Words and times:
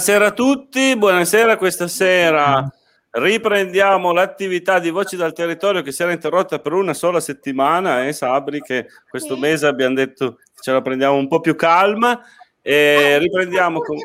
Buonasera 0.00 0.28
a 0.28 0.32
tutti, 0.32 0.96
buonasera 0.96 1.58
questa 1.58 1.86
sera. 1.86 2.66
Riprendiamo 3.10 4.12
l'attività 4.12 4.78
di 4.78 4.88
Voci 4.88 5.14
dal 5.14 5.34
Territorio 5.34 5.82
che 5.82 5.92
si 5.92 6.00
era 6.00 6.10
interrotta 6.10 6.58
per 6.58 6.72
una 6.72 6.94
sola 6.94 7.20
settimana, 7.20 8.06
eh, 8.06 8.14
Sabri, 8.14 8.62
che 8.62 8.86
questo 9.10 9.36
mese 9.36 9.66
abbiamo 9.66 9.96
detto 9.96 10.38
ce 10.58 10.72
la 10.72 10.80
prendiamo 10.80 11.16
un 11.16 11.28
po' 11.28 11.40
più 11.40 11.54
calma 11.54 12.18
e 12.62 12.72
eh, 12.72 13.18
riprendiamo 13.18 13.80
con 13.82 13.98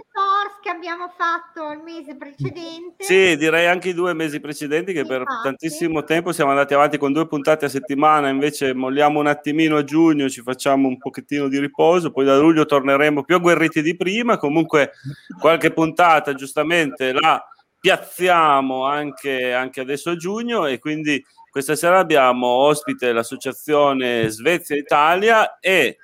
che 0.66 0.72
abbiamo 0.72 1.14
fatto 1.16 1.72
il 1.74 1.82
mese 1.84 2.16
precedente. 2.16 3.04
Sì, 3.04 3.38
direi 3.38 3.68
anche 3.68 3.90
i 3.90 3.94
due 3.94 4.16
mesi 4.16 4.40
precedenti 4.40 4.94
che 4.94 5.02
Infatti. 5.02 5.24
per 5.24 5.42
tantissimo 5.44 6.04
tempo 6.04 6.32
siamo 6.32 6.50
andati 6.50 6.74
avanti 6.74 6.98
con 6.98 7.14
due 7.14 7.28
puntate 7.28 7.66
a 7.66 7.70
settimana, 7.70 8.30
invece 8.30 8.74
molliamo 8.74 9.20
un 9.20 9.28
attimino 9.28 9.78
a 9.78 9.84
giugno, 9.84 10.28
ci 10.28 10.42
facciamo 10.42 10.88
un 10.88 10.98
pochettino 10.98 11.50
di 11.50 11.60
riposo, 11.60 12.10
poi 12.10 12.26
da 12.26 12.36
luglio 12.40 12.66
torneremo 12.66 13.24
più 13.24 13.36
agguerriti 13.36 13.84
di 13.84 13.96
prima, 13.96 14.40
comunque 14.40 14.94
qualche 15.40 15.70
puntata 15.72 16.34
giustamente 16.34 17.14
la 17.14 17.48
piazziamo 17.80 18.86
anche, 18.86 19.54
anche 19.54 19.82
adesso 19.82 20.10
a 20.10 20.16
giugno 20.16 20.66
e 20.66 20.80
quindi 20.80 21.24
questa 21.52 21.76
sera 21.76 22.00
abbiamo 22.00 22.48
ospite 22.48 23.14
l'associazione 23.14 24.30
Svezia 24.30 24.76
Italia 24.76 25.60
e 25.60 25.98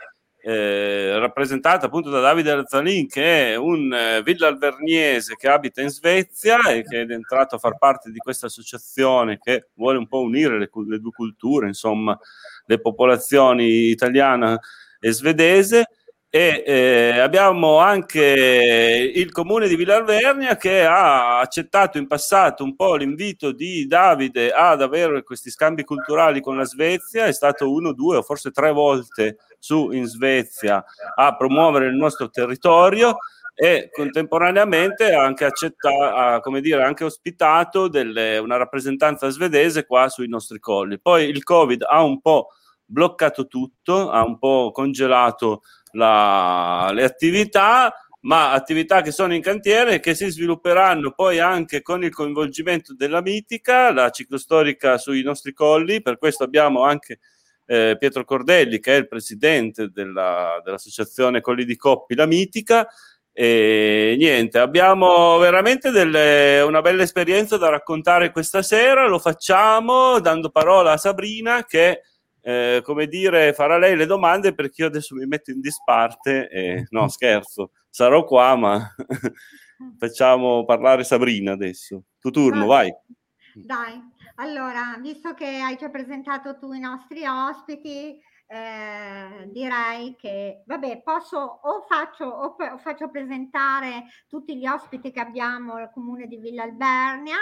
eh, 0.43 1.19
rappresentata 1.19 1.85
appunto 1.85 2.09
da 2.09 2.19
Davide 2.19 2.51
Arzalin 2.51 3.07
che 3.07 3.53
è 3.53 3.55
un 3.55 3.93
eh, 3.93 4.23
villalverniese 4.23 5.35
che 5.35 5.47
abita 5.47 5.81
in 5.81 5.89
Svezia 5.89 6.59
e 6.69 6.83
che 6.83 7.01
è 7.01 7.11
entrato 7.11 7.55
a 7.55 7.59
far 7.59 7.77
parte 7.77 8.09
di 8.09 8.17
questa 8.17 8.47
associazione 8.47 9.37
che 9.37 9.69
vuole 9.75 9.99
un 9.99 10.07
po' 10.07 10.21
unire 10.21 10.57
le, 10.57 10.69
le 10.87 10.99
due 10.99 11.11
culture, 11.11 11.67
insomma, 11.67 12.17
le 12.65 12.79
popolazioni 12.79 13.89
italiana 13.89 14.59
e 14.99 15.11
svedese. 15.11 15.85
E 16.33 16.63
eh, 16.65 17.19
abbiamo 17.19 17.79
anche 17.79 19.11
il 19.13 19.33
comune 19.33 19.67
di 19.67 19.75
Villarvernia 19.75 20.55
che 20.55 20.85
ha 20.85 21.39
accettato 21.39 21.97
in 21.97 22.07
passato 22.07 22.63
un 22.63 22.73
po' 22.73 22.95
l'invito 22.95 23.51
di 23.51 23.85
Davide 23.85 24.53
ad 24.53 24.81
avere 24.81 25.23
questi 25.23 25.49
scambi 25.49 25.83
culturali 25.83 26.39
con 26.39 26.55
la 26.55 26.63
Svezia, 26.63 27.25
è 27.25 27.33
stato 27.33 27.69
uno, 27.69 27.91
due 27.91 28.15
o 28.15 28.21
forse 28.21 28.51
tre 28.51 28.71
volte 28.71 29.39
su 29.61 29.91
in 29.91 30.05
Svezia 30.05 30.83
a 31.15 31.35
promuovere 31.35 31.85
il 31.85 31.95
nostro 31.95 32.31
territorio 32.31 33.17
e 33.53 33.89
contemporaneamente 33.93 35.13
ha 35.13 35.23
anche, 35.23 35.45
accettato, 35.45 36.41
come 36.41 36.61
dire, 36.61 36.83
anche 36.83 37.03
ospitato 37.03 37.87
delle, 37.87 38.39
una 38.39 38.57
rappresentanza 38.57 39.29
svedese 39.29 39.85
qua 39.85 40.09
sui 40.09 40.27
nostri 40.27 40.59
colli. 40.59 40.99
Poi 40.99 41.25
il 41.25 41.43
Covid 41.43 41.85
ha 41.87 42.01
un 42.01 42.21
po' 42.21 42.47
bloccato 42.83 43.45
tutto, 43.45 44.09
ha 44.09 44.25
un 44.25 44.39
po' 44.39 44.71
congelato 44.73 45.61
la, 45.91 46.89
le 46.91 47.03
attività, 47.03 47.93
ma 48.21 48.51
attività 48.51 49.01
che 49.01 49.11
sono 49.11 49.35
in 49.35 49.41
cantiere 49.43 49.95
e 49.95 49.99
che 49.99 50.15
si 50.15 50.27
svilupperanno 50.27 51.11
poi 51.11 51.37
anche 51.39 51.83
con 51.83 52.03
il 52.03 52.11
coinvolgimento 52.11 52.95
della 52.95 53.21
mitica, 53.21 53.93
la 53.93 54.09
ciclostorica 54.09 54.97
sui 54.97 55.21
nostri 55.21 55.53
colli, 55.53 56.01
per 56.01 56.17
questo 56.17 56.43
abbiamo 56.43 56.83
anche 56.83 57.19
eh, 57.71 57.95
Pietro 57.97 58.25
Cordelli, 58.25 58.81
che 58.81 58.95
è 58.95 58.97
il 58.97 59.07
presidente 59.07 59.91
della, 59.91 60.59
dell'associazione 60.61 61.39
Colli 61.39 61.63
di 61.63 61.77
Coppi, 61.77 62.15
la 62.15 62.25
Mitica. 62.25 62.85
E 63.31 64.15
niente, 64.17 64.59
abbiamo 64.59 65.37
veramente 65.37 65.89
delle, 65.89 66.59
una 66.67 66.81
bella 66.81 67.03
esperienza 67.03 67.55
da 67.55 67.69
raccontare 67.69 68.33
questa 68.33 68.61
sera. 68.61 69.07
Lo 69.07 69.19
facciamo 69.19 70.19
dando 70.19 70.49
parola 70.49 70.91
a 70.91 70.97
Sabrina 70.97 71.63
che, 71.63 72.01
eh, 72.41 72.81
come 72.83 73.07
dire, 73.07 73.53
farà 73.53 73.77
lei 73.77 73.95
le 73.95 74.05
domande 74.05 74.53
perché 74.53 74.81
io 74.81 74.87
adesso 74.87 75.15
mi 75.15 75.25
metto 75.25 75.51
in 75.51 75.61
disparte. 75.61 76.49
E, 76.49 76.87
no, 76.89 77.07
scherzo, 77.07 77.71
sarò 77.89 78.25
qua, 78.25 78.53
ma 78.57 78.95
facciamo 79.97 80.65
parlare 80.65 81.05
Sabrina 81.05 81.53
adesso. 81.53 82.03
Tu 82.19 82.31
turno, 82.31 82.65
vai. 82.65 82.93
Dai. 83.53 84.01
Allora, 84.35 84.97
visto 84.99 85.33
che 85.33 85.45
hai 85.45 85.77
già 85.77 85.89
presentato 85.89 86.57
tu 86.57 86.73
i 86.73 86.79
nostri 86.79 87.25
ospiti, 87.25 88.19
eh, 88.47 89.47
direi 89.47 90.15
che, 90.17 90.63
vabbè, 90.65 91.01
posso 91.03 91.37
o 91.37 91.85
faccio, 91.87 92.25
o, 92.25 92.55
o 92.57 92.77
faccio 92.77 93.09
presentare 93.09 94.05
tutti 94.27 94.57
gli 94.57 94.67
ospiti 94.67 95.11
che 95.11 95.19
abbiamo 95.19 95.75
al 95.75 95.91
comune 95.91 96.27
di 96.27 96.37
Villa 96.37 96.63
Albernia. 96.63 97.37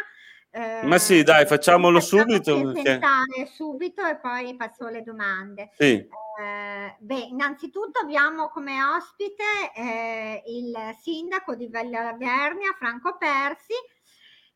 Eh, 0.51 0.81
Ma 0.83 0.97
sì, 0.97 1.21
dai, 1.23 1.45
facciamolo 1.45 1.99
subito. 1.99 2.71
Presentare 2.71 3.25
perché... 3.35 3.51
subito 3.51 4.05
e 4.05 4.17
poi 4.17 4.55
passo 4.55 4.85
alle 4.85 5.03
domande. 5.03 5.71
Sì. 5.77 6.07
Eh, 6.39 6.95
beh, 6.97 7.19
innanzitutto 7.29 7.99
abbiamo 7.99 8.47
come 8.49 8.81
ospite 8.83 9.43
eh, 9.75 10.43
il 10.47 10.73
sindaco 11.01 11.55
di 11.55 11.67
Villa 11.67 12.09
Albernia, 12.09 12.73
Franco 12.77 13.17
Persi, 13.17 13.73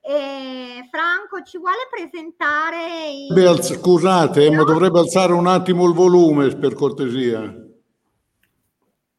e 0.06 0.86
Franco 0.92 1.42
ci 1.44 1.58
vuole 1.58 1.88
presentare 1.90 3.08
i... 3.10 3.64
scusate 3.64 4.50
no? 4.50 4.58
ma 4.58 4.64
dovrebbe 4.66 5.00
alzare 5.00 5.32
un 5.32 5.48
attimo 5.48 5.88
il 5.88 5.94
volume 5.94 6.54
per 6.58 6.74
cortesia 6.74 7.42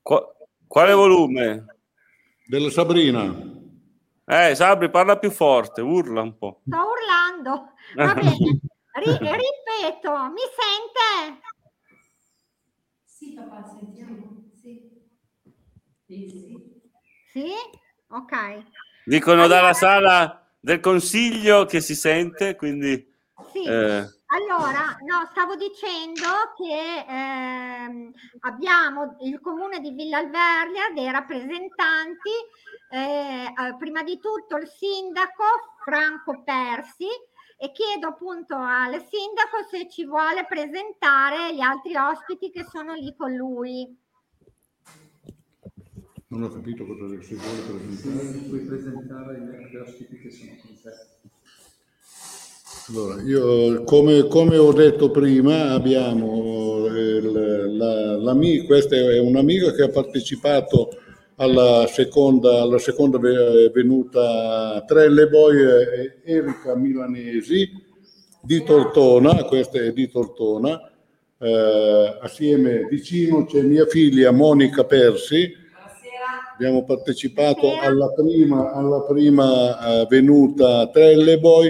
Qu- 0.02 0.26
quale 0.66 0.92
volume? 0.92 1.64
della 2.46 2.68
Sabrina 2.68 3.34
eh 4.26 4.54
Sabri 4.54 4.90
parla 4.90 5.18
più 5.18 5.30
forte 5.30 5.80
urla 5.80 6.20
un 6.20 6.36
po' 6.36 6.60
sto 6.66 6.76
urlando 6.76 7.72
va 7.94 8.14
bene 8.14 8.36
Ri- 8.94 9.18
ripeto 9.18 10.12
mi 10.30 10.44
sente? 10.54 11.40
sì 13.04 13.32
papà 13.32 13.74
sentiamo 13.80 14.50
sì 14.60 15.02
sì, 16.06 16.28
sì. 16.28 16.54
sì? 17.32 17.52
ok 18.08 18.64
dicono 19.06 19.44
allora... 19.44 19.60
dalla 19.60 19.72
sala 19.72 20.43
del 20.64 20.80
consiglio 20.80 21.66
che 21.66 21.82
si 21.82 21.94
sente, 21.94 22.56
quindi... 22.56 23.12
Sì. 23.52 23.64
Eh. 23.64 24.08
Allora, 24.34 24.96
no, 25.04 25.28
stavo 25.30 25.56
dicendo 25.56 26.24
che 26.56 27.04
ehm, 27.06 28.10
abbiamo 28.40 29.16
il 29.20 29.40
comune 29.40 29.80
di 29.80 29.90
Villa 29.90 30.18
Alvernia 30.18 30.90
dei 30.94 31.10
rappresentanti, 31.10 32.30
eh, 32.90 33.44
eh, 33.44 33.76
prima 33.78 34.02
di 34.02 34.18
tutto 34.18 34.56
il 34.56 34.66
sindaco 34.66 35.44
Franco 35.84 36.42
Persi 36.42 37.08
e 37.58 37.70
chiedo 37.70 38.08
appunto 38.08 38.56
al 38.56 38.92
sindaco 39.06 39.68
se 39.70 39.88
ci 39.90 40.06
vuole 40.06 40.46
presentare 40.46 41.54
gli 41.54 41.60
altri 41.60 41.94
ospiti 41.94 42.50
che 42.50 42.64
sono 42.64 42.94
lì 42.94 43.14
con 43.14 43.32
lui. 43.34 43.94
Non 46.34 46.42
ho 46.42 46.48
capito 46.48 46.84
cosa 46.84 47.06
si 47.22 47.36
vuole 47.36 47.60
presentare. 47.60 48.38
Puoi 48.48 48.60
presentare 48.62 49.38
gli 49.38 49.54
altri 49.54 49.76
ospiti 49.76 50.18
che 50.18 50.30
sono 50.32 50.50
con 50.60 50.74
te. 50.82 50.90
Allora, 52.88 53.22
io 53.22 53.84
come, 53.84 54.26
come, 54.26 54.56
ho 54.56 54.72
detto 54.72 55.12
prima, 55.12 55.70
abbiamo 55.70 56.86
il, 56.86 57.76
la, 57.76 58.16
la, 58.16 58.36
questa 58.66 58.96
è 58.96 59.20
un'amica 59.20 59.72
che 59.74 59.84
ha 59.84 59.88
partecipato 59.88 60.88
alla 61.36 61.86
seconda, 61.86 62.62
alla 62.62 62.78
seconda 62.78 63.18
venuta 63.18 64.82
Trelleboy, 64.84 65.54
Erika 66.24 66.74
Milanesi 66.74 67.70
di 68.42 68.64
Tortona, 68.64 69.44
questa 69.44 69.78
è 69.78 69.92
di 69.92 70.10
Tortona, 70.10 70.90
eh, 71.38 72.18
assieme 72.20 72.88
vicino 72.90 73.44
c'è 73.44 73.62
mia 73.62 73.86
figlia 73.86 74.32
Monica 74.32 74.84
Persi, 74.84 75.62
abbiamo 76.54 76.84
partecipato 76.84 77.78
alla 77.80 78.10
prima, 78.12 78.72
alla 78.72 79.02
prima 79.02 80.02
uh, 80.02 80.06
venuta 80.06 80.88
Trelleboy 80.88 81.68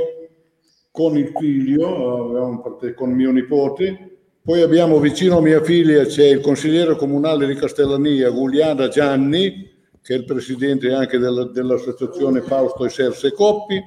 con 0.91 1.17
il 1.17 1.33
figlio, 1.35 2.61
con 2.95 3.11
mio 3.11 3.33
nipote, 3.33 4.19
poi 4.45 4.61
abbiamo 4.61 5.01
vicino 5.01 5.39
a 5.39 5.41
mia 5.41 5.63
figlia 5.63 6.05
c'è 6.05 6.27
il 6.27 6.41
consigliere 6.41 6.95
comunale 6.97 7.47
di 7.47 7.55
Castellania, 7.55 8.31
Gugliana 8.31 8.89
Gianni, 8.89 9.73
che 10.03 10.15
è 10.15 10.19
il 10.19 10.25
presidente 10.25 10.93
anche 10.93 11.19
della, 11.19 11.47
dell'associazione 11.47 12.43
Fausto 12.43 12.85
e 12.85 12.91
Serse 12.91 13.33
Coppi, 13.33 13.83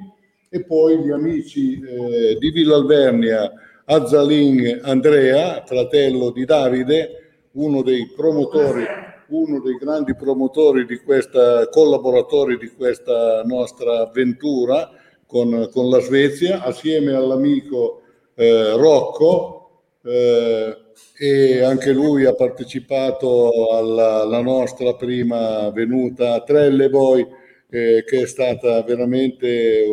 e 0.49 0.65
poi 0.65 0.97
gli 0.97 1.11
amici 1.11 1.79
eh, 1.79 2.37
di 2.39 2.49
Villa 2.49 2.75
Alvernia, 2.75 3.53
Azzalin 3.85 4.79
Andrea, 4.81 5.63
fratello 5.65 6.31
di 6.31 6.43
Davide, 6.43 7.43
uno 7.51 7.83
dei 7.83 8.11
promotori 8.13 8.83
uno 9.29 9.59
dei 9.59 9.75
grandi 9.75 10.15
promotori 10.15 10.85
di 10.85 10.97
questa, 10.97 11.67
collaboratori 11.69 12.57
di 12.57 12.69
questa 12.69 13.43
nostra 13.43 14.01
avventura 14.01 14.89
con, 15.25 15.69
con 15.71 15.89
la 15.89 15.99
Svezia, 15.99 16.61
assieme 16.63 17.13
all'amico 17.13 18.01
eh, 18.35 18.71
Rocco, 18.75 19.81
eh, 20.03 20.77
e 21.19 21.63
anche 21.63 21.91
lui 21.91 22.25
ha 22.25 22.33
partecipato 22.33 23.71
alla, 23.71 24.21
alla 24.21 24.41
nostra 24.41 24.95
prima 24.95 25.69
venuta 25.71 26.33
a 26.33 26.43
Trelleboy, 26.43 27.27
eh, 27.69 28.03
che 28.05 28.21
è 28.21 28.27
stata 28.27 28.81
veramente 28.83 29.85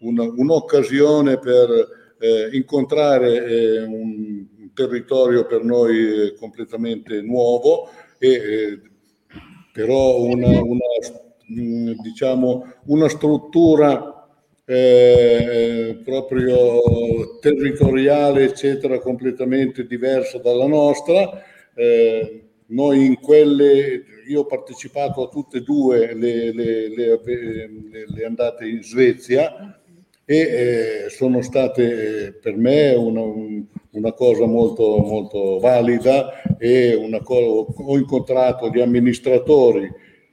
un, 0.00 0.34
un'occasione 0.36 1.38
per 1.38 1.70
eh, 2.18 2.48
incontrare 2.52 3.44
eh, 3.44 3.82
un 3.82 4.46
territorio 4.74 5.46
per 5.46 5.62
noi 5.62 6.26
eh, 6.26 6.34
completamente 6.34 7.20
nuovo 7.20 7.88
e, 8.22 8.28
eh, 8.28 8.80
però 9.72 10.22
una, 10.22 10.62
una, 10.62 10.84
mh, 11.48 11.92
diciamo, 12.02 12.72
una 12.86 13.08
struttura 13.08 14.28
eh, 14.64 15.98
proprio 16.04 17.38
territoriale, 17.40 18.44
eccetera, 18.44 19.00
completamente 19.00 19.86
diversa 19.86 20.38
dalla 20.38 20.66
nostra. 20.68 21.42
Eh, 21.74 22.44
noi 22.66 23.06
in 23.06 23.18
quelle, 23.18 24.04
io 24.28 24.40
ho 24.40 24.46
partecipato 24.46 25.24
a 25.24 25.28
tutte 25.28 25.58
e 25.58 25.62
due 25.62 26.14
le, 26.14 26.52
le, 26.52 26.88
le, 26.88 27.20
le 28.06 28.24
andate 28.24 28.68
in 28.68 28.84
Svezia 28.84 29.80
e 30.24 30.36
eh, 30.36 31.10
sono 31.10 31.42
state 31.42 32.26
eh, 32.26 32.32
per 32.34 32.56
me 32.56 32.94
una, 32.94 33.22
una, 33.92 34.12
cosa 34.12 34.46
molto, 34.46 34.98
molto 34.98 35.58
valida 35.58 36.42
e 36.58 36.98
cosa, 37.22 37.44
ho 37.44 37.96
incontrato 37.96 38.68
gli 38.68 38.80
amministratori 38.80 39.90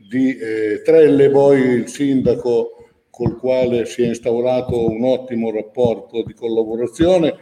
di 0.09 0.35
eh, 0.37 0.81
Trelle, 0.83 1.29
poi 1.29 1.59
il 1.61 1.87
sindaco 1.87 2.71
col 3.09 3.37
quale 3.37 3.85
si 3.85 4.03
è 4.03 4.07
instaurato 4.07 4.89
un 4.89 5.03
ottimo 5.03 5.51
rapporto 5.51 6.23
di 6.23 6.33
collaborazione, 6.33 7.35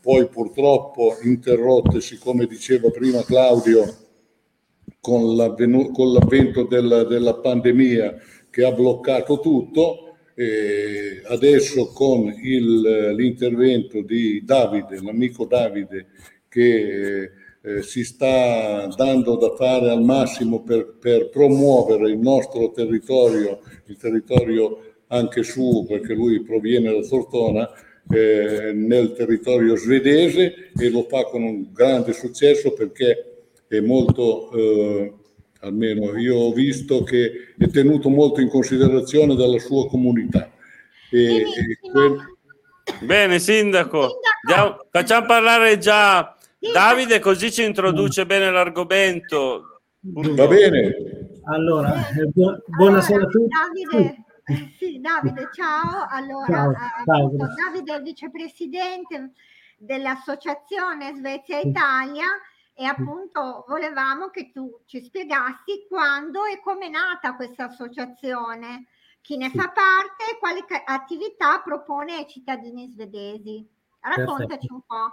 poi 0.00 0.26
purtroppo 0.28 1.16
interrottesi, 1.22 2.18
come 2.18 2.46
diceva 2.46 2.90
prima 2.90 3.22
Claudio, 3.22 3.84
con, 5.00 5.34
l'avvento 5.34 6.64
della, 6.64 7.04
della 7.04 7.34
pandemia 7.34 8.16
che 8.50 8.64
ha 8.64 8.72
bloccato 8.72 9.40
tutto 9.40 10.09
eh, 10.40 11.20
adesso 11.26 11.88
con 11.88 12.32
il, 12.42 13.12
l'intervento 13.14 14.00
di 14.00 14.42
Davide, 14.42 14.98
l'amico 15.02 15.44
Davide, 15.44 16.06
che 16.48 17.30
eh, 17.62 17.82
si 17.82 18.04
sta 18.04 18.86
dando 18.96 19.36
da 19.36 19.54
fare 19.54 19.90
al 19.90 20.02
massimo 20.02 20.62
per, 20.62 20.96
per, 20.98 21.28
promuovere 21.28 22.08
il 22.08 22.16
nostro 22.16 22.70
territorio, 22.70 23.60
il 23.88 23.98
territorio 23.98 24.94
anche 25.08 25.42
su, 25.42 25.84
perché 25.86 26.14
lui 26.14 26.42
proviene 26.42 26.90
da 26.90 27.06
Tortona, 27.06 27.70
eh, 28.10 28.72
nel 28.72 29.12
territorio 29.12 29.76
svedese 29.76 30.70
e 30.74 30.88
lo 30.88 31.02
fa 31.02 31.24
con 31.24 31.42
un 31.42 31.70
grande 31.70 32.14
successo 32.14 32.72
perché 32.72 33.42
è 33.68 33.80
molto 33.80 34.50
eh, 34.52 35.12
almeno 35.60 36.16
io 36.18 36.36
ho 36.36 36.52
visto 36.52 37.02
che 37.02 37.54
è 37.56 37.68
tenuto 37.68 38.08
molto 38.08 38.40
in 38.40 38.48
considerazione 38.48 39.34
dalla 39.34 39.58
sua 39.58 39.88
comunità. 39.88 40.50
E, 41.10 41.40
e 41.40 41.78
quel... 41.80 42.36
Bene, 43.00 43.38
sindaco, 43.38 44.18
sindaco. 44.42 44.86
facciamo 44.90 45.26
parlare 45.26 45.78
già 45.78 46.34
Davide 46.60 47.20
così 47.20 47.50
ci 47.50 47.64
introduce 47.64 48.26
bene 48.26 48.50
l'argomento. 48.50 49.80
Va 50.00 50.46
bene. 50.46 50.94
Allora, 51.44 52.06
eh, 52.10 52.26
bu- 52.26 52.62
buonasera 52.66 53.24
allora, 53.24 53.28
a 53.28 53.30
tutti. 53.30 53.94
Davide, 53.94 54.24
sì, 54.78 55.00
Davide, 55.00 55.48
ciao. 55.54 56.06
Allora, 56.10 56.46
ciao, 57.04 57.32
eh, 57.32 57.38
ciao. 57.38 57.46
Davide 57.72 57.94
è 57.94 57.96
il 57.96 58.02
vicepresidente 58.02 59.30
dell'associazione 59.78 61.14
Svezia 61.16 61.60
Italia 61.60 62.26
e 62.80 62.86
appunto 62.86 63.66
volevamo 63.68 64.30
che 64.30 64.50
tu 64.54 64.80
ci 64.86 65.04
spiegassi 65.04 65.84
quando 65.86 66.46
e 66.46 66.62
come 66.64 66.86
è 66.86 66.88
nata 66.88 67.36
questa 67.36 67.64
associazione, 67.66 68.86
chi 69.20 69.36
ne 69.36 69.50
sì. 69.50 69.58
fa 69.58 69.68
parte 69.68 70.32
e 70.32 70.38
quali 70.38 70.64
attività 70.86 71.60
propone 71.62 72.14
ai 72.14 72.26
cittadini 72.26 72.88
svedesi. 72.88 73.68
Raccontaci 74.00 74.46
Perfetto. 74.46 74.74
un 74.74 74.80
po'. 74.86 75.12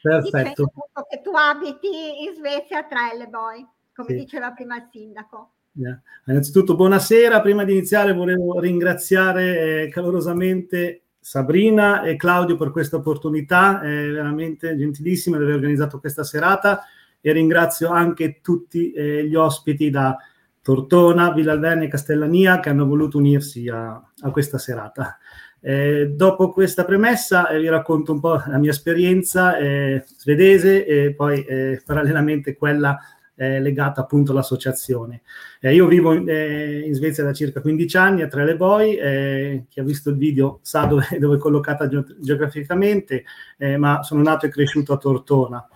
Perfetto. 0.00 0.62
Dicendo 0.62 1.06
che 1.10 1.20
tu 1.20 1.30
abiti 1.34 2.22
in 2.22 2.34
Svezia 2.34 2.84
tra 2.84 3.08
Trelleborg, 3.08 3.66
come 3.96 4.08
sì. 4.10 4.14
diceva 4.14 4.52
prima 4.52 4.76
il 4.76 4.86
sindaco. 4.88 5.50
Yeah. 5.72 6.00
Innanzitutto 6.26 6.76
buonasera, 6.76 7.40
prima 7.40 7.64
di 7.64 7.72
iniziare 7.72 8.12
volevo 8.12 8.60
ringraziare 8.60 9.82
eh, 9.82 9.88
calorosamente 9.88 11.02
Sabrina 11.18 12.02
e 12.02 12.14
Claudio 12.14 12.56
per 12.56 12.70
questa 12.70 12.94
opportunità, 12.94 13.80
è 13.80 13.88
veramente 13.88 14.76
gentilissima 14.76 15.36
di 15.36 15.42
aver 15.42 15.56
organizzato 15.56 15.98
questa 15.98 16.22
serata 16.22 16.84
e 17.20 17.32
ringrazio 17.32 17.88
anche 17.88 18.40
tutti 18.40 18.92
eh, 18.92 19.26
gli 19.26 19.34
ospiti 19.34 19.90
da 19.90 20.16
Tortona, 20.68 21.32
Villalverne 21.32 21.86
e 21.86 21.88
Castellania 21.88 22.60
che 22.60 22.68
hanno 22.68 22.86
voluto 22.86 23.16
unirsi 23.18 23.68
a, 23.68 23.92
a 23.92 24.30
questa 24.30 24.58
serata. 24.58 25.18
Eh, 25.60 26.12
dopo 26.14 26.50
questa 26.50 26.84
premessa 26.84 27.48
eh, 27.48 27.58
vi 27.58 27.68
racconto 27.68 28.12
un 28.12 28.20
po' 28.20 28.42
la 28.46 28.58
mia 28.58 28.70
esperienza 28.70 29.56
eh, 29.56 30.04
svedese 30.06 30.86
e 30.86 31.14
poi 31.14 31.42
eh, 31.42 31.82
parallelamente 31.84 32.54
quella 32.54 32.96
eh, 33.34 33.60
legata 33.60 34.02
appunto 34.02 34.32
all'associazione. 34.32 35.22
Eh, 35.60 35.74
io 35.74 35.86
vivo 35.86 36.12
in, 36.12 36.28
in, 36.28 36.94
Svezia 36.94 37.24
da 37.24 37.32
circa 37.32 37.60
15 37.60 37.96
anni 37.96 38.22
a 38.22 38.28
Trelleborg, 38.28 39.66
chi 39.68 39.80
ha 39.80 39.84
visto 39.84 40.10
il 40.10 40.16
video 40.16 40.58
sa 40.62 40.84
dove, 40.84 41.06
dove 41.18 41.36
è 41.36 41.38
collocata 41.38 41.88
geograficamente, 41.88 43.24
ma 43.78 44.02
sono 44.02 44.22
nato 44.22 44.46
e 44.46 44.50
cresciuto 44.50 44.92
a 44.92 44.98
Tortona. 44.98 45.68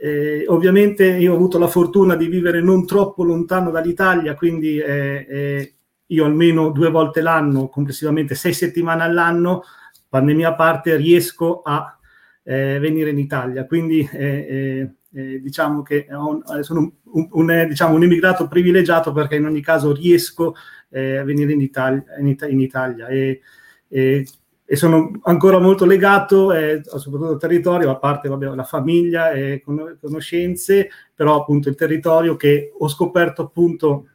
Eh, 0.00 0.44
ovviamente 0.46 1.04
io 1.04 1.32
ho 1.32 1.34
avuto 1.34 1.58
la 1.58 1.66
fortuna 1.66 2.14
di 2.14 2.28
vivere 2.28 2.62
non 2.62 2.86
troppo 2.86 3.24
lontano 3.24 3.72
dall'Italia, 3.72 4.34
quindi 4.36 4.78
eh, 4.78 5.26
eh, 5.28 5.74
io 6.06 6.24
almeno 6.24 6.70
due 6.70 6.88
volte 6.88 7.20
l'anno, 7.20 7.68
complessivamente 7.68 8.36
sei 8.36 8.52
settimane 8.52 9.02
all'anno, 9.02 9.64
pandemia 10.08 10.50
a 10.50 10.54
parte, 10.54 10.96
riesco 10.96 11.62
a 11.62 11.98
eh, 12.44 12.78
venire 12.78 13.10
in 13.10 13.18
Italia. 13.18 13.66
Quindi 13.66 14.08
eh, 14.12 14.88
eh, 15.12 15.40
diciamo 15.40 15.82
che 15.82 16.06
un, 16.10 16.42
sono 16.62 16.92
un, 17.12 17.28
un, 17.32 17.66
diciamo, 17.68 17.94
un, 17.94 18.02
immigrato 18.04 18.46
privilegiato 18.46 19.12
perché 19.12 19.34
in 19.34 19.46
ogni 19.46 19.60
caso 19.60 19.92
riesco 19.92 20.54
a 20.54 21.24
venire 21.24 21.52
in 21.52 21.60
Italia. 21.60 22.04
In 22.18 22.60
Italia. 22.60 23.08
E, 23.08 23.40
e 23.88 24.26
e 24.70 24.76
sono 24.76 25.12
ancora 25.22 25.58
molto 25.58 25.86
legato 25.86 26.52
eh, 26.52 26.82
soprattutto 26.84 27.32
al 27.32 27.38
territorio, 27.38 27.90
a 27.90 27.96
parte 27.96 28.28
vabbè, 28.28 28.54
la 28.54 28.64
famiglia 28.64 29.30
e 29.30 29.62
conoscenze, 29.62 30.90
però 31.14 31.40
appunto 31.40 31.70
il 31.70 31.74
territorio 31.74 32.36
che 32.36 32.74
ho 32.76 32.86
scoperto 32.86 33.40
appunto 33.40 34.08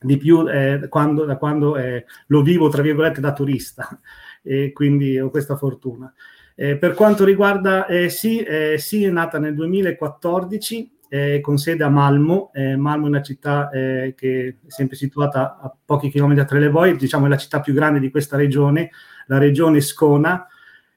di 0.00 0.16
più 0.16 0.48
eh, 0.48 0.86
quando, 0.88 1.26
da 1.26 1.36
quando 1.36 1.76
eh, 1.76 2.06
lo 2.28 2.40
vivo, 2.40 2.70
tra 2.70 2.80
virgolette, 2.80 3.20
da 3.20 3.34
turista, 3.34 4.00
e 4.42 4.72
quindi 4.72 5.20
ho 5.20 5.28
questa 5.28 5.56
fortuna. 5.56 6.10
Eh, 6.54 6.78
per 6.78 6.94
quanto 6.94 7.24
riguarda 7.24 7.84
eh, 7.84 8.08
sì, 8.08 8.40
eh, 8.40 8.78
sì, 8.78 9.04
è 9.04 9.10
nata 9.10 9.38
nel 9.38 9.54
2014 9.54 10.98
eh, 11.10 11.40
con 11.42 11.58
sede 11.58 11.84
a 11.84 11.90
Malmo. 11.90 12.52
Malmo 12.54 13.04
è 13.04 13.08
una 13.08 13.22
città 13.22 13.68
che 13.70 14.14
è 14.14 14.54
sempre 14.66 14.96
situata 14.96 15.58
a 15.60 15.74
pochi 15.84 16.08
chilometri 16.08 16.42
da 16.42 16.48
Trelleborg, 16.48 16.96
diciamo 16.96 17.26
è 17.26 17.28
la 17.28 17.36
città 17.36 17.60
più 17.60 17.74
grande 17.74 17.98
di 17.98 18.10
questa 18.10 18.36
regione, 18.36 18.90
la 19.30 19.38
regione 19.38 19.80
Scona, 19.80 20.44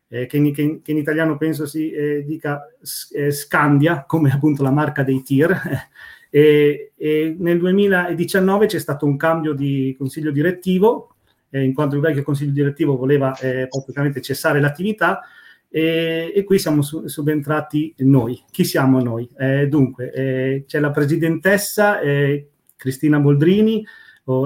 eh, 0.07 0.25
che, 0.25 0.37
in, 0.37 0.51
che, 0.53 0.81
che, 0.83 0.91
in, 0.91 0.97
italiano 0.97 1.37
penso 1.37 1.67
si 1.67 1.91
eh, 1.91 2.23
dica 2.25 2.67
eh, 3.13 3.31
Scandia, 3.31 4.05
come 4.07 4.31
appunto 4.31 4.63
la 4.63 4.71
marca 4.71 5.03
dei 5.03 5.21
tir. 5.21 5.55
e, 6.31 6.91
e, 6.95 7.35
nel 7.37 7.59
2019 7.59 8.65
c'è 8.65 8.79
stato 8.79 9.05
un 9.05 9.17
cambio 9.17 9.53
di 9.53 9.95
consiglio 9.95 10.31
direttivo, 10.31 11.15
eh, 11.51 11.63
in 11.63 11.75
quanto 11.75 11.95
il 11.95 12.01
vecchio 12.01 12.23
consiglio 12.23 12.51
direttivo 12.51 12.97
voleva 12.97 13.37
eh, 13.37 13.67
praticamente 13.69 14.19
cessare 14.19 14.59
l'attività, 14.59 15.21
e, 15.69 16.31
e, 16.35 16.43
qui 16.43 16.57
siamo 16.57 16.81
su, 16.81 17.05
subentrati 17.05 17.93
noi. 17.99 18.43
Chi 18.49 18.63
siamo 18.63 18.99
noi? 18.99 19.29
Eh, 19.37 19.67
dunque, 19.67 20.11
eh, 20.11 20.63
c'è 20.65 20.79
la 20.79 20.91
presidentessa 20.91 21.99
eh, 21.99 22.49
Cristina 22.75 23.19
Boldrini, 23.19 23.85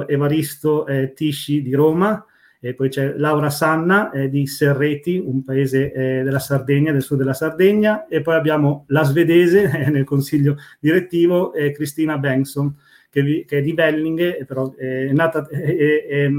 Evaristo 0.07 0.87
eh, 0.87 1.13
Tisci 1.13 1.61
di 1.61 1.73
Roma, 1.73 2.25
e 2.59 2.73
poi 2.73 2.89
c'è 2.89 3.13
Laura 3.15 3.49
Sanna 3.49 4.11
eh, 4.11 4.29
di 4.29 4.47
Serreti, 4.47 5.17
un 5.17 5.43
paese 5.43 5.91
eh, 5.91 6.23
della 6.23 6.39
Sardegna, 6.39 6.91
del 6.91 7.01
sud 7.01 7.17
della 7.17 7.33
Sardegna, 7.33 8.07
e 8.07 8.21
poi 8.21 8.35
abbiamo 8.35 8.85
la 8.87 9.03
svedese 9.03 9.69
eh, 9.85 9.89
nel 9.89 10.03
consiglio 10.03 10.57
direttivo, 10.79 11.53
eh, 11.53 11.71
Cristina 11.71 12.17
Bengtsson, 12.17 12.75
che, 13.09 13.45
che, 13.47 13.59
è 13.59 13.61
di 13.61 13.73
Vellinge, 13.73 14.43
però 14.45 14.73
è 14.75 15.11
nata 15.11 15.47
e 15.47 16.29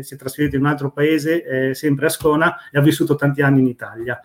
si 0.00 0.14
è 0.14 0.16
trasferita 0.16 0.56
in 0.56 0.62
un 0.62 0.68
altro 0.68 0.90
paese, 0.90 1.74
sempre 1.74 2.06
a 2.06 2.08
Scona, 2.08 2.56
e 2.70 2.78
ha 2.78 2.80
vissuto 2.80 3.14
tanti 3.14 3.42
anni 3.42 3.60
in 3.60 3.66
Italia. 3.66 4.18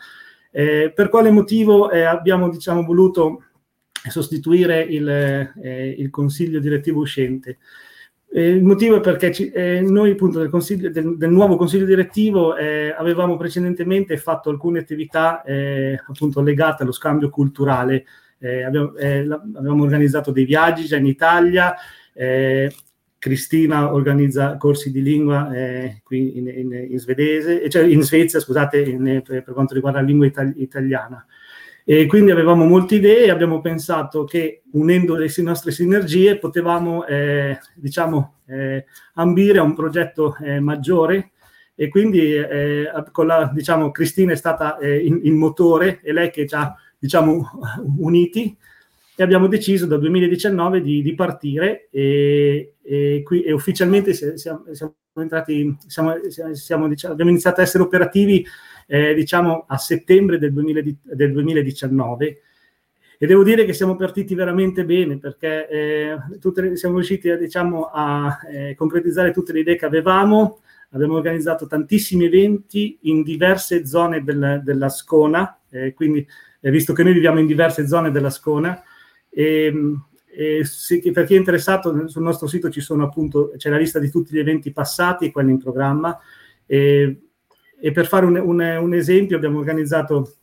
Eh, 0.56 0.92
per 0.94 1.10
quale 1.10 1.32
motivo 1.32 1.90
eh, 1.90 2.04
abbiamo 2.04 2.48
diciamo, 2.48 2.84
voluto 2.84 3.46
sostituire 4.08 4.82
il, 4.84 5.10
eh, 5.10 5.96
il 5.98 6.12
consiglio 6.12 6.60
direttivo 6.60 7.00
uscente? 7.02 7.58
Eh, 8.36 8.50
il 8.50 8.64
motivo 8.64 8.96
è 8.96 9.00
perché 9.00 9.32
ci, 9.32 9.52
eh, 9.52 9.82
noi 9.82 10.10
appunto 10.12 10.40
del, 10.40 10.50
del, 10.92 11.18
del, 11.18 11.30
nuovo 11.30 11.56
consiglio 11.56 11.86
direttivo 11.86 12.56
eh, 12.56 12.92
avevamo 12.98 13.38
precedentemente 13.38 14.18
fatto 14.18 14.50
alcune 14.50 14.80
attività 14.80 15.44
eh, 15.44 16.02
appunto 16.08 16.42
legate 16.42 16.82
allo 16.82 16.92
scambio 16.92 17.30
culturale. 17.30 18.06
Eh, 18.40 18.64
abbiamo, 18.64 18.96
eh, 18.96 19.20
avevamo 19.20 19.84
organizzato 19.84 20.32
dei 20.32 20.46
viaggi 20.46 20.86
già 20.86 20.98
in 20.98 21.06
Italia, 21.06 21.76
Cristina 23.20 23.94
organizza 23.94 24.58
corsi 24.58 24.92
di 24.92 25.02
lingua 25.02 25.50
qui 26.04 26.38
in, 26.38 26.48
in, 26.48 26.88
in, 26.90 27.00
svedese, 27.00 27.70
cioè 27.70 27.84
in 27.84 28.02
Svezia, 28.02 28.40
scusate, 28.40 28.82
in, 28.82 29.22
per, 29.24 29.44
per, 29.44 29.54
quanto 29.54 29.74
riguarda 29.74 30.00
la 30.00 30.06
lingua 30.06 30.26
itali- 30.26 30.62
italiana. 30.62 31.26
E 31.86 32.06
quindi 32.06 32.32
avevamo 32.32 32.66
molte 32.66 32.96
idee 32.96 33.26
e 33.26 33.30
abbiamo 33.30 33.60
pensato 33.60 34.24
che 34.24 34.62
unendo 34.72 35.16
le 35.16 35.30
nostre 35.38 35.72
sinergie 35.72 36.38
potevamo, 36.38 37.06
eh, 37.06 37.60
diciamo, 37.76 38.36
eh, 38.48 38.86
ambire 39.16 39.60
a 39.60 39.64
un 39.64 39.76
progetto 39.76 40.38
eh, 40.42 40.62
maggiore. 40.62 41.32
E 41.76 41.90
quindi 41.90 42.36
eh, 42.36 42.90
con 43.12 43.28
la, 43.28 43.52
diciamo, 43.54 43.92
Cristina 43.92 44.32
è 44.32 44.38
stata 44.38 44.78
eh, 44.78 44.96
il, 44.96 45.34
motore 45.34 46.00
e 46.04 46.14
lei 46.14 46.30
che 46.30 46.48
ci 46.48 46.56
ha, 46.56 46.74
diciamo, 46.98 47.50
uniti. 48.00 48.56
E 49.16 49.22
abbiamo 49.22 49.48
deciso 49.48 49.86
dal 49.86 50.00
2019 50.00 50.82
di, 50.82 51.02
di 51.02 51.14
partire 51.14 51.88
e, 51.92 52.76
e, 52.82 53.22
qui, 53.24 53.44
e 53.44 53.52
ufficialmente 53.52 54.14
siamo, 54.14 54.64
siamo 54.72 54.96
entrati, 55.16 55.76
siamo, 55.86 56.16
siamo, 56.54 56.88
diciamo, 56.88 57.14
abbiamo 57.14 57.30
iniziato 57.30 57.60
a 57.60 57.64
essere 57.64 57.84
operativi 57.84 58.44
eh, 58.88 59.14
diciamo 59.14 59.66
a 59.68 59.78
settembre 59.78 60.38
del, 60.38 60.54
2000, 60.54 60.82
del, 61.02 61.32
2019 61.32 62.42
e 63.18 63.26
devo 63.26 63.44
dire 63.44 63.64
che 63.64 63.74
siamo 63.74 63.96
partiti 63.96 64.36
veramente 64.36 64.84
bene 64.84 65.18
perché 65.18 65.70
eh, 65.70 66.18
tutte, 66.40 66.76
siamo 66.76 66.96
riusciti 66.96 67.30
a, 67.30 67.38
diciamo, 67.38 67.86
a 67.86 68.40
eh, 68.52 68.76
concretizzare 68.76 69.32
tutte 69.32 69.54
le 69.54 69.62
idee 69.62 69.78
che 69.78 69.86
avevamo, 69.86 70.60
abbiamo 70.90 71.16
organizzato 71.16 71.66
tantissimi 71.68 72.26
eventi 72.26 72.98
in 73.04 73.24
diverse 73.24 73.86
zone 73.86 74.24
del, 74.24 74.62
della 74.64 74.90
Scona, 74.90 75.58
eh, 75.70 75.94
quindi 75.94 76.28
eh, 76.60 76.72
visto 76.72 76.92
che 76.94 77.04
noi 77.04 77.14
viviamo 77.14 77.40
in 77.40 77.46
diverse 77.46 77.88
zone 77.88 78.12
della 78.12 78.30
Scona, 78.30 78.84
e, 79.30 79.74
e 80.36 80.66
se, 80.66 81.00
per 81.12 81.26
chi 81.26 81.36
è 81.36 81.38
interessato, 81.38 82.08
sul 82.08 82.24
nostro 82.24 82.48
sito 82.48 82.70
ci 82.70 82.82
sono 82.82 83.06
appunto, 83.06 83.54
c'è 83.56 83.70
la 83.70 83.78
lista 83.78 84.00
di 84.00 84.10
tutti 84.10 84.34
gli 84.34 84.40
eventi 84.40 84.72
passati 84.72 85.26
e 85.26 85.32
quelli 85.32 85.52
in 85.52 85.60
programma. 85.60 86.20
E, 86.66 87.23
e 87.86 87.92
per 87.92 88.08
fare 88.08 88.26
un, 88.26 88.38
un, 88.38 88.62
un, 88.62 88.94
esempio, 88.94 89.36
abbiamo 89.36 89.60
organizzato 89.60 90.36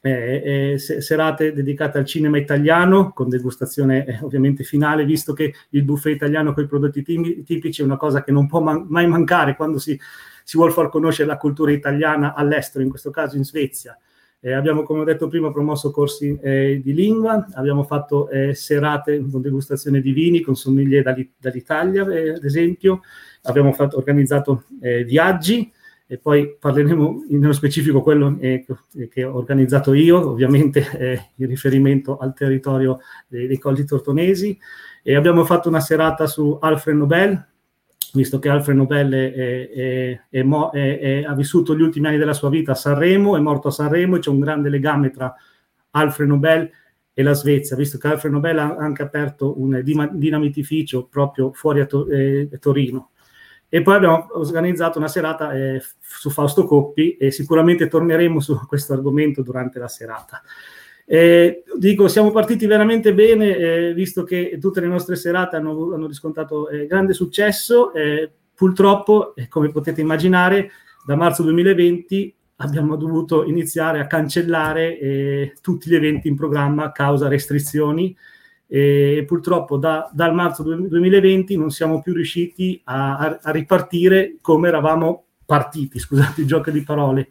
eh, 0.00 0.72
eh, 0.72 0.78
serate 0.78 1.52
dedicate 1.52 1.98
al 1.98 2.06
cinema 2.06 2.38
italiano, 2.38 3.12
con 3.12 3.28
degustazione 3.28 4.06
eh, 4.06 4.18
ovviamente 4.22 4.64
finale, 4.64 5.04
visto 5.04 5.34
che 5.34 5.52
il 5.70 5.82
buffet 5.82 6.14
italiano 6.14 6.54
con 6.54 6.64
i 6.64 6.66
prodotti 6.66 7.02
tipici 7.02 7.82
è 7.82 7.84
una 7.84 7.98
cosa 7.98 8.24
che 8.24 8.32
non 8.32 8.46
può 8.46 8.60
man- 8.62 8.86
mai 8.88 9.06
mancare 9.06 9.56
quando 9.56 9.78
si, 9.78 10.00
si 10.42 10.56
vuole 10.56 10.72
far 10.72 10.88
conoscere 10.88 11.28
la 11.28 11.36
cultura 11.36 11.70
italiana 11.70 12.32
all'estero, 12.32 12.82
in 12.82 12.88
questo 12.88 13.10
caso 13.10 13.36
in 13.36 13.44
Svezia. 13.44 13.94
Eh, 14.40 14.54
abbiamo, 14.54 14.82
come 14.82 15.00
ho 15.00 15.04
detto 15.04 15.28
prima, 15.28 15.52
promosso 15.52 15.90
corsi 15.90 16.38
eh, 16.40 16.80
di 16.82 16.94
lingua, 16.94 17.46
abbiamo 17.52 17.82
fatto 17.82 18.30
eh, 18.30 18.54
serate 18.54 19.22
con 19.30 19.42
degustazione 19.42 20.00
di 20.00 20.12
vini, 20.12 20.40
con 20.40 20.56
sommelier 20.56 21.02
dall'I- 21.02 21.30
dall'Italia, 21.36 22.04
ad 22.04 22.42
esempio, 22.42 23.02
abbiamo 23.42 23.74
fatto, 23.74 23.98
organizzato 23.98 24.64
viaggi 25.04 25.74
e 26.08 26.18
poi 26.18 26.56
parleremo 26.58 27.24
nello 27.30 27.52
specifico 27.52 28.00
quello 28.00 28.36
eh, 28.38 28.64
che 29.10 29.24
ho 29.24 29.34
organizzato 29.34 29.92
io, 29.92 30.30
ovviamente 30.30 31.30
in 31.34 31.46
riferimento 31.48 32.16
al 32.16 32.32
territorio 32.32 33.00
dei, 33.26 33.46
dei 33.48 33.58
Colli 33.58 33.84
Tortonesi. 33.84 34.56
E 35.02 35.16
abbiamo 35.16 35.44
fatto 35.44 35.68
una 35.68 35.80
serata 35.80 36.26
su 36.26 36.56
Alfred 36.60 36.96
Nobel, 36.96 37.44
visto 38.12 38.38
che 38.38 38.48
Alfred 38.48 38.76
Nobel 38.76 39.12
è, 39.12 40.20
è, 40.30 40.48
è, 40.70 41.22
ha 41.24 41.34
vissuto 41.34 41.76
gli 41.76 41.82
ultimi 41.82 42.06
anni 42.06 42.18
della 42.18 42.34
sua 42.34 42.50
vita 42.50 42.72
a 42.72 42.76
Sanremo, 42.76 43.36
è 43.36 43.40
morto 43.40 43.68
a 43.68 43.72
Sanremo 43.72 44.16
e 44.16 44.18
c'è 44.20 44.30
un 44.30 44.40
grande 44.40 44.68
legame 44.68 45.10
tra 45.10 45.34
Alfred 45.90 46.28
Nobel 46.28 46.70
e 47.12 47.22
la 47.22 47.32
Svezia, 47.32 47.76
visto 47.76 47.98
che 47.98 48.08
Alfred 48.08 48.32
Nobel 48.32 48.58
ha 48.58 48.76
anche 48.76 49.02
aperto 49.02 49.60
un 49.60 49.80
dinamitificio 49.82 51.06
proprio 51.06 51.52
fuori 51.52 51.80
a, 51.80 51.86
to- 51.86 52.08
eh, 52.08 52.48
Torino. 52.60 53.10
E 53.76 53.82
poi 53.82 53.96
abbiamo 53.96 54.28
organizzato 54.30 54.96
una 54.96 55.06
serata 55.06 55.52
eh, 55.52 55.82
su 56.00 56.30
Fausto 56.30 56.64
Coppi 56.64 57.18
e 57.18 57.30
sicuramente 57.30 57.88
torneremo 57.88 58.40
su 58.40 58.58
questo 58.66 58.94
argomento 58.94 59.42
durante 59.42 59.78
la 59.78 59.86
serata. 59.86 60.40
Eh, 61.04 61.62
dico, 61.76 62.08
siamo 62.08 62.30
partiti 62.30 62.64
veramente 62.64 63.12
bene, 63.12 63.54
eh, 63.54 63.92
visto 63.92 64.24
che 64.24 64.56
tutte 64.58 64.80
le 64.80 64.86
nostre 64.86 65.14
serate 65.14 65.56
hanno, 65.56 65.92
hanno 65.92 66.06
riscontrato 66.06 66.70
eh, 66.70 66.86
grande 66.86 67.12
successo. 67.12 67.92
Eh, 67.92 68.30
purtroppo, 68.54 69.34
eh, 69.34 69.46
come 69.46 69.68
potete 69.68 70.00
immaginare, 70.00 70.70
da 71.04 71.14
marzo 71.14 71.42
2020 71.42 72.34
abbiamo 72.56 72.96
dovuto 72.96 73.44
iniziare 73.44 74.00
a 74.00 74.06
cancellare 74.06 75.52
tutti 75.60 75.90
gli 75.90 75.94
eventi 75.94 76.28
in 76.28 76.34
programma 76.34 76.84
a 76.84 76.92
causa 76.92 77.28
restrizioni 77.28 78.16
e 78.68 79.24
purtroppo 79.26 79.76
da, 79.76 80.10
dal 80.12 80.34
marzo 80.34 80.62
2020 80.64 81.56
non 81.56 81.70
siamo 81.70 82.02
più 82.02 82.12
riusciti 82.12 82.80
a, 82.84 83.38
a, 83.40 83.50
ripartire 83.52 84.36
come 84.40 84.68
eravamo 84.68 85.24
partiti, 85.44 85.98
scusate 85.98 86.40
il 86.40 86.46
gioco 86.46 86.70
di 86.70 86.82
parole. 86.82 87.28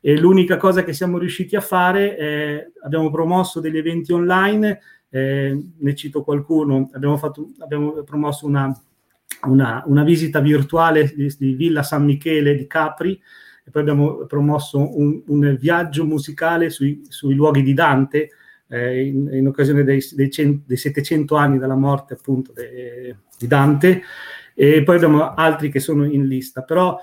E 0.00 0.16
l'unica 0.18 0.56
cosa 0.56 0.84
che 0.84 0.92
siamo 0.92 1.18
riusciti 1.18 1.56
a 1.56 1.60
fare 1.60 2.16
è 2.16 2.70
abbiamo 2.84 3.10
promosso 3.10 3.60
degli 3.60 3.76
eventi 3.76 4.12
online, 4.12 4.80
eh, 5.10 5.70
ne 5.78 5.94
cito 5.94 6.22
qualcuno, 6.22 6.88
abbiamo, 6.92 7.16
fatto, 7.16 7.50
abbiamo 7.58 8.02
promosso 8.04 8.46
una, 8.46 8.72
una, 9.42 9.82
una, 9.86 10.04
visita 10.04 10.40
virtuale 10.40 11.12
di, 11.14 11.34
di, 11.38 11.52
Villa 11.54 11.82
San 11.82 12.04
Michele 12.04 12.56
di 12.56 12.66
Capri 12.66 13.20
e 13.64 13.70
poi 13.70 13.82
abbiamo 13.82 14.26
promosso 14.26 14.98
un, 14.98 15.22
un 15.26 15.56
viaggio 15.58 16.04
musicale 16.04 16.70
sui, 16.70 17.02
sui, 17.08 17.34
luoghi 17.34 17.62
di 17.62 17.74
Dante 17.74 18.30
eh, 18.68 19.06
in, 19.06 19.28
in, 19.32 19.46
occasione 19.46 19.84
dei, 19.84 20.02
dei, 20.12 20.30
cent, 20.30 20.62
dei, 20.66 20.76
700 20.76 21.34
anni 21.36 21.58
della 21.58 21.76
morte 21.76 22.14
appunto 22.14 22.52
de, 22.52 23.16
di 23.38 23.46
Dante 23.46 24.02
e 24.54 24.82
poi 24.82 24.96
abbiamo 24.96 25.34
altri 25.34 25.70
che 25.70 25.80
sono 25.80 26.04
in 26.04 26.26
lista, 26.26 26.62
però 26.62 26.98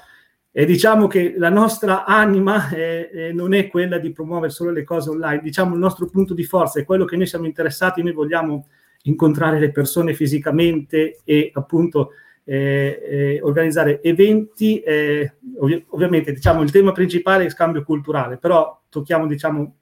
e 0.58 0.66
diciamo 0.66 1.08
che 1.08 1.34
la 1.38 1.50
nostra 1.50 2.06
anima 2.06 2.70
eh, 2.70 3.10
eh, 3.12 3.34
non 3.34 3.54
è 3.54 3.68
quella 3.68 3.98
di 3.98 4.14
promuovere 4.14 4.54
solo 4.54 4.72
le 4.72 4.86
cose 4.86 5.10
online, 5.10 5.42
diciamo 5.42 5.74
il 5.74 5.80
nostro 5.82 6.06
punto 6.06 6.34
di 6.34 6.46
forza 6.46 6.80
è 6.80 6.86
quello 6.86 7.04
che 7.04 7.18
noi 7.18 7.28
siamo 7.28 7.46
interessati, 7.46 8.02
noi 8.02 8.14
vogliamo 8.14 8.68
incontrare 9.04 9.60
le 9.60 9.72
persone 9.72 10.14
fisicamente 10.14 11.20
e 11.26 11.52
appunto 11.54 12.12
eh, 12.46 13.02
eh 13.04 13.40
organizzare 13.42 14.02
eventi, 14.02 14.80
eh, 14.80 15.34
ov- 15.58 15.84
ovviamente 15.90 16.32
diciamo 16.32 16.62
il 16.62 16.72
tema 16.72 16.94
principale 16.94 17.44
è 17.44 17.50
scambio 17.50 17.84
culturale, 17.84 18.38
però 18.38 18.82
tocchiamo 18.88 19.28
diciamo 19.28 19.76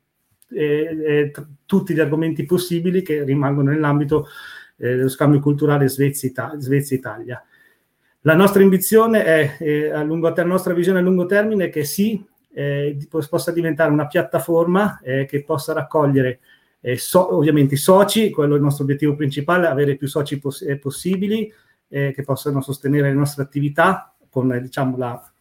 eh, 0.56 1.32
t- 1.32 1.46
tutti 1.66 1.94
gli 1.94 2.00
argomenti 2.00 2.46
possibili 2.46 3.02
che 3.02 3.24
rimangono 3.24 3.72
nell'ambito 3.72 4.28
dello 4.76 5.10
scambio 5.10 5.40
culturale 5.40 5.88
Svezia-Italia. 5.88 7.44
La 8.22 8.36
nostra 8.36 8.62
ambizione 8.64 9.24
è, 9.24 9.58
è 9.58 9.90
a 9.90 10.04
lungo 10.04 10.28
termine, 10.28 10.48
la 10.48 10.54
nostra 10.54 10.74
visione 10.74 11.00
a 11.00 11.02
lungo 11.02 11.26
termine 11.26 11.66
è 11.66 11.70
che 11.70 11.84
sì, 11.84 12.24
eh, 12.54 12.98
possa 13.30 13.52
diventare 13.52 13.92
una 13.92 14.08
piattaforma 14.08 15.00
eh, 15.02 15.26
che 15.26 15.44
possa 15.44 15.74
raccogliere 15.74 16.40
eh, 16.86 16.98
so, 16.98 17.34
ovviamente 17.34 17.76
i 17.76 17.78
soci, 17.78 18.30
quello 18.30 18.56
è 18.56 18.58
il 18.58 18.64
nostro 18.64 18.84
obiettivo 18.84 19.16
principale, 19.16 19.68
avere 19.68 19.96
più 19.96 20.08
soci 20.08 20.38
poss- 20.38 20.64
eh, 20.64 20.78
possibili 20.78 21.52
eh, 21.88 22.12
che 22.14 22.24
possano 22.24 22.62
sostenere 22.62 23.08
le 23.08 23.16
nostre 23.16 23.44
attività 23.44 24.14
con, 24.30 24.60
diciamo, 24.62 24.98
la, 24.98 25.32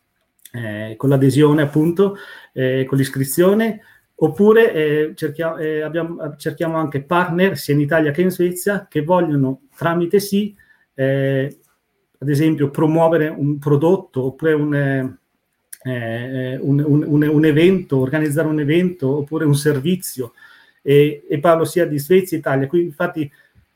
eh, 0.53 0.95
con 0.97 1.09
l'adesione 1.09 1.63
appunto, 1.63 2.17
con 2.53 2.99
l'iscrizione, 2.99 3.81
oppure 4.23 5.13
cerchiamo, 5.15 5.57
abbiamo, 5.85 6.37
cerchiamo, 6.37 6.77
anche 6.77 7.03
partner 7.03 7.59
sia 7.59 7.75
in 7.75 7.81
Italia 7.81 8.13
che 8.13 8.23
in 8.23 8.31
Svezia 8.31 8.87
che 8.89 9.03
vogliono 9.03 9.63
tramite 9.75 10.21
sì 10.21 10.55
ad 12.23 12.29
esempio 12.29 12.71
promuovere 12.71 13.27
un 13.29 13.59
prodotto 13.59 14.27
oppure 14.27 14.53
un, 14.53 14.75
eh, 14.75 15.19
eh, 15.85 16.59
un, 16.61 16.79
un, 16.79 17.23
un, 17.29 17.45
evento, 17.45 17.99
organizzare 17.99 18.47
un 18.47 18.61
evento 18.61 19.09
oppure 19.19 19.45
un 19.45 19.57
servizio 19.57 20.33
e, 20.83 21.25
e 21.29 21.39
parlo 21.41 21.65
sia 21.65 21.85
di 21.85 21.99
Svezia 21.99 22.37
e 22.37 22.41
Italia. 22.41 22.69
Qui 22.69 22.83
infatti 22.83 23.31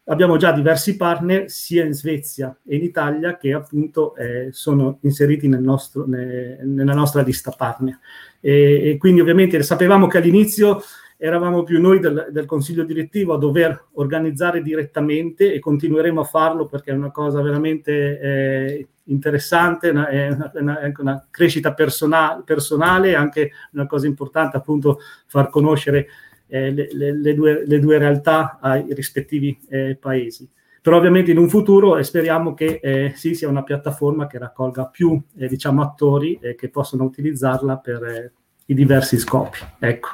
abbiamo 0.06 0.36
già 0.36 0.52
diversi 0.52 0.96
partner 0.96 1.50
sia 1.50 1.84
in 1.84 1.92
Svezia 1.92 2.56
e 2.66 2.76
in 2.76 2.82
Italia 2.82 3.36
che 3.36 3.52
appunto 3.52 4.14
eh, 4.16 4.48
sono 4.52 4.98
inseriti 5.02 5.48
nel 5.48 5.62
nostro, 5.62 6.06
ne, 6.06 6.58
nella 6.62 6.94
nostra 6.94 7.22
lista 7.22 7.52
partner. 7.56 7.98
E, 8.40 8.90
e, 8.90 8.96
quindi 8.98 9.20
ovviamente 9.20 9.62
sapevamo 9.62 10.06
che 10.06 10.18
all'inizio 10.18 10.82
eravamo 11.18 11.62
più 11.62 11.80
noi 11.80 11.98
del, 11.98 12.28
del, 12.30 12.44
consiglio 12.44 12.84
direttivo 12.84 13.34
a 13.34 13.38
dover 13.38 13.86
organizzare 13.94 14.60
direttamente 14.60 15.52
e 15.52 15.58
continueremo 15.60 16.20
a 16.20 16.24
farlo 16.24 16.66
perché 16.66 16.90
è 16.90 16.94
una 16.94 17.10
cosa 17.10 17.40
veramente 17.40 18.20
eh, 18.20 18.88
interessante, 19.04 19.88
una, 19.88 20.08
è 20.08 20.28
una, 20.28 20.50
una, 20.54 20.92
una 20.98 21.26
crescita 21.30 21.72
personale, 21.72 22.42
personale, 22.44 23.14
anche 23.14 23.50
una 23.72 23.86
cosa 23.86 24.06
importante 24.06 24.58
appunto 24.58 25.00
far 25.26 25.48
conoscere 25.48 26.06
eh, 26.48 26.70
le, 26.70 26.88
le, 26.92 27.34
due, 27.34 27.66
le, 27.66 27.78
due, 27.78 27.98
realtà 27.98 28.58
ai 28.60 28.86
rispettivi 28.94 29.58
eh, 29.68 29.96
paesi. 30.00 30.48
Però 30.80 30.96
ovviamente 30.96 31.32
in 31.32 31.38
un 31.38 31.48
futuro 31.48 32.00
speriamo 32.02 32.54
che 32.54 32.78
eh, 32.80 33.12
sì 33.16 33.34
sia 33.34 33.48
una 33.48 33.64
piattaforma 33.64 34.28
che 34.28 34.38
raccolga 34.38 34.86
più 34.86 35.20
eh, 35.36 35.48
diciamo, 35.48 35.82
attori 35.82 36.38
eh, 36.40 36.54
che 36.54 36.68
possono 36.68 37.02
utilizzarla 37.04 37.78
per 37.78 38.04
eh, 38.04 38.32
i 38.66 38.74
diversi 38.74 39.18
scopi. 39.18 39.58
Ecco. 39.80 40.08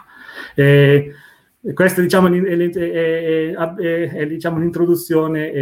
Eh, 0.54 1.12
questa 1.74 2.00
diciamo, 2.00 2.28
è, 2.28 3.52
è, 3.52 4.10
è 4.10 4.26
diciamo, 4.26 4.58
l'introduzione. 4.58 5.52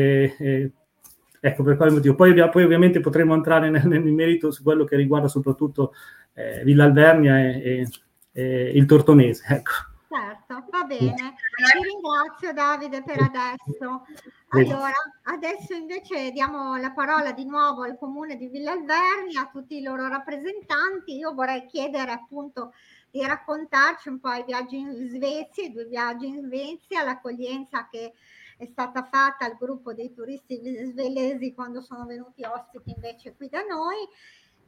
ecco 1.41 1.63
per 1.65 1.77
quale 1.77 1.91
motivo. 1.91 2.15
Poi, 2.15 2.33
poi 2.49 2.63
ovviamente 2.63 3.01
potremo 3.01 3.35
entrare 3.35 3.69
nel, 3.69 3.87
nel, 3.89 4.03
merito 4.13 4.53
su 4.53 4.63
quello 4.63 4.85
che 4.85 4.95
riguarda 4.95 5.27
soprattutto 5.27 5.93
eh, 6.35 6.63
Villa 6.65 6.85
Alvernia 6.85 7.41
e, 7.41 7.61
e, 7.61 7.89
e, 8.33 8.71
il 8.75 8.87
Tortonese. 8.87 9.45
Ecco. 9.49 9.90
Certo, 10.11 10.67
va 10.71 10.83
bene. 10.85 11.37
Ti 11.37 11.83
ringrazio 11.83 12.53
Davide 12.53 13.03
per 13.03 13.21
adesso. 13.21 14.07
Allora, 14.49 14.93
adesso 15.25 15.75
invece 15.75 16.33
diamo 16.33 16.77
la 16.77 16.91
parola 16.91 17.31
di 17.31 17.45
nuovo 17.45 17.85
al 17.85 17.97
comune 17.97 18.37
di 18.37 18.49
Villa 18.49 18.73
Alverni, 18.73 19.37
a 19.37 19.49
tutti 19.53 19.77
i 19.77 19.83
loro 19.83 20.09
rappresentanti. 20.09 21.17
Io 21.17 21.33
vorrei 21.33 21.67
chiedere 21.67 22.11
appunto 22.11 22.73
di 23.09 23.25
raccontarci 23.25 24.09
un 24.09 24.19
po' 24.19 24.33
i 24.33 24.45
viaggi 24.45 24.79
in 24.79 25.09
Svezia, 25.09 25.65
i 25.65 25.73
due 25.73 25.85
viaggi 25.85 26.27
in 26.27 26.43
Svezia, 26.43 27.05
l'accoglienza 27.05 27.89
che 27.89 28.13
è 28.57 28.67
stata 28.67 29.05
fatta 29.05 29.47
al 29.47 29.57
gruppo 29.57 29.95
dei 29.95 30.13
turisti 30.13 30.61
svelesi 30.85 31.55
quando 31.55 31.81
sono 31.81 32.05
venuti 32.05 32.45
ospiti 32.45 32.91
invece 32.91 33.35
qui 33.35 33.49
da 33.49 33.63
noi 33.63 33.97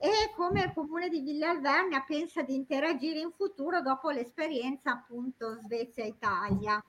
e 0.02 0.34
come 0.34 0.64
il 0.64 0.72
comune 0.74 1.08
di 1.08 1.20
Villa 1.20 1.50
Alvernia 1.50 2.04
pensa 2.04 2.42
di 2.42 2.56
interagire 2.56 3.20
in 3.20 3.30
futuro 3.30 3.80
dopo 3.82 4.10
l'esperienza 4.10 4.90
appunto 4.90 5.58
Svezia-Italia. 5.62 6.82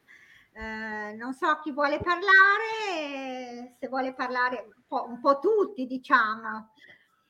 Eh, 0.51 1.13
non 1.15 1.31
so 1.33 1.45
chi 1.61 1.71
vuole 1.71 1.99
parlare, 2.01 3.75
se 3.79 3.87
vuole 3.87 4.15
parlare 4.15 4.65
un 4.65 4.81
po', 4.87 5.05
un 5.07 5.19
po', 5.19 5.37
tutti, 5.37 5.85
diciamo. 5.85 6.69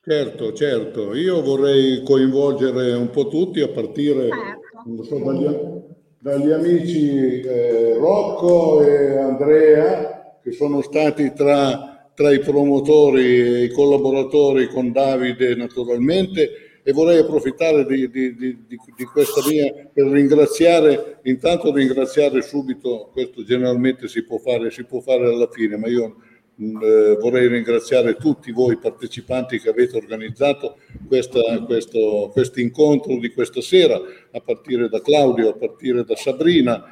Certo, 0.00 0.54
certo. 0.54 1.14
Io 1.14 1.42
vorrei 1.42 2.02
coinvolgere 2.02 2.94
un 2.94 3.10
po' 3.10 3.28
tutti 3.28 3.60
a 3.60 3.68
partire 3.68 4.30
certo. 4.30 5.02
so, 5.02 5.18
dagli, 5.18 5.82
dagli, 6.18 6.50
amici 6.50 7.40
eh, 7.40 7.98
Rocco 7.98 8.80
e 8.80 9.18
Andrea, 9.18 10.38
che 10.42 10.52
sono 10.52 10.80
stati 10.80 11.34
tra 11.34 11.93
tra 12.14 12.32
i 12.32 12.38
promotori 12.38 13.24
e 13.24 13.64
i 13.64 13.70
collaboratori 13.70 14.68
con 14.68 14.92
Davide 14.92 15.54
naturalmente 15.56 16.64
e 16.86 16.92
vorrei 16.92 17.18
approfittare 17.18 17.86
di, 17.86 18.10
di, 18.10 18.36
di, 18.36 18.58
di, 18.66 19.04
questa 19.04 19.40
mia 19.48 19.72
per 19.90 20.04
ringraziare, 20.06 21.20
intanto 21.22 21.72
ringraziare 21.72 22.42
subito, 22.42 23.08
questo 23.10 23.42
generalmente 23.42 24.06
si 24.06 24.22
può 24.22 24.36
fare, 24.36 24.70
si 24.70 24.84
può 24.84 25.00
fare 25.00 25.26
alla 25.26 25.48
fine, 25.50 25.78
ma 25.78 25.88
io 25.88 26.16
mm, 26.60 26.76
eh, 26.82 27.16
vorrei 27.18 27.48
ringraziare 27.48 28.16
tutti 28.16 28.52
voi 28.52 28.76
partecipanti 28.76 29.58
che 29.60 29.70
avete 29.70 29.96
organizzato 29.96 30.76
questo 31.08 32.60
incontro 32.60 33.18
di 33.18 33.32
questa 33.32 33.62
sera, 33.62 33.98
a 34.30 34.40
partire 34.40 34.90
da 34.90 35.00
Claudio, 35.00 35.48
a 35.48 35.54
partire 35.54 36.04
da 36.04 36.16
Sabrina, 36.16 36.84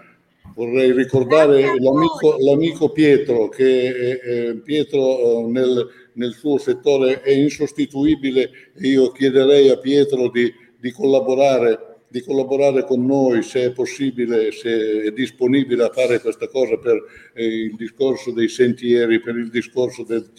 Vorrei 0.54 0.92
ricordare 0.92 1.78
l'amico, 1.78 2.36
l'amico 2.38 2.90
Pietro, 2.90 3.48
che 3.48 4.18
eh, 4.20 4.56
Pietro 4.56 5.48
nel, 5.48 5.88
nel, 6.14 6.32
suo 6.32 6.58
settore 6.58 7.22
è 7.22 7.30
insostituibile 7.30 8.50
e 8.74 8.88
io 8.88 9.12
chiederei 9.12 9.70
a 9.70 9.78
Pietro 9.78 10.28
di, 10.28 10.52
di, 10.78 10.90
collaborare, 10.90 12.00
di 12.08 12.20
collaborare 12.20 12.84
con 12.84 13.06
noi 13.06 13.42
se 13.42 13.64
è 13.64 13.72
possibile, 13.72 14.52
se 14.52 15.04
è 15.04 15.10
disponibile 15.12 15.84
a 15.84 15.90
fare 15.90 16.20
questa 16.20 16.48
cosa 16.48 16.76
per 16.76 17.02
eh, 17.34 17.46
il 17.46 17.74
discorso 17.76 18.30
dei 18.30 18.48
sentieri, 18.48 19.20
per 19.20 19.36
il 19.36 19.48
discorso 19.48 20.02
del 20.02 20.32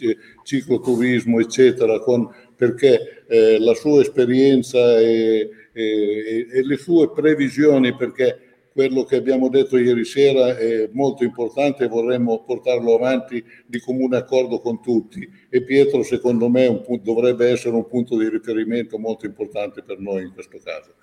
cicloturismo, 0.44 1.40
eccetera, 1.40 1.98
con, 2.00 2.30
perché 2.56 3.24
eh, 3.28 3.58
la 3.58 3.74
sua 3.74 4.02
esperienza 4.02 5.00
e, 5.00 5.50
e, 5.72 6.48
e 6.52 6.64
le 6.64 6.78
sue 6.78 7.10
previsioni, 7.10 7.96
perché 7.96 8.43
quello 8.74 9.04
che 9.04 9.18
abbiamo 9.18 9.50
detto 9.50 9.78
ieri 9.78 10.04
sera 10.04 10.58
è 10.58 10.90
molto 10.92 11.24
importante 11.24 11.84
e 11.84 11.88
vorremmo 11.88 12.44
portarlo 12.44 12.96
avanti 12.96 13.44
di 13.68 13.80
comune 13.80 14.18
accordo 14.18 14.60
con 14.60 14.82
tutti 14.82 15.30
e 15.48 15.64
Pietro 15.64 16.02
secondo 16.02 16.50
me 16.50 16.82
punto, 16.82 17.14
dovrebbe 17.14 17.50
essere 17.50 17.76
un 17.76 17.88
punto 17.88 18.18
di 18.18 18.28
riferimento 18.28 18.98
molto 18.98 19.28
importante 19.28 19.84
per 19.84 20.00
noi 20.00 20.24
in 20.24 20.34
questo 20.34 20.60
caso. 20.64 20.96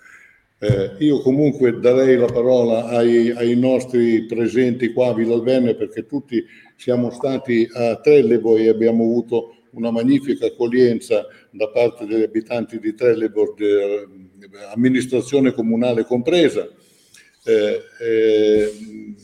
Eh, 0.62 0.96
io 0.98 1.22
comunque 1.22 1.78
darei 1.78 2.16
la 2.16 2.26
parola 2.26 2.86
ai, 2.88 3.30
ai, 3.30 3.56
nostri 3.56 4.26
presenti 4.26 4.92
qua 4.92 5.08
a 5.08 5.14
Villalbene 5.14 5.74
perché 5.74 6.04
tutti 6.04 6.44
siamo 6.76 7.10
stati 7.10 7.66
a 7.72 7.96
Trellebo 7.96 8.56
e 8.56 8.68
abbiamo 8.68 9.04
avuto 9.04 9.54
una 9.70 9.90
magnifica 9.90 10.46
accoglienza 10.46 11.26
da 11.50 11.70
parte 11.70 12.04
degli 12.04 12.22
abitanti 12.22 12.78
di 12.78 12.94
Trellebo, 12.94 13.56
eh, 13.56 14.06
amministrazione 14.74 15.52
comunale 15.52 16.04
compresa 16.04 16.68
eh, 17.44 17.80
eh, 18.00 18.72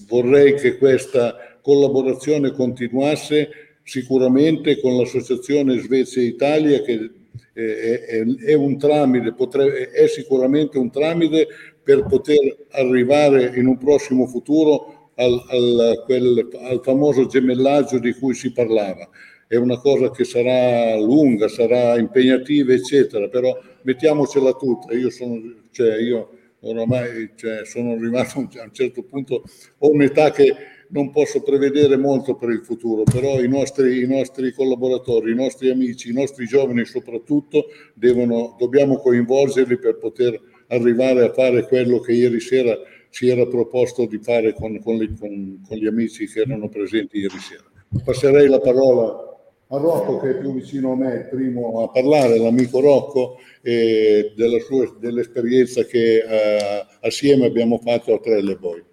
vorrei 0.08 0.54
che 0.54 0.78
questa 0.78 1.58
collaborazione 1.60 2.52
continuasse 2.52 3.78
sicuramente 3.82 4.80
con 4.80 4.96
l'associazione 4.96 5.78
Svezia 5.78 6.22
Italia 6.22 6.80
che 6.82 7.10
è, 7.52 7.60
è, 7.60 8.24
è 8.24 8.54
un 8.54 8.76
tramite, 8.78 9.32
potrebbe, 9.32 9.90
è 9.90 10.06
sicuramente 10.08 10.78
un 10.78 10.90
tramite 10.90 11.46
per 11.82 12.04
poter 12.04 12.66
arrivare 12.70 13.52
in 13.56 13.66
un 13.66 13.78
prossimo 13.78 14.26
futuro 14.26 15.10
al, 15.14 15.42
al, 15.48 16.02
quel, 16.04 16.48
al 16.62 16.80
famoso 16.82 17.26
gemellaggio 17.26 17.98
di 17.98 18.12
cui 18.12 18.34
si 18.34 18.52
parlava. 18.52 19.08
È 19.48 19.56
una 19.56 19.78
cosa 19.78 20.10
che 20.10 20.24
sarà 20.24 20.96
lunga, 20.98 21.48
sarà 21.48 21.96
impegnativa, 21.96 22.72
eccetera, 22.72 23.28
però 23.28 23.56
mettiamocela 23.82 24.52
tutta. 24.54 24.92
Io 24.92 25.08
sono, 25.10 25.40
cioè 25.70 25.96
io 25.98 26.30
oramai 26.60 27.30
cioè, 27.36 27.64
sono 27.64 27.92
arrivato 27.92 28.38
a 28.38 28.62
un 28.62 28.72
certo 28.72 29.02
punto, 29.02 29.44
ho 29.78 29.90
un'età 29.90 30.30
che 30.30 30.54
non 30.88 31.10
posso 31.10 31.42
prevedere 31.42 31.96
molto 31.96 32.36
per 32.36 32.50
il 32.50 32.64
futuro, 32.64 33.02
però 33.02 33.40
i 33.40 33.48
nostri, 33.48 34.02
i 34.02 34.06
nostri 34.06 34.52
collaboratori, 34.52 35.32
i 35.32 35.34
nostri 35.34 35.70
amici, 35.70 36.10
i 36.10 36.12
nostri 36.12 36.46
giovani 36.46 36.84
soprattutto, 36.84 37.66
devono, 37.94 38.56
dobbiamo 38.58 38.98
coinvolgerli 38.98 39.78
per 39.78 39.98
poter 39.98 40.40
arrivare 40.68 41.24
a 41.24 41.32
fare 41.32 41.66
quello 41.66 42.00
che 42.00 42.12
ieri 42.12 42.40
sera 42.40 42.76
si 43.08 43.28
era 43.28 43.46
proposto 43.46 44.06
di 44.06 44.18
fare 44.18 44.52
con, 44.52 44.80
con, 44.80 44.96
gli, 44.96 45.16
con, 45.18 45.62
con 45.66 45.76
gli 45.76 45.86
amici 45.86 46.26
che 46.26 46.40
erano 46.40 46.68
presenti 46.68 47.18
ieri 47.18 47.38
sera. 47.38 47.64
Passerei 48.04 48.48
la 48.48 48.60
parola 48.60 49.35
a 49.68 49.78
Rocco 49.78 50.18
che 50.20 50.30
è 50.30 50.38
più 50.38 50.52
vicino 50.52 50.92
a 50.92 50.96
me, 50.96 51.14
il 51.14 51.28
primo 51.28 51.82
a 51.82 51.88
parlare, 51.88 52.38
l'amico 52.38 52.80
Rocco, 52.80 53.38
eh, 53.62 54.32
della 54.36 54.60
sua, 54.60 54.94
dell'esperienza 54.98 55.82
che 55.84 56.18
eh, 56.18 56.86
assieme 57.00 57.46
abbiamo 57.46 57.78
fatto 57.78 58.14
a 58.14 58.18
Trelleboy. 58.20 58.84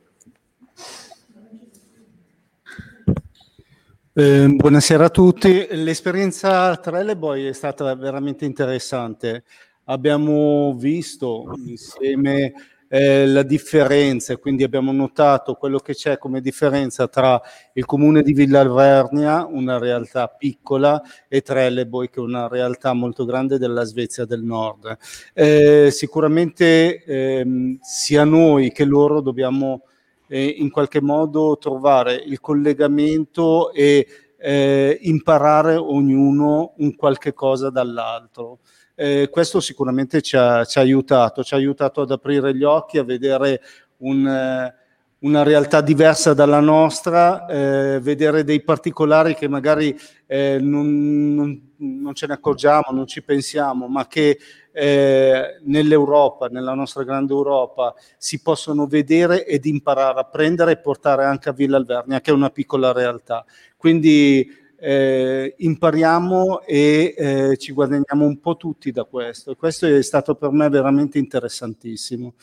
Eh, 4.16 4.48
buonasera 4.48 5.06
a 5.06 5.10
tutti, 5.10 5.68
l'esperienza 5.72 6.70
a 6.70 6.78
Trelleboy 6.78 7.46
è 7.46 7.54
stata 7.54 7.94
veramente 7.96 8.46
interessante. 8.46 9.44
Abbiamo 9.86 10.76
visto 10.76 11.52
insieme 11.66 12.54
eh, 12.96 13.26
la 13.26 13.42
differenza, 13.42 14.38
quindi 14.38 14.62
abbiamo 14.62 14.92
notato 14.92 15.56
quello 15.56 15.80
che 15.80 15.96
c'è 15.96 16.20
come 16.20 16.42
differenza 16.42 17.08
tra 17.08 17.42
il 17.74 17.86
comune 17.86 18.22
di 18.22 18.34
Villa 18.34 18.60
Alvernia, 18.60 19.48
una 19.50 19.80
realtà 19.80 20.28
piccola, 20.28 21.02
e 21.28 21.42
Trelleborg, 21.42 22.12
che 22.12 22.20
è 22.20 22.24
una 22.24 22.48
realtà 22.48 22.94
molto 22.94 23.26
grande 23.26 23.58
della 23.58 23.84
Svezia 23.84 24.26
del 24.26 24.44
Nord. 24.44 24.96
Eh, 25.34 25.90
sicuramente 25.90 27.04
ehm, 27.04 27.80
sia 27.82 28.26
noi 28.26 28.72
che 28.72 28.86
loro 28.86 29.22
dobbiamo 29.22 29.86
eh, 30.28 30.46
in 30.46 30.70
qualche 30.70 31.02
modo 31.02 31.58
trovare 31.60 32.14
il 32.14 32.40
collegamento 32.40 33.74
e 33.74 34.06
eh, 34.38 35.00
imparare 35.02 35.78
ognuno 35.78 36.74
un 36.78 36.96
qualche 36.96 37.34
cosa 37.34 37.72
dall'altro. 37.72 38.60
Eh, 38.96 39.30
questo 39.32 39.60
sicuramente 39.60 40.22
ci 40.22 40.38
ha, 40.38 40.64
ci 40.66 40.78
ha, 40.78 40.82
aiutato, 40.82 41.44
ci 41.44 41.54
ha 41.54 41.58
aiutato 41.58 42.02
ad 42.02 42.12
aprire 42.12 42.56
gli 42.56 42.64
occhi, 42.64 43.00
a 43.00 43.04
vedere 43.04 43.62
un, 43.98 44.28
eh, 44.28 44.74
una 45.20 45.44
realtà 45.44 45.82
diversa 45.82 46.34
dalla 46.34 46.60
nostra, 46.60 47.48
eh, 47.48 48.00
vedere 48.02 48.44
dei 48.44 48.62
particolari 48.62 49.36
che 49.36 49.48
magari 49.48 49.98
eh, 50.28 50.60
non, 50.62 51.34
non, 51.34 51.72
non, 51.78 52.14
ce 52.14 52.28
ne 52.28 52.34
accorgiamo, 52.34 52.86
non 52.92 53.08
ci 53.08 53.24
pensiamo, 53.24 53.88
ma 53.88 54.06
che 54.06 54.38
eh, 54.72 55.60
nell'Europa, 55.64 56.48
nella 56.48 56.74
nostra 56.74 57.04
grande 57.04 57.34
Europa, 57.34 57.96
si 58.18 58.42
possono 58.42 58.86
vedere 58.86 59.46
ed 59.46 59.66
imparare 59.66 60.20
a 60.20 60.26
prendere 60.26 60.74
e 60.74 60.78
portare 60.78 61.24
anche 61.24 61.50
a 61.50 61.54
Villa 61.54 61.78
Alvernia, 61.78 62.22
che 62.22 62.32
è 62.32 62.34
una 62.34 62.50
piccola 62.50 62.92
realtà. 62.92 63.46
Quindi 63.78 64.62
eh, 64.86 65.56
impariamo 65.60 66.64
e 66.64 67.16
eh, 67.18 67.58
ci 67.58 67.72
guadagniamo 67.72 68.26
un 68.26 68.42
po' 68.42 68.58
tutti 68.58 68.92
da 68.92 69.06
questo. 69.06 69.56
Questo 69.56 69.88
è 69.88 70.04
stato 70.04 70.36
per 70.36 70.52
me 70.52 70.68
veramente 70.68 71.18
interessantissimo. 71.18 72.34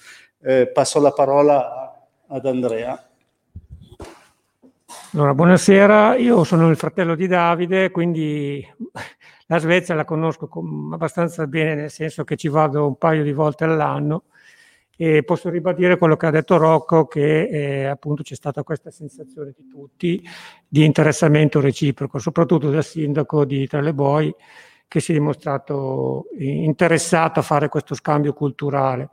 Eh, 0.40 0.68
passo 0.68 1.00
la 1.00 1.12
parola 1.12 2.08
ad 2.26 2.46
Andrea. 2.46 3.08
Allora, 5.12 5.34
buonasera, 5.34 6.16
io 6.16 6.42
sono 6.44 6.70
il 6.70 6.76
fratello 6.76 7.14
di 7.14 7.26
Davide, 7.26 7.90
quindi 7.90 8.66
la 9.46 9.58
Svezia 9.58 9.94
la 9.94 10.06
conosco 10.06 10.48
abbastanza 10.92 11.46
bene, 11.46 11.74
nel 11.74 11.90
senso 11.90 12.24
che 12.24 12.36
ci 12.36 12.48
vado 12.48 12.86
un 12.86 12.96
paio 12.96 13.22
di 13.22 13.32
volte 13.32 13.64
all'anno 13.64 14.24
e 15.02 15.22
posso 15.22 15.48
ribadire 15.48 15.96
quello 15.96 16.14
che 16.14 16.26
ha 16.26 16.30
detto 16.30 16.58
Rocco, 16.58 17.06
che 17.06 17.48
eh, 17.48 17.86
appunto 17.86 18.22
c'è 18.22 18.34
stata 18.34 18.62
questa 18.62 18.90
sensazione 18.90 19.54
di 19.56 19.66
tutti 19.66 20.22
di 20.68 20.84
interessamento 20.84 21.58
reciproco, 21.58 22.18
soprattutto 22.18 22.68
dal 22.68 22.84
sindaco 22.84 23.46
di 23.46 23.66
Trelleborg, 23.66 24.34
che 24.86 25.00
si 25.00 25.12
è 25.12 25.14
dimostrato 25.14 26.26
interessato 26.36 27.40
a 27.40 27.42
fare 27.42 27.70
questo 27.70 27.94
scambio 27.94 28.34
culturale. 28.34 29.08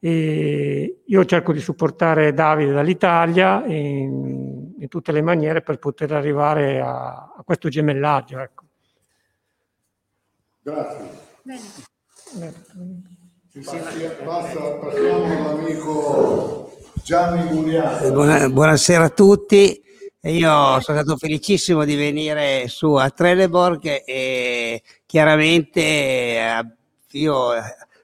E 0.00 1.02
io 1.06 1.24
cerco 1.24 1.52
di 1.52 1.60
supportare 1.60 2.34
Davide 2.34 2.72
dall'Italia 2.72 3.64
in, 3.66 4.72
in 4.80 4.88
tutte 4.88 5.12
le 5.12 5.22
maniere 5.22 5.62
per 5.62 5.78
poter 5.78 6.10
arrivare 6.10 6.80
a, 6.80 7.34
a 7.36 7.42
questo 7.44 7.68
gemellaggio. 7.68 8.40
Ecco. 8.40 8.64
Grazie. 10.60 11.22
Buonasera 18.50 19.04
a 19.04 19.10
tutti. 19.10 19.80
Io 20.22 20.80
sono 20.80 20.80
stato 20.80 21.16
felicissimo 21.16 21.84
di 21.84 21.94
venire 21.94 22.66
su 22.66 22.94
a 22.94 23.10
Trelleborg 23.10 24.02
e 24.04 24.82
chiaramente 25.06 25.80
eh, 25.80 26.66
io 27.12 27.50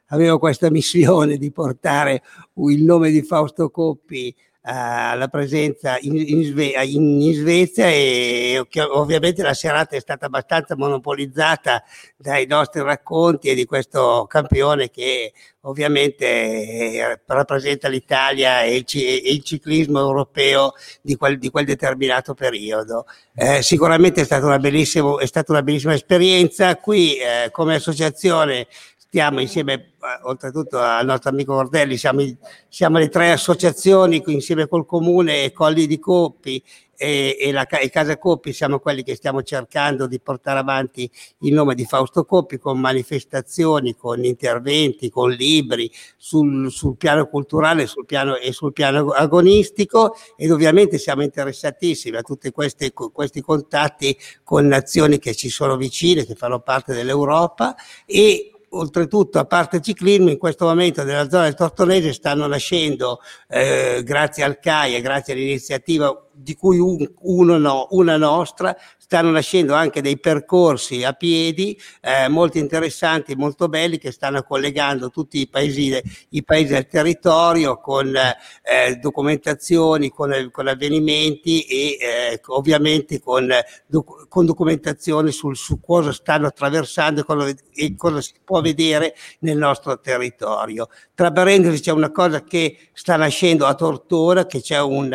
avevo 0.07 0.39
questa 0.39 0.71
missione 0.71 1.37
di 1.37 1.51
portare 1.51 2.23
il 2.69 2.85
nome 2.85 3.11
di 3.11 3.23
Fausto 3.23 3.71
Coppi 3.71 4.33
alla 4.63 5.29
presenza 5.29 5.97
in, 6.01 6.17
in, 6.17 6.45
Sve- 6.45 6.85
in, 6.85 7.33
Svezia 7.33 7.89
e 7.89 8.63
ovviamente 8.91 9.43
la 9.43 9.55
serata 9.55 9.97
è 9.97 10.01
stata 10.01 10.27
abbastanza 10.27 10.77
monopolizzata 10.77 11.83
dai 12.17 12.47
nostri 12.47 12.83
racconti 12.83 13.49
e 13.49 13.55
di 13.55 13.65
questo 13.65 14.27
campione 14.29 14.91
che 14.91 15.33
ovviamente 15.63 16.27
eh, 16.27 17.21
rappresenta 17.25 17.89
l'Italia 17.89 18.63
e 18.63 18.77
il, 18.77 18.85
e 18.87 19.33
il 19.33 19.43
ciclismo 19.43 19.99
europeo 19.99 20.75
di 21.01 21.17
quel, 21.17 21.39
di 21.39 21.49
quel 21.51 21.65
determinato 21.65 22.35
periodo. 22.35 23.07
Eh, 23.35 23.63
sicuramente 23.63 24.21
è 24.21 24.25
stata, 24.25 24.55
è 24.55 25.27
stata 25.27 25.53
una 25.53 25.63
bellissima 25.63 25.95
esperienza. 25.95 26.77
Qui 26.77 27.17
eh, 27.17 27.51
come 27.51 27.77
associazione 27.77 28.67
stiamo 29.11 29.41
insieme, 29.41 29.75
eh, 29.75 29.89
oltretutto 30.23 30.79
al 30.79 31.05
nostro 31.05 31.31
amico 31.31 31.53
Cordelli, 31.53 31.97
siamo, 31.97 32.23
siamo 32.69 32.99
le 32.99 33.09
tre 33.09 33.33
associazioni 33.33 34.23
insieme 34.27 34.69
col 34.69 34.87
comune 34.87 35.43
e 35.43 35.51
Colli 35.51 35.89
di 35.89 35.99
Coppi 35.99 36.63
e, 36.97 37.37
e, 37.41 37.51
la, 37.51 37.67
e 37.67 37.91
Casa 37.91 38.17
Coppi 38.19 38.53
siamo 38.53 38.79
quelli 38.79 39.03
che 39.03 39.17
stiamo 39.17 39.43
cercando 39.43 40.07
di 40.07 40.21
portare 40.21 40.61
avanti 40.61 41.11
il 41.39 41.53
nome 41.53 41.75
di 41.75 41.85
Fausto 41.87 42.25
Coppi 42.25 42.59
con 42.59 42.79
manifestazioni, 42.79 43.97
con 43.97 44.25
interventi, 44.25 45.11
con 45.11 45.31
libri 45.31 45.91
sul, 46.17 46.71
sul 46.71 46.97
piano 46.97 47.27
culturale 47.27 47.89
sul 47.89 48.07
piano, 48.07 48.37
e 48.37 48.53
sul 48.53 48.73
piano 48.73 49.11
agonistico 49.11 50.15
ed 50.37 50.53
ovviamente 50.53 50.99
siamo 50.99 51.25
interessatissimi 51.25 52.17
a 52.17 52.23
tutti 52.23 52.53
questi, 52.53 52.93
questi 52.93 53.41
contatti 53.41 54.17
con 54.45 54.69
nazioni 54.69 55.19
che 55.19 55.35
ci 55.35 55.49
sono 55.49 55.77
vicine, 55.77 56.25
che 56.25 56.37
fanno 56.37 56.61
parte 56.61 56.95
dell'Europa 56.95 57.75
e 58.07 58.53
oltretutto 58.71 59.39
a 59.39 59.45
parte 59.45 59.81
ciclismo 59.81 60.31
in 60.31 60.39
questo 60.39 60.67
momento 60.67 61.03
nella 61.03 61.29
zona 61.29 61.45
del 61.45 61.55
Tortonese 61.55 62.13
stanno 62.13 62.47
nascendo 62.47 63.21
eh, 63.49 64.03
grazie 64.05 64.45
al 64.45 64.59
CAI 64.59 64.95
e 64.97 65.01
grazie 65.01 65.33
all'iniziativa 65.33 66.30
di 66.43 66.55
cui 66.55 66.79
un, 66.79 67.09
uno 67.21 67.59
no, 67.59 67.89
una 67.91 68.17
nostra, 68.17 68.77
stanno 69.11 69.31
nascendo 69.31 69.75
anche 69.75 70.01
dei 70.03 70.21
percorsi 70.21 71.03
a 71.03 71.13
piedi 71.15 71.77
eh, 72.01 72.29
molto 72.29 72.59
interessanti, 72.59 73.35
molto 73.35 73.69
belli 73.69 73.99
che 73.99 74.13
stanno 74.13 74.45
collegando 74.45 75.11
tutti 75.11 75.41
i 75.41 75.49
paesi, 75.49 76.01
i 76.29 76.45
paesi 76.45 76.75
del 76.75 76.87
territorio 76.87 77.81
con 77.81 78.15
eh, 78.15 78.97
documentazioni, 79.01 80.11
con, 80.11 80.51
con, 80.53 80.69
avvenimenti 80.69 81.63
e 81.63 81.97
eh, 82.01 82.41
ovviamente 82.47 83.21
con, 83.21 83.49
doc, 83.87 84.29
con 84.29 84.47
documentazione 84.47 85.33
sul, 85.33 85.57
su 85.57 85.81
cosa 85.81 86.13
stanno 86.13 86.47
attraversando 86.47 87.23
e 87.23 87.25
cosa, 87.25 87.53
e 87.75 87.97
cosa 87.97 88.21
si 88.21 88.35
può 88.45 88.61
vedere 88.61 89.17
nel 89.41 89.57
nostro 89.57 89.99
territorio. 89.99 90.89
Tra 91.15 91.33
parentesi 91.33 91.81
c'è 91.81 91.91
una 91.91 92.13
cosa 92.13 92.45
che 92.45 92.79
sta 92.93 93.17
nascendo 93.17 93.67
a 93.67 93.75
Tortora, 93.75 94.47
che 94.47 94.61
c'è 94.61 94.81
un 94.81 95.13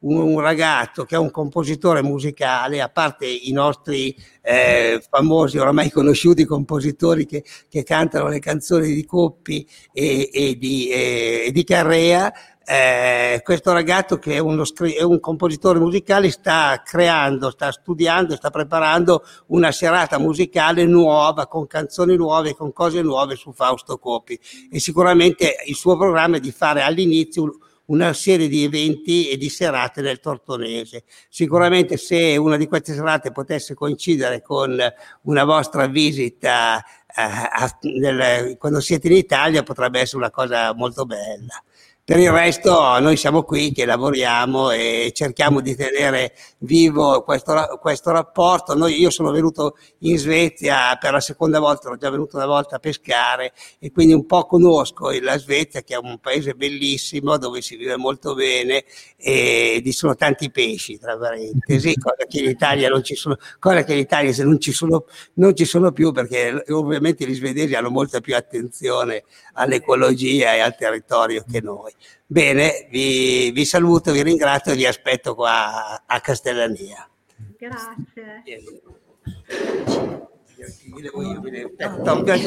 un, 0.00 0.16
un, 0.16 0.40
ragazzo 0.40 1.04
che 1.04 1.14
è 1.14 1.18
un 1.18 1.30
compositore 1.30 2.02
musicale, 2.02 2.80
a 2.80 2.88
parte 2.88 3.26
i 3.26 3.52
nostri 3.52 4.14
eh, 4.42 5.02
famosi, 5.08 5.58
oramai 5.58 5.90
conosciuti 5.90 6.44
compositori 6.44 7.26
che, 7.26 7.44
che, 7.68 7.82
cantano 7.82 8.28
le 8.28 8.38
canzoni 8.38 8.92
di 8.92 9.04
Coppi 9.04 9.66
e, 9.92 10.30
e, 10.32 10.56
di, 10.56 10.88
e 10.88 11.50
di, 11.52 11.64
Carrea, 11.64 12.32
eh, 12.68 13.40
questo 13.44 13.72
ragazzo 13.72 14.18
che 14.18 14.34
è, 14.34 14.38
uno, 14.38 14.64
è, 14.98 15.02
un 15.02 15.20
compositore 15.20 15.78
musicale 15.78 16.30
sta 16.30 16.82
creando, 16.84 17.50
sta 17.50 17.70
studiando, 17.70 18.34
sta 18.34 18.50
preparando 18.50 19.24
una 19.46 19.70
serata 19.70 20.18
musicale 20.18 20.84
nuova, 20.84 21.46
con 21.46 21.66
canzoni 21.66 22.16
nuove, 22.16 22.54
con 22.54 22.72
cose 22.72 23.02
nuove 23.02 23.36
su 23.36 23.52
Fausto 23.52 23.98
Coppi. 23.98 24.38
E 24.70 24.80
sicuramente 24.80 25.54
il 25.66 25.76
suo 25.76 25.96
programma 25.96 26.36
è 26.36 26.40
di 26.40 26.50
fare 26.50 26.82
all'inizio 26.82 27.58
una 27.86 28.12
serie 28.12 28.48
di 28.48 28.64
eventi 28.64 29.28
e 29.28 29.36
di 29.36 29.48
serate 29.48 30.00
nel 30.00 30.20
Tortonese. 30.20 31.04
Sicuramente 31.28 31.96
se 31.96 32.36
una 32.36 32.56
di 32.56 32.66
queste 32.66 32.94
serate 32.94 33.32
potesse 33.32 33.74
coincidere 33.74 34.42
con 34.42 34.76
una 35.22 35.44
vostra 35.44 35.86
visita 35.86 36.78
eh, 36.78 37.22
a, 37.22 37.78
nel, 37.82 38.56
quando 38.58 38.80
siete 38.80 39.08
in 39.08 39.14
Italia 39.14 39.62
potrebbe 39.62 40.00
essere 40.00 40.18
una 40.18 40.30
cosa 40.30 40.74
molto 40.74 41.04
bella. 41.04 41.62
Per 42.06 42.20
il 42.20 42.30
resto 42.30 43.00
noi 43.00 43.16
siamo 43.16 43.42
qui 43.42 43.72
che 43.72 43.84
lavoriamo 43.84 44.70
e 44.70 45.10
cerchiamo 45.12 45.60
di 45.60 45.74
tenere 45.74 46.34
vivo 46.58 47.24
questo, 47.24 47.80
questo 47.80 48.12
rapporto. 48.12 48.76
Noi, 48.76 48.96
io 49.00 49.10
sono 49.10 49.32
venuto 49.32 49.76
in 50.02 50.16
Svezia 50.16 50.96
per 51.00 51.10
la 51.10 51.18
seconda 51.18 51.58
volta, 51.58 51.88
ero 51.88 51.96
già 51.96 52.08
venuto 52.08 52.36
una 52.36 52.46
volta 52.46 52.76
a 52.76 52.78
pescare 52.78 53.52
e 53.80 53.90
quindi 53.90 54.12
un 54.12 54.24
po' 54.24 54.46
conosco 54.46 55.10
la 55.20 55.36
Svezia 55.36 55.82
che 55.82 55.94
è 55.94 55.98
un 55.98 56.18
paese 56.20 56.54
bellissimo 56.54 57.38
dove 57.38 57.60
si 57.60 57.74
vive 57.74 57.96
molto 57.96 58.34
bene 58.34 58.84
e 59.16 59.82
ci 59.84 59.90
sono 59.90 60.14
tanti 60.14 60.48
pesci, 60.52 61.00
tra 61.00 61.18
parentesi, 61.18 61.92
cosa 61.98 62.24
che 62.28 62.38
in 62.38 62.50
Italia 62.50 62.88
non 62.88 63.02
ci 63.02 63.16
sono, 63.16 63.36
cosa 63.58 63.82
che 63.82 63.94
in 63.94 63.98
Italia 63.98 64.32
se 64.32 64.44
non 64.44 64.60
ci 64.60 64.70
sono, 64.70 65.06
non 65.34 65.56
ci 65.56 65.64
sono 65.64 65.90
più 65.90 66.12
perché 66.12 66.62
ovviamente 66.68 67.26
gli 67.26 67.34
svedesi 67.34 67.74
hanno 67.74 67.90
molta 67.90 68.20
più 68.20 68.36
attenzione 68.36 69.24
all'ecologia 69.54 70.54
e 70.54 70.60
al 70.60 70.76
territorio 70.76 71.44
che 71.50 71.60
noi. 71.60 71.94
Bene, 72.26 72.88
vi, 72.90 73.50
vi 73.52 73.64
saluto, 73.64 74.12
vi 74.12 74.22
ringrazio 74.22 74.72
e 74.72 74.76
vi 74.76 74.86
aspetto 74.86 75.34
qua 75.34 76.02
a 76.04 76.20
Castellania. 76.20 77.08
Grazie. 77.56 78.42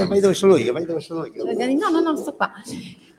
Vai 0.07 0.19
dove 0.19 0.33
sono 0.33 0.57
io, 0.57 0.73
vai 0.73 0.85
dove 0.85 0.99
sono 0.99 1.25
io. 1.25 1.43
No, 1.43 1.89
no, 1.89 1.99
no, 2.01 2.15
sto 2.17 2.35
qua. 2.35 2.51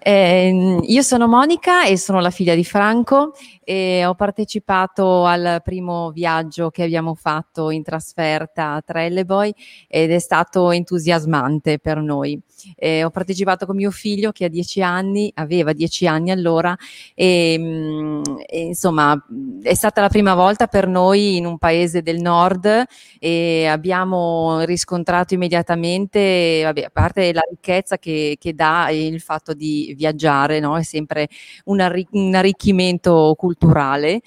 Eh, 0.03 0.79
io 0.81 1.03
sono 1.03 1.29
Monica 1.29 1.85
e 1.85 1.99
sono 1.99 2.21
la 2.21 2.31
figlia 2.31 2.55
di 2.55 2.65
Franco 2.65 3.33
e 3.63 4.05
ho 4.07 4.15
partecipato 4.15 5.27
al 5.27 5.61
primo 5.63 6.11
viaggio 6.11 6.71
che 6.71 6.83
abbiamo 6.83 7.15
fatto 7.15 7.71
in 7.71 7.83
trasferta 7.83 8.73
a 8.73 8.81
Trelleborg 8.81 9.53
ed 9.87 10.11
è 10.11 10.19
stato 10.19 10.71
entusiasmante 10.71 11.79
per 11.79 11.99
noi. 12.01 12.41
Eh, 12.77 13.05
ho 13.05 13.11
partecipato 13.11 13.67
con 13.67 13.77
mio 13.77 13.91
figlio 13.91 14.33
che 14.33 14.47
ha 14.47 14.49
dieci 14.49 14.83
anni, 14.83 15.31
aveva 15.35 15.73
dieci 15.73 16.07
anni 16.07 16.31
allora 16.31 16.77
e, 17.15 17.57
mm, 17.59 18.23
e, 18.47 18.61
insomma 18.61 19.23
è 19.63 19.75
stata 19.75 20.01
la 20.01 20.09
prima 20.09 20.35
volta 20.35 20.67
per 20.67 20.87
noi 20.87 21.37
in 21.37 21.47
un 21.47 21.59
paese 21.59 22.03
del 22.03 22.21
nord 22.21 22.85
e 23.19 23.67
abbiamo 23.67 24.61
riscontrato 24.65 25.35
immediatamente, 25.35 26.63
vabbè, 26.65 26.83
a 26.83 26.91
parte 26.91 27.33
la 27.33 27.43
ricchezza 27.49 27.99
che, 27.99 28.37
che 28.39 28.55
dà 28.55 28.91
il 28.91 29.21
fatto 29.21 29.55
di 29.55 29.90
viaggiare, 29.95 30.61
no? 30.61 30.77
è 30.77 30.83
sempre 30.83 31.29
un, 31.65 32.05
un 32.11 32.35
arricchimento 32.35 33.35
culturale 33.37 34.21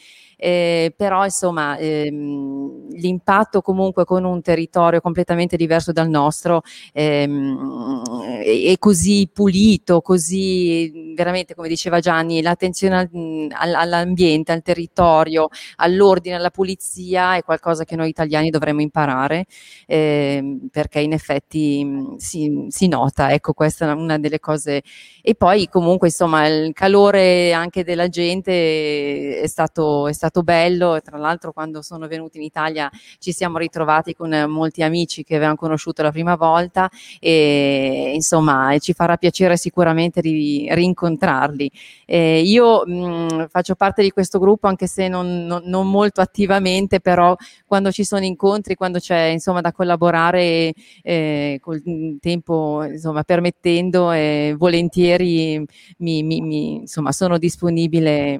eh, 0.43 0.93
però 0.93 1.23
insomma 1.23 1.77
ehm, 1.77 2.89
l'impatto 2.89 3.61
comunque 3.61 4.03
con 4.03 4.25
un 4.25 4.41
territorio 4.41 4.99
completamente 4.99 5.55
diverso 5.55 5.93
dal 5.93 6.09
nostro 6.09 6.63
ehm, 6.91 8.41
è 8.41 8.75
così 8.77 9.29
pulito, 9.31 10.01
così 10.01 11.13
veramente 11.15 11.55
come 11.55 11.69
diceva 11.69 11.99
Gianni, 12.01 12.41
l'attenzione 12.41 13.09
al, 13.51 13.73
all'ambiente, 13.73 14.51
al 14.51 14.61
territorio, 14.61 15.47
all'ordine, 15.77 16.35
alla 16.35 16.49
pulizia 16.49 17.37
è 17.37 17.43
qualcosa 17.43 17.85
che 17.85 17.95
noi 17.95 18.09
italiani 18.09 18.49
dovremmo 18.49 18.81
imparare 18.81 19.45
eh, 19.85 20.57
perché 20.69 20.99
in 20.99 21.13
effetti 21.13 22.15
si, 22.17 22.65
si, 22.67 22.87
nota, 22.89 23.31
ecco 23.31 23.53
questa 23.53 23.89
è 23.89 23.93
una 23.93 24.19
delle 24.19 24.39
cose. 24.39 24.81
E 25.21 25.35
poi 25.35 25.69
comunque 25.69 26.07
insomma 26.07 26.45
il 26.47 26.73
calore 26.73 27.53
anche 27.53 27.85
della 27.85 28.09
gente 28.09 29.39
è 29.39 29.47
stato, 29.47 30.07
è 30.09 30.13
stato 30.13 30.32
stato 30.33 30.41
bello, 30.41 30.99
tra 31.01 31.17
l'altro 31.19 31.53
quando 31.53 31.83
sono 31.83 32.07
venuti 32.07 32.37
in 32.37 32.43
Italia 32.43 32.89
ci 33.19 33.31
siamo 33.31 33.59
ritrovati 33.59 34.15
con 34.15 34.31
molti 34.47 34.81
amici 34.81 35.23
che 35.23 35.35
avevamo 35.35 35.55
conosciuto 35.55 36.01
la 36.01 36.11
prima 36.11 36.35
volta 36.35 36.89
e 37.19 38.11
insomma 38.15 38.75
ci 38.79 38.93
farà 38.93 39.17
piacere 39.17 39.55
sicuramente 39.57 40.21
ri- 40.21 40.67
incontrarli. 40.83 41.69
Eh, 42.05 42.41
io 42.41 42.83
mh, 42.85 43.47
faccio 43.49 43.75
parte 43.75 44.01
di 44.01 44.09
questo 44.09 44.39
gruppo 44.39 44.67
anche 44.67 44.87
se 44.87 45.07
non, 45.07 45.45
non, 45.45 45.61
non, 45.65 45.89
molto 45.89 46.21
attivamente, 46.21 46.99
però 46.99 47.35
quando 47.67 47.91
ci 47.91 48.03
sono 48.03 48.25
incontri, 48.25 48.75
quando 48.75 48.97
c'è 48.99 49.25
insomma 49.25 49.61
da 49.61 49.71
collaborare 49.71 50.73
eh, 51.03 51.59
col 51.61 51.81
tempo 52.19 52.83
insomma, 52.83 53.23
permettendo, 53.23 54.11
eh, 54.11 54.55
volentieri 54.57 55.63
mi, 55.97 56.23
mi, 56.23 56.41
mi, 56.41 56.75
insomma, 56.81 57.11
sono 57.11 57.37
disponibile 57.37 58.39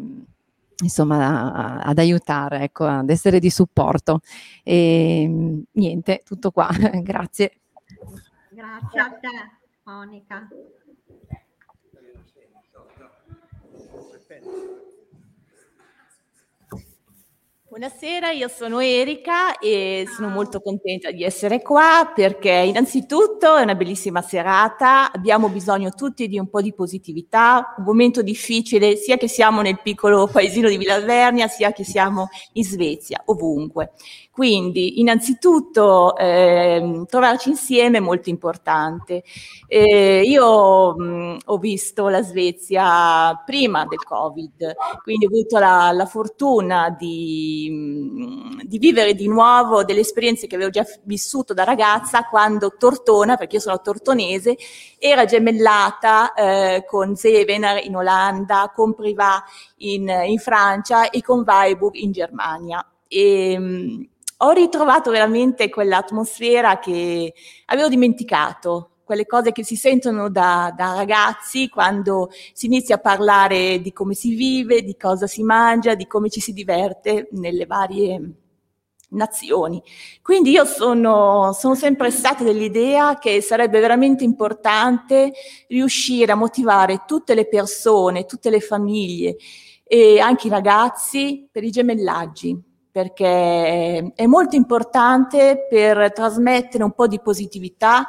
insomma, 0.84 1.82
ad 1.82 1.98
aiutare, 1.98 2.60
ecco, 2.62 2.86
ad 2.86 3.10
essere 3.10 3.40
di 3.40 3.50
supporto. 3.50 4.20
E 4.64 5.64
niente, 5.72 6.22
tutto 6.24 6.52
qua. 6.52 6.70
Grazie. 7.02 7.54
Grazie 8.50 9.00
a 9.00 9.10
te, 9.20 9.30
Monica. 9.84 10.48
Buonasera, 17.74 18.30
io 18.30 18.50
sono 18.50 18.82
Erika 18.82 19.58
e 19.58 20.06
sono 20.16 20.30
molto 20.30 20.62
contenta 20.62 21.10
di 21.10 21.24
essere 21.24 21.64
qua 21.64 22.12
perché 22.14 22.52
innanzitutto 22.52 23.56
è 23.56 23.64
una 23.64 23.74
bellissima 23.74 24.22
serata, 24.22 25.12
abbiamo 25.12 25.50
bisogno 25.50 25.90
tutti 25.90 26.28
di 26.28 26.38
un 26.38 26.52
po' 26.52 26.62
di 26.62 26.72
positività, 26.72 27.74
un 27.80 27.84
momento 27.84 28.22
difficile 28.22 28.96
sia 28.96 29.18
che 29.18 29.28
siamo 29.28 29.64
nel 29.64 29.82
piccolo 29.82 30.28
paesino 30.32 30.70
di 30.70 30.78
Villa 30.78 30.94
Alvernia 30.94 31.48
sia 31.48 31.72
che 31.72 31.84
siamo 31.84 32.28
in 32.52 32.64
Svezia, 32.64 33.24
ovunque. 33.26 33.94
Quindi 34.34 35.00
innanzitutto 35.00 36.18
eh, 36.18 37.04
trovarci 37.08 37.50
insieme 37.50 37.98
è 38.00 38.02
molto 38.02 38.32
importante. 38.32 39.24
Eh, 39.68 40.24
io 40.26 40.96
mh, 40.98 41.38
ho 41.46 41.58
visto 41.60 42.08
la 42.08 42.24
Svezia 42.24 43.40
prima 43.46 43.86
del 43.86 44.04
Covid, 44.04 44.74
quindi 45.04 45.26
ho 45.26 45.28
avuto 45.28 45.60
la, 45.60 45.92
la 45.92 46.08
fortuna 46.08 46.90
di, 46.98 47.70
mh, 47.70 48.64
di, 48.64 48.80
vivere 48.80 49.14
di 49.14 49.28
nuovo 49.28 49.84
delle 49.84 50.00
esperienze 50.00 50.48
che 50.48 50.56
avevo 50.56 50.72
già 50.72 50.84
vissuto 51.04 51.54
da 51.54 51.64
ragazza 51.64 52.24
quando 52.24 52.74
Tortona, 52.76 53.38
perché 53.38 53.58
io 53.58 53.62
sono 53.62 53.82
tortonese, 53.82 54.58
era 54.98 55.26
gemellata 55.26 56.34
eh, 56.34 56.86
con 56.88 57.16
Zevenaar 57.16 57.86
in 57.86 57.96
Olanda, 57.96 58.72
con 58.74 58.96
Privat 58.96 59.44
in, 59.78 60.12
in 60.26 60.40
Francia 60.40 61.12
e 61.12 61.22
con 61.22 61.44
Weiburg 61.46 61.94
in 61.98 62.12
Germania. 62.12 62.84
E, 63.08 64.08
ho 64.44 64.52
ritrovato 64.52 65.10
veramente 65.10 65.70
quell'atmosfera 65.70 66.80
che 66.80 67.34
avevo 67.66 67.88
dimenticato, 67.88 68.98
quelle 69.04 69.26
cose 69.26 69.52
che 69.54 69.64
si 69.64 69.76
sentono 69.76 70.30
da, 70.30 70.74
da, 70.76 70.96
ragazzi 70.96 71.70
quando 71.70 72.30
si 72.54 72.66
inizia 72.66 72.96
a 72.96 73.00
parlare 73.00 73.80
di 73.82 73.94
come 73.94 74.14
si 74.14 74.36
vive, 74.36 74.82
di 74.82 74.98
cosa 74.98 75.28
si 75.28 75.44
mangia, 75.44 75.96
di 75.96 76.08
come 76.08 76.30
ci 76.30 76.42
si 76.42 76.52
diverte 76.52 77.30
nelle 77.32 77.66
varie 77.66 78.32
nazioni. 79.10 79.82
Quindi 80.22 80.52
io 80.52 80.66
sono, 80.66 81.54
sono 81.54 81.76
sempre 81.76 82.12
stata 82.12 82.44
dell'idea 82.44 83.20
che 83.20 83.42
sarebbe 83.42 83.80
veramente 83.80 84.26
importante 84.26 85.32
riuscire 85.70 86.32
a 86.34 86.36
motivare 86.36 87.04
tutte 87.06 87.34
le 87.34 87.48
persone, 87.48 88.26
tutte 88.26 88.50
le 88.50 88.60
famiglie 88.60 89.38
e 89.84 90.20
anche 90.20 90.48
i 90.48 90.50
ragazzi 90.50 91.48
per 91.50 91.64
i 91.64 91.70
gemellaggi 91.70 92.72
perché 92.94 94.14
è 94.14 94.26
molto 94.28 94.56
importante 94.56 95.66
per 95.68 96.14
trasmettere 96.14 96.84
un 96.84 96.92
po' 96.92 97.08
di 97.08 97.20
positività 97.20 98.08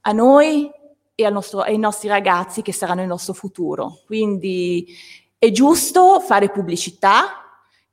a 0.00 0.10
noi 0.10 0.68
e 1.14 1.30
nostro, 1.30 1.60
ai 1.60 1.78
nostri 1.78 2.08
ragazzi 2.08 2.60
che 2.60 2.72
saranno 2.72 3.02
il 3.02 3.06
nostro 3.06 3.34
futuro. 3.34 4.00
Quindi 4.04 4.84
è 5.38 5.52
giusto 5.52 6.18
fare 6.18 6.50
pubblicità, 6.50 7.45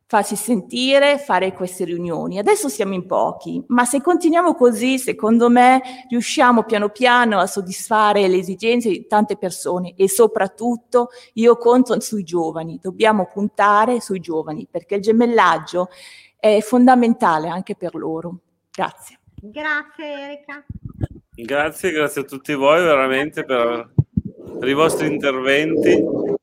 farsi 0.06 0.36
sentire, 0.36 1.18
fare 1.18 1.54
queste 1.54 1.86
riunioni. 1.86 2.38
Adesso 2.38 2.70
siamo 2.70 2.94
in 2.94 3.06
pochi, 3.06 3.64
ma 3.68 3.86
se 3.86 4.02
continuiamo 4.02 4.54
così, 4.54 5.00
secondo 5.00 5.50
me, 5.50 5.82
riusciamo 6.10 6.64
piano 6.64 6.90
piano 6.90 7.40
a 7.40 7.48
soddisfare 7.48 8.28
le 8.28 8.38
esigenze 8.38 8.90
di 8.90 9.08
tante 9.08 9.38
persone 9.38 9.96
e 9.96 10.08
soprattutto 10.08 11.10
io 11.34 11.58
conto 11.58 12.00
sui 12.00 12.24
giovani. 12.24 12.80
Dobbiamo 12.82 13.28
puntare 13.32 14.00
sui 14.02 14.20
giovani 14.20 14.68
perché 14.70 14.96
il 14.96 15.02
gemellaggio 15.02 15.90
è 16.38 16.60
fondamentale 16.62 17.48
anche 17.48 17.76
per 17.76 17.96
loro. 17.96 18.40
Grazie. 18.72 19.20
Grazie 19.36 20.06
Erika. 20.06 20.64
Grazie, 21.36 21.92
grazie 21.92 22.22
a 22.22 22.26
tutti 22.26 22.54
voi 22.54 22.84
veramente 22.84 23.44
per, 23.44 23.92
per 24.60 24.68
i 24.70 24.74
vostri 24.74 25.08
interventi. 25.08 26.42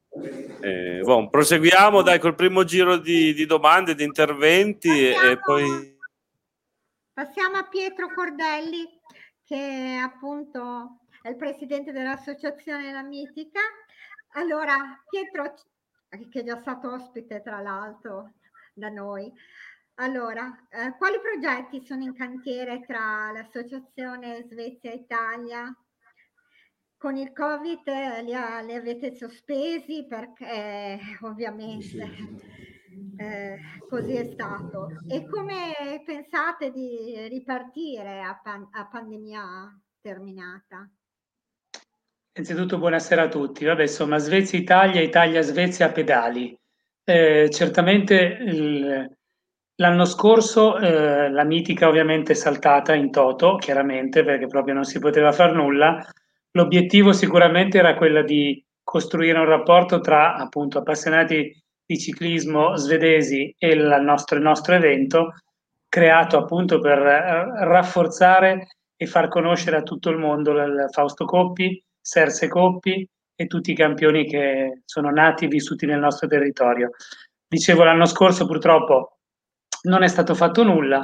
Eh, 0.62 1.00
bon, 1.02 1.30
proseguiamo 1.30 2.02
dai 2.02 2.18
col 2.18 2.34
primo 2.34 2.64
giro 2.64 2.98
di, 2.98 3.32
di 3.32 3.46
domande, 3.46 3.94
di 3.94 4.04
interventi 4.04 4.88
passiamo, 4.88 5.30
e 5.30 5.38
poi... 5.38 5.98
Passiamo 7.12 7.56
a 7.56 7.68
Pietro 7.68 8.12
Cordelli 8.12 8.86
che 9.42 10.00
appunto 10.02 11.00
è 11.22 11.28
il 11.28 11.36
presidente 11.36 11.92
dell'associazione 11.92 12.92
La 12.92 13.02
Mitica. 13.02 13.60
Allora, 14.34 14.74
Pietro, 15.08 15.54
che 16.08 16.40
è 16.40 16.44
già 16.44 16.56
stato 16.60 16.92
ospite 16.92 17.42
tra 17.42 17.60
l'altro 17.60 18.32
da 18.74 18.88
noi, 18.90 19.32
allora, 19.94 20.66
eh, 20.70 20.94
quali 20.96 21.18
progetti 21.20 21.84
sono 21.84 22.02
in 22.02 22.14
cantiere 22.14 22.80
tra 22.86 23.30
l'associazione 23.32 24.46
Svezia 24.48 24.92
Italia? 24.92 25.74
Con 27.00 27.16
il 27.16 27.32
Covid 27.32 27.80
eh, 27.86 28.22
li, 28.22 28.34
ha, 28.34 28.60
li, 28.60 28.74
avete 28.74 29.14
sospesi 29.14 30.04
perché 30.06 30.98
ovviamente 31.24 31.96
eh, 33.16 33.56
così 33.88 34.16
è 34.16 34.24
stato. 34.24 34.88
E 35.08 35.26
come 35.26 36.02
pensate 36.04 36.70
di 36.70 37.26
ripartire 37.26 38.20
a, 38.20 38.38
pan- 38.42 38.68
a 38.72 38.86
pandemia 38.86 39.80
terminata? 40.02 40.86
Innanzitutto 42.34 42.76
buonasera 42.76 43.22
a 43.22 43.28
tutti. 43.28 43.64
Vabbè, 43.64 43.80
insomma, 43.80 44.18
Svezia 44.18 44.58
Italia, 44.58 45.00
Italia 45.00 45.40
Svezia 45.40 45.86
a 45.86 45.92
pedali. 45.92 46.54
Eh, 47.02 47.48
certamente 47.50 48.14
il, 48.42 49.16
L'anno 49.80 50.04
scorso 50.04 50.76
eh, 50.76 51.30
la 51.30 51.44
mitica 51.44 51.88
ovviamente 51.88 52.32
è 52.32 52.34
saltata 52.34 52.92
in 52.92 53.10
toto, 53.10 53.56
chiaramente, 53.56 54.22
perché 54.22 54.46
proprio 54.46 54.74
non 54.74 54.84
si 54.84 54.98
poteva 54.98 55.32
fare 55.32 55.54
nulla. 55.54 56.06
L'obiettivo 56.52 57.12
sicuramente 57.12 57.78
era 57.78 57.94
quello 57.94 58.22
di 58.22 58.62
costruire 58.82 59.38
un 59.38 59.46
rapporto 59.46 60.00
tra 60.00 60.34
appunto 60.34 60.78
appassionati 60.78 61.56
di 61.86 61.98
ciclismo 61.98 62.76
svedesi 62.76 63.54
e 63.56 63.68
il 63.68 63.98
nostro, 64.02 64.36
il 64.36 64.42
nostro 64.42 64.74
evento, 64.74 65.34
creato 65.88 66.38
appunto 66.38 66.78
per 66.80 66.98
eh, 66.98 67.64
rafforzare 67.64 68.78
e 68.96 69.06
far 69.06 69.28
conoscere 69.28 69.76
a 69.76 69.82
tutto 69.82 70.10
il 70.10 70.18
mondo 70.18 70.52
il 70.52 70.86
Fausto 70.90 71.24
Coppi, 71.24 71.82
Serse 72.00 72.48
Coppi 72.48 73.08
e 73.34 73.46
tutti 73.46 73.70
i 73.70 73.74
campioni 73.74 74.26
che 74.26 74.82
sono 74.84 75.10
nati 75.10 75.46
e 75.46 75.48
vissuti 75.48 75.86
nel 75.86 75.98
nostro 75.98 76.28
territorio. 76.28 76.90
Dicevo, 77.48 77.82
l'anno 77.82 78.06
scorso 78.06 78.46
purtroppo 78.46 79.18
non 79.82 80.02
è 80.02 80.08
stato 80.08 80.34
fatto 80.34 80.62
nulla. 80.62 81.02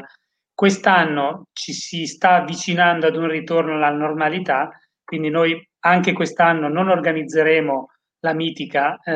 Quest'anno 0.55 1.49
ci 1.53 1.73
si 1.73 2.07
sta 2.07 2.37
avvicinando 2.37 3.07
ad 3.07 3.17
un 3.17 3.29
ritorno 3.29 3.75
alla 3.75 3.91
normalità, 3.91 4.71
quindi 5.07 5.31
noi 5.31 5.57
anche 5.85 6.13
quest'anno 6.13 6.69
non 6.69 6.89
organizzeremo 6.89 7.91
la 8.21 8.35
mitica 8.35 8.99
eh, 9.05 9.13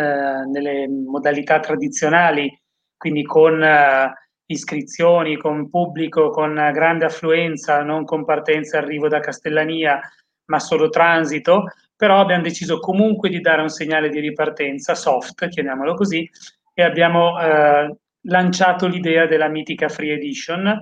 nelle 0.46 0.88
modalità 0.88 1.58
tradizionali, 1.58 2.56
quindi 2.96 3.24
con 3.24 3.60
eh, 3.60 4.12
iscrizioni, 4.46 5.36
con 5.36 5.68
pubblico, 5.68 6.30
con 6.30 6.54
grande 6.72 7.06
affluenza, 7.06 7.82
non 7.82 8.04
con 8.04 8.24
partenza 8.24 8.78
e 8.78 8.82
arrivo 8.82 9.08
da 9.08 9.18
Castellania, 9.18 10.00
ma 10.46 10.60
solo 10.60 10.88
transito, 10.90 11.64
però 11.96 12.20
abbiamo 12.20 12.42
deciso 12.44 12.78
comunque 12.78 13.28
di 13.28 13.40
dare 13.40 13.62
un 13.62 13.68
segnale 13.68 14.08
di 14.10 14.20
ripartenza 14.20 14.94
soft, 14.94 15.48
chiamiamolo 15.48 15.94
così, 15.94 16.28
e 16.72 16.82
abbiamo 16.82 17.40
eh, 17.40 17.96
lanciato 18.22 18.86
l'idea 18.86 19.26
della 19.26 19.48
mitica 19.48 19.88
Free 19.88 20.12
Edition 20.12 20.80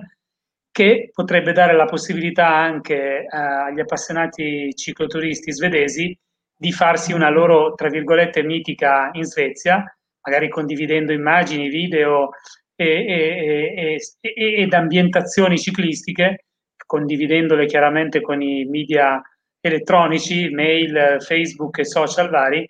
che 0.79 1.09
potrebbe 1.13 1.51
dare 1.51 1.75
la 1.75 1.83
possibilità 1.83 2.47
anche 2.47 2.95
eh, 2.95 3.27
agli 3.27 3.81
appassionati 3.81 4.73
cicloturisti 4.73 5.51
svedesi 5.51 6.17
di 6.55 6.71
farsi 6.71 7.11
una 7.11 7.29
loro, 7.29 7.73
tra 7.73 7.89
virgolette, 7.89 8.43
mitica 8.43 9.09
in 9.11 9.25
Svezia, 9.25 9.83
magari 10.21 10.47
condividendo 10.47 11.11
immagini, 11.11 11.67
video 11.67 12.29
e, 12.77 12.85
e, 12.85 13.99
e, 14.21 14.61
ed 14.61 14.73
ambientazioni 14.73 15.57
ciclistiche, 15.57 16.45
condividendole 16.85 17.65
chiaramente 17.65 18.21
con 18.21 18.41
i 18.41 18.63
media 18.63 19.21
elettronici, 19.59 20.47
mail, 20.47 21.17
Facebook 21.19 21.79
e 21.79 21.85
social 21.85 22.29
vari, 22.29 22.65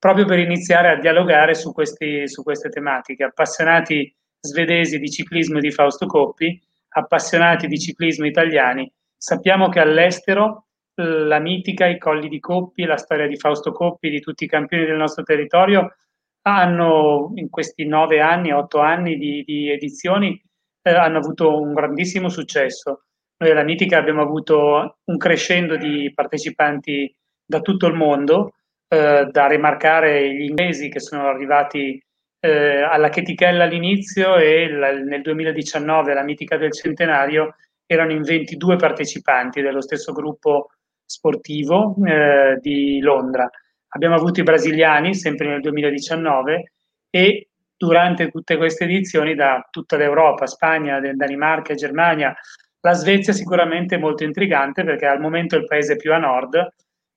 proprio 0.00 0.24
per 0.24 0.40
iniziare 0.40 0.88
a 0.88 0.98
dialogare 0.98 1.54
su, 1.54 1.72
questi, 1.72 2.28
su 2.28 2.42
queste 2.42 2.70
tematiche. 2.70 3.22
Appassionati 3.22 4.12
svedesi 4.40 4.98
di 4.98 5.08
ciclismo 5.08 5.60
di 5.60 5.70
Fausto 5.70 6.06
Coppi, 6.06 6.60
appassionati 6.92 7.66
di 7.66 7.78
ciclismo 7.78 8.26
italiani, 8.26 8.90
sappiamo 9.16 9.68
che 9.68 9.80
all'estero 9.80 10.66
la 10.94 11.38
mitica, 11.38 11.86
i 11.86 11.98
colli 11.98 12.28
di 12.28 12.38
Coppi, 12.38 12.84
la 12.84 12.96
storia 12.96 13.26
di 13.26 13.36
Fausto 13.36 13.72
Coppi, 13.72 14.10
di 14.10 14.20
tutti 14.20 14.44
i 14.44 14.48
campioni 14.48 14.84
del 14.84 14.96
nostro 14.96 15.22
territorio, 15.22 15.96
hanno 16.42 17.32
in 17.36 17.48
questi 17.48 17.86
nove 17.86 18.20
anni, 18.20 18.52
otto 18.52 18.80
anni 18.80 19.16
di, 19.16 19.42
di 19.44 19.70
edizioni, 19.70 20.40
eh, 20.82 20.90
hanno 20.90 21.18
avuto 21.18 21.60
un 21.60 21.72
grandissimo 21.72 22.28
successo. 22.28 23.04
Noi 23.38 23.50
alla 23.50 23.62
Mitica 23.62 23.98
abbiamo 23.98 24.22
avuto 24.22 24.98
un 25.04 25.16
crescendo 25.16 25.76
di 25.76 26.12
partecipanti 26.14 27.14
da 27.44 27.60
tutto 27.60 27.86
il 27.86 27.94
mondo, 27.94 28.54
eh, 28.88 29.28
da 29.30 29.46
rimarcare 29.46 30.34
gli 30.34 30.42
inglesi 30.42 30.88
che 30.88 31.00
sono 31.00 31.26
arrivati 31.26 32.00
eh, 32.44 32.82
alla 32.82 33.08
Chetichella 33.08 33.64
all'inizio 33.64 34.36
e 34.36 34.68
la, 34.68 34.90
nel 34.90 35.22
2019 35.22 36.10
alla 36.10 36.24
Mitica 36.24 36.56
del 36.56 36.72
Centenario 36.72 37.54
erano 37.86 38.10
in 38.10 38.22
22 38.22 38.74
partecipanti 38.76 39.60
dello 39.60 39.80
stesso 39.80 40.12
gruppo 40.12 40.70
sportivo 41.04 41.94
eh, 42.04 42.58
di 42.60 42.98
Londra. 43.00 43.48
Abbiamo 43.94 44.16
avuto 44.16 44.40
i 44.40 44.44
brasiliani 44.44 45.14
sempre 45.14 45.48
nel 45.48 45.60
2019 45.60 46.72
e 47.10 47.48
durante 47.76 48.28
tutte 48.28 48.56
queste 48.56 48.84
edizioni 48.84 49.36
da 49.36 49.68
tutta 49.70 49.96
l'Europa, 49.96 50.46
Spagna, 50.46 50.98
Danimarca, 50.98 51.74
Germania, 51.74 52.34
la 52.80 52.92
Svezia 52.94 53.32
sicuramente 53.32 53.94
è 53.94 53.98
molto 53.98 54.24
intrigante 54.24 54.82
perché 54.82 55.06
al 55.06 55.20
momento 55.20 55.54
è 55.54 55.58
il 55.58 55.66
paese 55.66 55.94
più 55.94 56.12
a 56.12 56.18
nord 56.18 56.56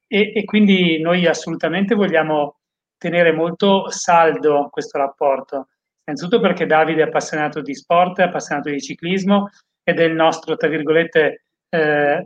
e, 0.05 0.33
e 0.35 0.43
quindi 0.43 0.99
noi 1.01 1.25
assolutamente 1.25 1.95
vogliamo 1.95 2.59
tenere 2.97 3.31
molto 3.31 3.89
saldo 3.89 4.69
questo 4.71 4.97
rapporto. 4.97 5.69
Innanzitutto 6.05 6.39
perché 6.39 6.65
Davide 6.65 7.01
è 7.01 7.05
appassionato 7.05 7.61
di 7.61 7.73
sport, 7.73 8.19
è 8.19 8.23
appassionato 8.23 8.69
di 8.69 8.79
ciclismo 8.79 9.49
ed 9.83 9.99
è 9.99 10.03
il 10.03 10.13
nostro, 10.13 10.55
tra 10.55 10.67
virgolette, 10.67 11.45
eh, 11.69 12.23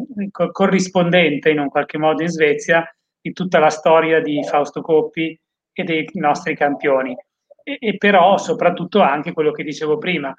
corrispondente 0.52 1.50
in 1.50 1.60
un 1.60 1.70
qualche 1.70 1.98
modo 1.98 2.22
in 2.22 2.30
Svezia 2.30 2.86
di 3.22 3.32
tutta 3.34 3.60
la 3.60 3.70
storia 3.70 4.22
di 4.22 4.44
Fausto 4.44 4.82
Coppi 4.82 5.38
e 5.72 5.84
dei 5.84 6.10
nostri 6.14 6.56
campioni. 6.56 7.16
E, 7.64 7.78
e 7.80 7.98
però 7.98 8.38
soprattutto 8.38 9.02
anche 9.02 9.32
quello 9.32 9.52
che 9.52 9.64
dicevo 9.64 9.98
prima, 9.98 10.34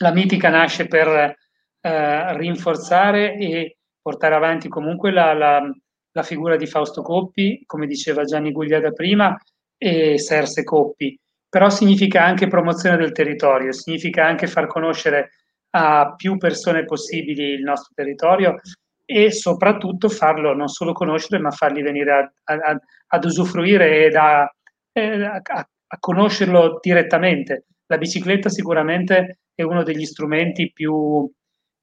la 0.00 0.12
mitica 0.12 0.48
nasce 0.48 0.86
per 0.86 1.36
eh, 1.80 2.36
rinforzare 2.36 3.36
e 3.36 3.76
portare 4.00 4.34
avanti 4.34 4.68
comunque 4.68 5.10
la, 5.10 5.32
la, 5.32 5.70
la, 6.18 6.22
figura 6.22 6.56
di 6.56 6.66
Fausto 6.66 7.02
Coppi, 7.02 7.62
come 7.66 7.86
diceva 7.86 8.24
Gianni 8.24 8.52
Guglia 8.52 8.80
da 8.80 8.92
prima, 8.92 9.36
e 9.76 10.18
Serse 10.18 10.64
Coppi. 10.64 11.18
Però 11.48 11.70
significa 11.70 12.24
anche 12.24 12.46
promozione 12.46 12.96
del 12.96 13.12
territorio, 13.12 13.72
significa 13.72 14.26
anche 14.26 14.46
far 14.46 14.66
conoscere 14.66 15.30
a 15.70 16.14
più 16.16 16.36
persone 16.36 16.84
possibili 16.84 17.52
il 17.52 17.62
nostro 17.62 17.92
territorio 17.94 18.56
e 19.04 19.32
soprattutto 19.32 20.08
farlo 20.08 20.54
non 20.54 20.68
solo 20.68 20.92
conoscere, 20.92 21.40
ma 21.40 21.50
farli 21.50 21.82
venire 21.82 22.12
a, 22.12 22.54
a, 22.54 22.78
ad 23.06 23.24
usufruire 23.24 24.04
e 24.04 24.16
a, 24.16 24.42
a, 24.42 25.98
conoscerlo 25.98 26.78
direttamente. 26.82 27.64
La 27.86 27.96
bicicletta 27.96 28.50
sicuramente 28.50 29.38
è 29.54 29.62
uno 29.62 29.82
degli 29.82 30.04
strumenti 30.04 30.70
più, 30.70 31.30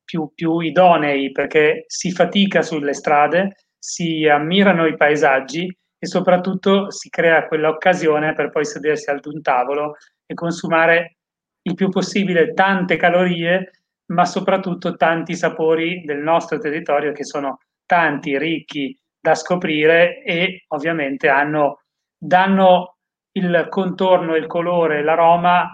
più, 0.04 0.32
più 0.36 0.60
idonei 0.60 1.32
perché 1.32 1.86
si 1.88 2.12
fatica 2.12 2.62
sulle 2.62 2.94
strade, 2.94 3.56
si 3.86 4.28
ammirano 4.28 4.88
i 4.88 4.98
paesaggi 4.98 5.66
e 6.00 6.08
soprattutto 6.08 6.90
si 6.90 7.10
crea 7.10 7.46
quell'occasione 7.46 8.34
per 8.34 8.50
poi 8.50 8.66
sedersi 8.66 9.12
ad 9.12 9.24
un 9.28 9.44
tavolo 9.44 9.96
e 10.26 10.34
consumare 10.34 11.18
il 11.62 11.76
più 11.76 11.90
possibile 11.90 12.54
tante 12.54 12.96
calorie, 12.96 13.84
ma 14.08 14.26
soprattutto 14.26 14.96
tanti 14.96 15.36
sapori 15.36 16.04
del 16.04 16.18
nostro 16.18 16.58
territorio 16.58 17.12
che 17.12 17.24
sono 17.24 17.60
tanti, 17.86 18.38
ricchi 18.40 18.98
da 19.20 19.36
scoprire 19.36 20.24
e 20.24 20.64
ovviamente 20.70 21.30
hanno, 21.30 21.82
danno 22.18 22.98
il 23.34 23.68
contorno, 23.70 24.36
il 24.36 24.48
colore, 24.48 25.04
l'aroma 25.04 25.70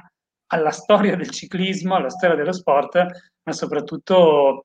alla 0.47 0.71
storia 0.71 1.15
del 1.15 1.30
ciclismo, 1.30 1.95
alla 1.95 2.10
storia 2.10 2.36
dello 2.36 2.54
sport, 2.54 3.06
ma 3.43 3.54
soprattutto 3.54 4.63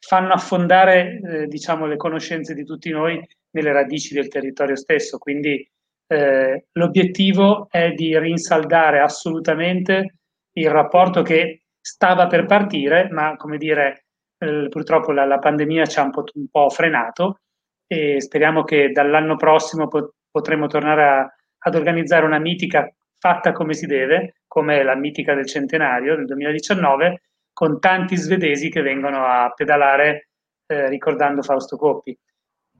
fanno 0.00 0.32
affondare 0.32 1.20
eh, 1.20 1.46
diciamo, 1.46 1.86
le 1.86 1.96
conoscenze 1.96 2.54
di 2.54 2.64
tutti 2.64 2.90
noi 2.90 3.20
nelle 3.50 3.72
radici 3.72 4.14
del 4.14 4.28
territorio 4.28 4.76
stesso. 4.76 5.18
Quindi 5.18 5.66
eh, 6.06 6.66
l'obiettivo 6.72 7.68
è 7.70 7.92
di 7.92 8.18
rinsaldare 8.18 9.00
assolutamente 9.00 10.14
il 10.52 10.70
rapporto 10.70 11.22
che 11.22 11.62
stava 11.80 12.26
per 12.26 12.46
partire, 12.46 13.08
ma 13.10 13.36
come 13.36 13.58
dire, 13.58 14.06
eh, 14.38 14.68
purtroppo 14.68 15.12
la, 15.12 15.24
la, 15.24 15.38
pandemia 15.38 15.86
ci 15.86 15.98
ha 15.98 16.02
un 16.02 16.10
po', 16.10 16.24
un 16.34 16.48
po', 16.50 16.68
frenato 16.70 17.40
e 17.86 18.20
speriamo 18.20 18.64
che 18.64 18.90
dall'anno 18.90 19.36
prossimo 19.36 19.88
pot- 19.88 20.14
potremo 20.30 20.66
tornare 20.66 21.04
a, 21.04 21.34
ad 21.58 21.74
organizzare 21.74 22.24
una 22.24 22.38
mitica 22.38 22.90
fatta 23.18 23.52
come 23.52 23.74
si 23.74 23.86
deve, 23.86 24.42
come 24.46 24.82
la 24.82 24.94
mitica 24.94 25.34
del 25.34 25.46
centenario 25.46 26.16
del 26.16 26.26
2019, 26.26 27.22
con 27.58 27.80
tanti 27.80 28.14
svedesi 28.14 28.70
che 28.70 28.82
vengono 28.82 29.24
a 29.24 29.52
pedalare 29.52 30.28
eh, 30.66 30.88
ricordando 30.88 31.42
Fausto 31.42 31.76
Coppi. 31.76 32.16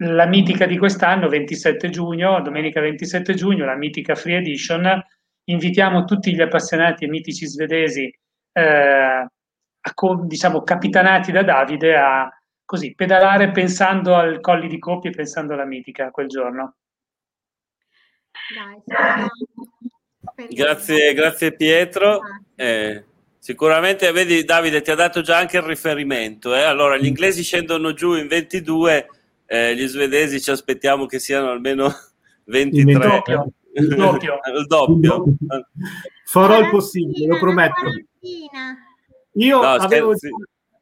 La 0.02 0.24
mitica 0.24 0.66
di 0.66 0.78
quest'anno, 0.78 1.26
27 1.26 1.90
giugno, 1.90 2.40
domenica 2.42 2.80
27 2.80 3.34
giugno, 3.34 3.64
la 3.64 3.74
mitica 3.74 4.14
Free 4.14 4.36
Edition, 4.36 5.04
invitiamo 5.46 6.04
tutti 6.04 6.32
gli 6.32 6.40
appassionati 6.40 7.04
e 7.04 7.08
mitici 7.08 7.44
svedesi, 7.44 8.08
eh, 8.52 8.62
a, 8.62 9.94
diciamo, 10.22 10.62
capitanati 10.62 11.32
da 11.32 11.42
Davide, 11.42 11.96
a 11.96 12.30
così 12.64 12.94
pedalare 12.94 13.50
pensando 13.50 14.14
al 14.14 14.38
Colli 14.38 14.68
di 14.68 14.78
Coppi 14.78 15.08
e 15.08 15.10
pensando 15.10 15.54
alla 15.54 15.66
mitica 15.66 16.12
quel 16.12 16.28
giorno. 16.28 16.76
Dai, 18.54 20.46
grazie, 20.50 21.12
grazie 21.14 21.56
Pietro. 21.56 22.20
Eh, 22.54 23.07
sicuramente, 23.38 24.10
vedi 24.12 24.44
Davide, 24.44 24.82
ti 24.82 24.90
ha 24.90 24.94
dato 24.94 25.20
già 25.20 25.36
anche 25.38 25.56
il 25.56 25.62
riferimento. 25.62 26.54
Eh? 26.54 26.62
Allora, 26.62 26.96
gli 26.96 27.06
inglesi 27.06 27.42
scendono 27.42 27.92
giù 27.92 28.14
in 28.14 28.26
22, 28.28 29.08
eh, 29.46 29.74
gli 29.76 29.86
svedesi 29.86 30.40
ci 30.40 30.50
aspettiamo 30.50 31.06
che 31.06 31.18
siano 31.18 31.50
almeno 31.50 31.92
23. 32.44 32.92
Il 32.92 32.98
doppio. 32.98 33.52
Il 33.78 33.94
doppio. 33.94 34.40
il 34.56 34.66
doppio. 34.66 35.24
Farò 36.24 36.58
il 36.58 36.68
possibile, 36.68 37.26
lo 37.26 37.38
prometto. 37.38 37.80
Io 39.34 39.60
no, 39.60 39.68
avevo, 39.68 40.14
già, 40.14 40.28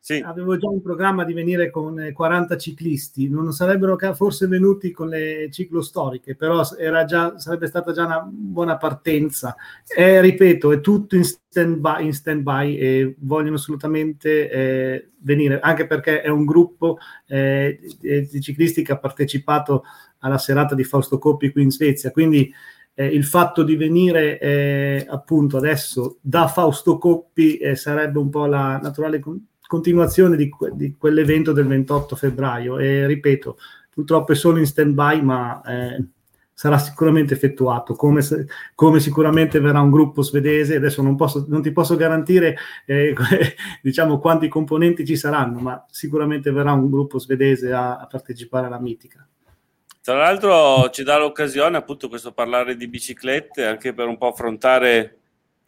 sì. 0.07 0.23
avevo, 0.25 0.57
già, 0.57 0.71
in 0.71 0.81
programma 0.81 1.25
di 1.25 1.33
venire 1.33 1.69
con 1.69 2.13
40 2.13 2.57
ciclisti, 2.57 3.29
non 3.29 3.53
sarebbero 3.53 3.99
forse 4.15 4.47
venuti 4.47 4.93
con 4.93 5.09
le 5.09 5.49
ciclostoriche, 5.51 6.37
però 6.37 6.63
già, 7.05 7.37
sarebbe 7.41 7.67
stata 7.67 7.91
già 7.91 8.05
una 8.05 8.25
buona 8.25 8.77
partenza. 8.77 9.57
E, 9.85 10.21
ripeto, 10.21 10.71
è 10.71 10.81
tutto 10.81 11.17
in 11.17 11.25
stand-by, 11.25 12.05
in 12.05 12.15
stand-by 12.15 12.77
e 12.77 13.17
vogliono 13.19 13.57
assolutamente 13.57 14.49
eh, 14.49 15.09
venire, 15.23 15.59
anche 15.59 15.89
perché 15.89 16.21
è 16.21 16.29
un 16.29 16.45
gruppo 16.45 16.99
eh, 17.27 17.81
di 17.99 18.41
ciclisti 18.41 18.85
che 18.85 18.93
ha 18.93 18.99
partecipato 18.99 19.83
alla 20.19 20.39
serata 20.39 20.77
di 20.77 20.85
Fausto 20.85 21.19
Coppi 21.19 21.51
qui 21.51 21.63
in 21.65 21.73
Svezia, 21.73 22.13
quindi 22.13 22.49
eh, 22.95 23.07
il 23.07 23.25
fatto 23.25 23.65
di 23.65 23.75
venire 23.75 24.39
eh, 24.39 25.05
appunto 25.09 25.57
adesso 25.57 26.19
da 26.21 26.47
Fausto 26.47 26.97
Coppi 26.97 27.57
eh, 27.57 27.75
sarebbe 27.75 28.21
un 28.21 28.31
po' 28.31 28.47
la 28.47 28.79
naturale 28.79 29.19
con- 29.19 29.45
continuazione 29.67 30.37
di, 30.37 30.51
di, 30.73 30.95
quell'evento 30.97 31.53
del 31.53 31.67
28 31.67 32.17
febbraio 32.17 32.79
e 32.79 33.07
ripeto, 33.07 33.59
purtroppo 33.91 34.33
è 34.33 34.35
solo 34.35 34.59
in 34.59 34.67
stand-by 34.67 35.23
ma 35.23 35.63
eh, 35.63 36.05
sarà 36.53 36.79
sicuramente 36.79 37.35
effettuato, 37.35 37.95
come, 37.95 38.23
se, 38.23 38.47
come, 38.75 38.99
sicuramente 38.99 39.61
verrà 39.61 39.81
un 39.81 39.91
gruppo 39.91 40.23
svedese, 40.23 40.77
adesso 40.77 41.03
non, 41.03 41.15
posso, 41.15 41.45
non 41.49 41.61
ti 41.61 41.71
posso 41.71 41.97
garantire 41.97 42.57
eh, 42.87 43.15
diciamo 43.83 44.19
quanti 44.19 44.49
componenti 44.49 45.05
ci 45.05 45.17
saranno, 45.17 45.59
ma 45.59 45.85
sicuramente 45.91 46.51
verrà 46.51 46.73
un 46.73 46.89
gruppo 46.89 47.19
svedese 47.19 47.73
a, 47.73 47.99
a 47.99 48.07
partecipare 48.07 48.67
alla 48.67 48.81
mitica. 48.81 49.27
Tra 50.01 50.17
l'altro 50.17 50.89
ci 50.91 51.03
dà 51.03 51.19
l'occasione 51.19 51.77
appunto 51.77 52.09
questo 52.09 52.33
parlare 52.33 52.77
di 52.77 52.89
biciclette 52.89 53.67
anche 53.67 53.93
per 53.93 54.07
un 54.07 54.17
po' 54.17 54.29
affrontare 54.29 55.19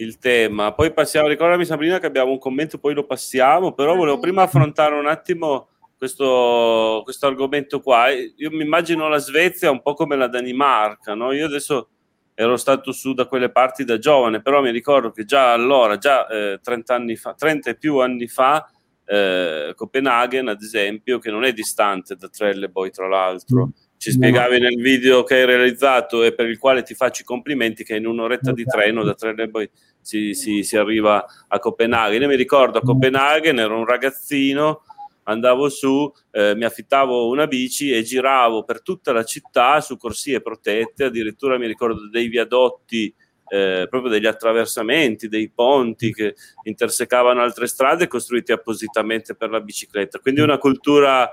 il 0.01 0.19
tema. 0.19 0.73
Poi 0.73 0.93
passiamo, 0.93 1.29
ricordami 1.29 1.65
Sabrina 1.65 1.99
che 1.99 2.07
abbiamo 2.07 2.33
un 2.33 2.39
commento, 2.39 2.79
poi 2.79 2.95
lo 2.95 3.05
passiamo, 3.05 3.73
però 3.73 3.95
volevo 3.95 4.19
prima 4.19 4.43
affrontare 4.43 4.95
un 4.95 5.07
attimo 5.07 5.69
questo, 5.97 7.01
questo 7.05 7.27
argomento 7.27 7.81
qua. 7.81 8.09
Io 8.09 8.51
mi 8.51 8.63
immagino 8.63 9.09
la 9.09 9.19
Svezia 9.19 9.71
un 9.71 9.83
po' 9.83 9.95
come 9.95 10.17
la 10.17 10.29
Danimarca, 10.29 11.15
no? 11.15 11.33
Io 11.33 11.47
adesso 11.47 11.89
ero 12.35 12.57
stato 12.57 12.93
su 12.93 13.15
da 13.15 13.27
quelle 13.27 13.51
parti 13.51 13.85
da 13.85 13.99
giovane, 13.99 14.41
però 14.41 14.63
mi 14.63 14.71
ricordo 14.71 15.11
che 15.11 15.25
già 15.25 15.53
allora, 15.53 15.99
già 15.99 16.27
eh, 16.29 16.61
30 16.63 16.95
anni 16.95 17.17
fa, 17.17 17.35
30 17.35 17.71
e 17.71 17.77
più 17.77 17.99
anni 17.99 18.29
fa, 18.29 18.71
eh, 19.05 19.73
Copenaghen 19.75 20.47
ad 20.47 20.63
esempio, 20.63 21.19
che 21.19 21.33
non 21.33 21.43
è 21.43 21.53
distante 21.53 22.15
da 22.15 22.29
Trelleborg 22.29 22.93
tra 22.93 23.09
l'altro, 23.09 23.67
mm 23.67 23.87
ci 23.99 24.13
spiegavi 24.13 24.61
nel 24.61 24.77
video 24.81 25.25
che 25.25 25.35
hai 25.35 25.45
realizzato 25.45 26.23
e 26.23 26.33
per 26.33 26.47
il 26.49 26.57
quale 26.57 26.83
ti 26.83 26.95
faccio 26.95 27.23
i 27.23 27.25
complimenti 27.25 27.83
che 27.83 27.97
in 27.97 28.07
un'oretta 28.07 28.53
di 28.53 28.65
treno 28.65 29.03
da 29.03 29.15
Trelleborg 29.15 29.69
si, 30.01 30.35
si, 30.35 30.63
si 30.63 30.77
arriva 30.77 31.25
a 31.49 31.59
Copenaghen. 31.59 32.23
Io 32.23 32.29
mi 32.29 32.37
ricordo 32.37 32.79
a 32.79 32.83
Copenaghen 32.83 33.59
ero 33.59 33.77
un 33.77 33.85
ragazzino, 33.85 34.83
andavo 35.25 35.69
su, 35.69 36.11
eh, 36.31 36.55
mi 36.55 36.65
affittavo 36.65 37.29
una 37.29 37.49
bici 37.49 37.91
e 37.91 38.05
giravo 38.05 38.63
per 38.63 38.83
tutta 38.83 39.13
la 39.13 39.25
città 39.25 39.81
su 39.81 39.97
corsie 39.97 40.41
protette, 40.41 41.05
addirittura 41.05 41.59
mi 41.59 41.67
ricordo 41.67 42.09
dei 42.09 42.29
viadotti, 42.29 43.13
eh, 43.49 43.87
proprio 43.91 44.13
degli 44.13 44.27
attraversamenti, 44.27 45.27
dei 45.27 45.51
ponti 45.51 46.13
che 46.13 46.37
intersecavano 46.63 47.41
altre 47.41 47.67
strade 47.67 48.07
costruiti 48.07 48.53
appositamente 48.53 49.35
per 49.35 49.51
la 49.51 49.61
bicicletta. 49.61 50.21
Quindi 50.21 50.41
una 50.41 50.59
cultura 50.59 51.29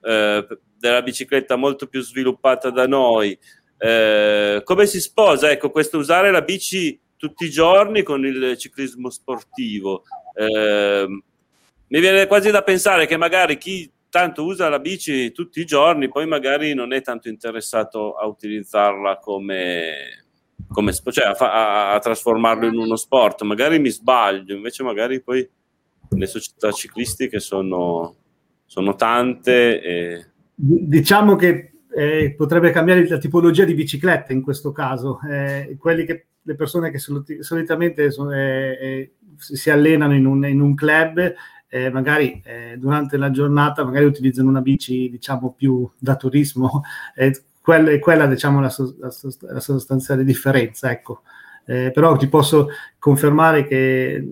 eh, 0.00 0.46
della 0.84 1.02
bicicletta 1.02 1.56
molto 1.56 1.86
più 1.86 2.02
sviluppata 2.02 2.68
da 2.68 2.86
noi. 2.86 3.36
Eh, 3.78 4.60
come 4.62 4.86
si 4.86 5.00
sposa? 5.00 5.50
Ecco, 5.50 5.70
questo 5.70 5.96
usare 5.96 6.30
la 6.30 6.42
bici 6.42 7.00
tutti 7.16 7.46
i 7.46 7.50
giorni 7.50 8.02
con 8.02 8.26
il 8.26 8.56
ciclismo 8.58 9.08
sportivo. 9.08 10.02
Eh, 10.34 11.06
mi 11.86 12.00
viene 12.00 12.26
quasi 12.26 12.50
da 12.50 12.62
pensare 12.62 13.06
che 13.06 13.16
magari 13.16 13.56
chi 13.56 13.90
tanto 14.10 14.44
usa 14.44 14.68
la 14.68 14.78
bici 14.78 15.32
tutti 15.32 15.60
i 15.60 15.64
giorni, 15.64 16.08
poi 16.08 16.26
magari 16.26 16.74
non 16.74 16.92
è 16.92 17.00
tanto 17.00 17.28
interessato 17.30 18.14
a 18.14 18.26
utilizzarla 18.26 19.18
come, 19.18 20.26
come 20.68 20.92
cioè 20.92 21.24
a, 21.24 21.32
a, 21.32 21.94
a, 21.94 21.98
trasformarlo 21.98 22.66
in 22.66 22.76
uno 22.76 22.96
sport. 22.96 23.40
Magari 23.42 23.78
mi 23.78 23.90
sbaglio, 23.90 24.54
invece 24.54 24.82
magari 24.82 25.22
poi 25.22 25.48
le 26.10 26.26
società 26.26 26.70
ciclistiche 26.72 27.40
sono, 27.40 28.16
sono 28.66 28.94
tante. 28.96 29.80
E... 29.80 30.26
Diciamo 30.54 31.36
che 31.36 31.72
eh, 31.94 32.34
potrebbe 32.36 32.70
cambiare 32.70 33.06
la 33.08 33.18
tipologia 33.18 33.64
di 33.64 33.74
biciclette 33.74 34.32
in 34.32 34.42
questo 34.42 34.72
caso. 34.72 35.20
Eh, 35.28 35.76
che, 35.80 36.26
le 36.42 36.54
persone 36.54 36.90
che 36.90 36.98
solitamente 36.98 38.10
sono, 38.10 38.32
eh, 38.32 38.78
eh 38.80 39.12
si 39.36 39.68
allenano 39.70 40.14
in 40.14 40.26
un, 40.26 40.46
in 40.46 40.60
un 40.60 40.74
club 40.76 41.34
eh, 41.68 41.90
magari 41.90 42.40
eh, 42.44 42.76
durante 42.78 43.16
la 43.16 43.32
giornata 43.32 43.84
magari 43.84 44.04
utilizzano 44.04 44.48
una 44.48 44.60
bici 44.60 45.10
diciamo 45.10 45.52
più 45.56 45.90
da 45.98 46.14
turismo 46.14 46.82
quella, 47.60 47.98
quella 47.98 48.26
diciamo 48.26 48.60
la, 48.60 48.72
la, 49.00 49.12
la, 49.40 49.60
sostanziale 49.60 50.22
differenza 50.22 50.92
ecco 50.92 51.22
però 51.64 52.14
ti 52.16 52.28
posso 52.28 52.68
confermare 52.98 53.66
che, 53.66 54.22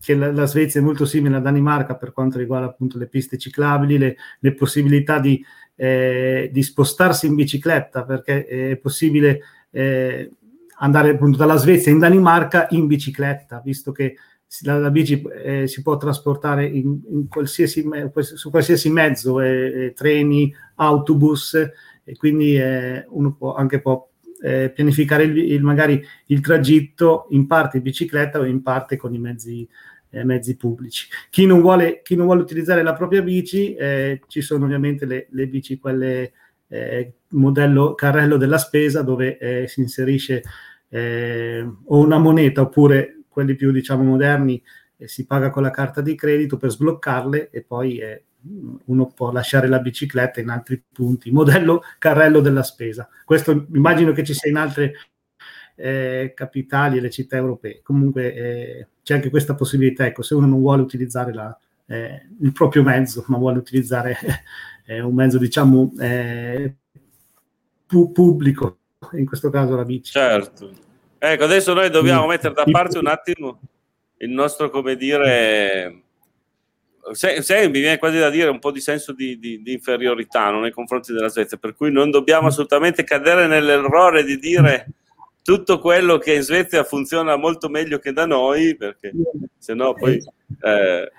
che 0.00 0.14
la, 0.14 0.32
la, 0.32 0.46
Svezia 0.46 0.80
è 0.80 0.84
molto 0.84 1.04
simile 1.04 1.34
alla 1.34 1.44
Danimarca 1.44 1.94
per 1.94 2.12
quanto 2.12 2.38
riguarda 2.38 2.66
appunto 2.66 2.98
le 2.98 3.06
piste 3.06 3.36
ciclabili 3.36 3.98
le, 3.98 4.16
le 4.38 4.54
possibilità 4.54 5.18
di, 5.18 5.44
eh, 5.76 6.48
di, 6.52 6.62
spostarsi 6.62 7.26
in 7.26 7.34
bicicletta 7.34 8.04
perché 8.04 8.46
è 8.46 8.76
possibile 8.76 9.40
eh, 9.70 10.30
andare 10.78 11.10
appunto 11.10 11.36
dalla 11.36 11.56
Svezia 11.56 11.92
in 11.92 11.98
Danimarca 11.98 12.66
in 12.70 12.86
bicicletta 12.86 13.60
visto 13.62 13.92
che 13.92 14.16
la, 14.62 14.78
la 14.78 14.90
bici 14.90 15.22
eh, 15.22 15.66
si 15.66 15.82
può 15.82 15.96
trasportare 15.96 16.66
in, 16.66 17.00
in 17.10 17.28
qualsiasi, 17.28 17.88
su 18.12 18.50
qualsiasi 18.50 18.90
mezzo, 18.90 19.40
eh, 19.40 19.84
eh, 19.86 19.92
treni, 19.92 20.52
autobus, 20.76 21.54
e 22.02 22.16
quindi 22.16 22.56
eh, 22.56 23.04
uno 23.10 23.34
può 23.34 23.54
anche 23.54 23.80
può, 23.80 24.08
eh, 24.42 24.70
pianificare 24.70 25.24
il, 25.24 25.36
il, 25.36 25.62
magari 25.62 26.02
il 26.26 26.40
tragitto 26.40 27.26
in 27.30 27.46
parte 27.46 27.76
in 27.76 27.82
bicicletta 27.82 28.40
o 28.40 28.44
in 28.44 28.62
parte 28.62 28.96
con 28.96 29.14
i 29.14 29.18
mezzi, 29.18 29.68
eh, 30.10 30.24
mezzi 30.24 30.56
pubblici. 30.56 31.08
Chi 31.30 31.46
non, 31.46 31.60
vuole, 31.60 32.00
chi 32.02 32.16
non, 32.16 32.26
vuole, 32.26 32.42
utilizzare 32.42 32.82
la 32.82 32.94
propria 32.94 33.22
bici, 33.22 33.76
ci 34.26 34.40
sono 34.40 34.64
ovviamente 34.64 35.06
le, 35.06 35.28
le 35.30 35.46
bici, 35.46 35.78
quelle 35.78 36.32
modello 37.28 37.94
carrello 37.94 38.36
della 38.36 38.58
spesa, 38.58 39.02
dove 39.02 39.66
si 39.66 39.80
inserisce 39.80 40.42
o 40.90 41.98
una 41.98 42.18
moneta 42.18 42.62
oppure 42.62 43.22
quelli 43.28 43.54
più 43.54 43.70
diciamo 43.70 44.02
moderni 44.02 44.60
eh, 45.00 45.08
si 45.08 45.24
paga 45.24 45.50
con 45.50 45.62
la 45.62 45.70
carta 45.70 46.02
di 46.02 46.14
credito 46.14 46.58
per 46.58 46.70
sbloccarle 46.70 47.48
e 47.50 47.62
poi 47.62 47.98
eh, 47.98 48.24
uno 48.86 49.06
può 49.06 49.32
lasciare 49.32 49.68
la 49.68 49.78
bicicletta 49.78 50.40
in 50.40 50.48
altri 50.48 50.82
punti, 50.92 51.30
modello 51.30 51.82
carrello 51.98 52.40
della 52.40 52.62
spesa. 52.62 53.08
Questo 53.24 53.66
immagino 53.72 54.12
che 54.12 54.24
ci 54.24 54.34
sia 54.34 54.50
in 54.50 54.56
altre 54.56 54.92
eh, 55.80 56.32
capitali 56.34 56.98
e 56.98 57.00
le 57.00 57.10
città 57.10 57.36
europee. 57.36 57.80
Comunque 57.82 58.34
eh, 58.34 58.86
c'è 59.02 59.14
anche 59.14 59.30
questa 59.30 59.54
possibilità, 59.54 60.06
ecco, 60.06 60.22
se 60.22 60.34
uno 60.34 60.46
non 60.46 60.60
vuole 60.60 60.82
utilizzare 60.82 61.32
la, 61.32 61.56
eh, 61.86 62.26
il 62.40 62.52
proprio 62.52 62.82
mezzo, 62.82 63.24
ma 63.28 63.38
vuole 63.38 63.58
utilizzare 63.58 64.16
eh, 64.86 65.00
un 65.00 65.14
mezzo, 65.14 65.38
diciamo, 65.38 65.92
pu- 67.86 68.12
pubblico, 68.12 68.78
in 69.12 69.26
questo 69.26 69.50
caso 69.50 69.74
la 69.74 69.84
bici. 69.84 70.12
Certo. 70.12 70.70
Ecco, 71.18 71.44
adesso 71.44 71.74
noi 71.74 71.90
dobbiamo 71.90 72.26
mettere 72.26 72.54
da 72.54 72.64
parte 72.70 72.98
un 72.98 73.06
attimo 73.06 73.60
il 74.18 74.30
nostro, 74.30 74.70
come 74.70 74.96
dire, 74.96 76.02
se, 77.12 77.42
se, 77.42 77.68
mi 77.68 77.80
viene 77.80 77.98
quasi 77.98 78.18
da 78.18 78.30
dire 78.30 78.50
un 78.50 78.58
po' 78.58 78.70
di 78.70 78.80
senso 78.80 79.12
di, 79.12 79.38
di, 79.38 79.62
di, 79.62 79.72
inferiorità 79.72 80.50
no, 80.50 80.60
nei 80.60 80.70
confronti 80.70 81.12
della 81.12 81.28
Svezia, 81.28 81.56
per 81.56 81.74
cui 81.74 81.90
non 81.90 82.10
dobbiamo 82.10 82.48
assolutamente 82.48 83.04
cadere 83.04 83.46
nell'errore 83.46 84.24
di 84.24 84.38
dire 84.38 84.86
tutto 85.42 85.78
quello 85.78 86.18
che 86.18 86.34
in 86.34 86.42
Svezia 86.42 86.84
funziona 86.84 87.36
molto 87.36 87.68
meglio 87.68 87.98
che 87.98 88.12
da 88.12 88.26
noi, 88.26 88.76
perché 88.76 89.12
se 89.58 89.74
no 89.74 89.94
poi 89.94 90.22
eh, 90.62 91.10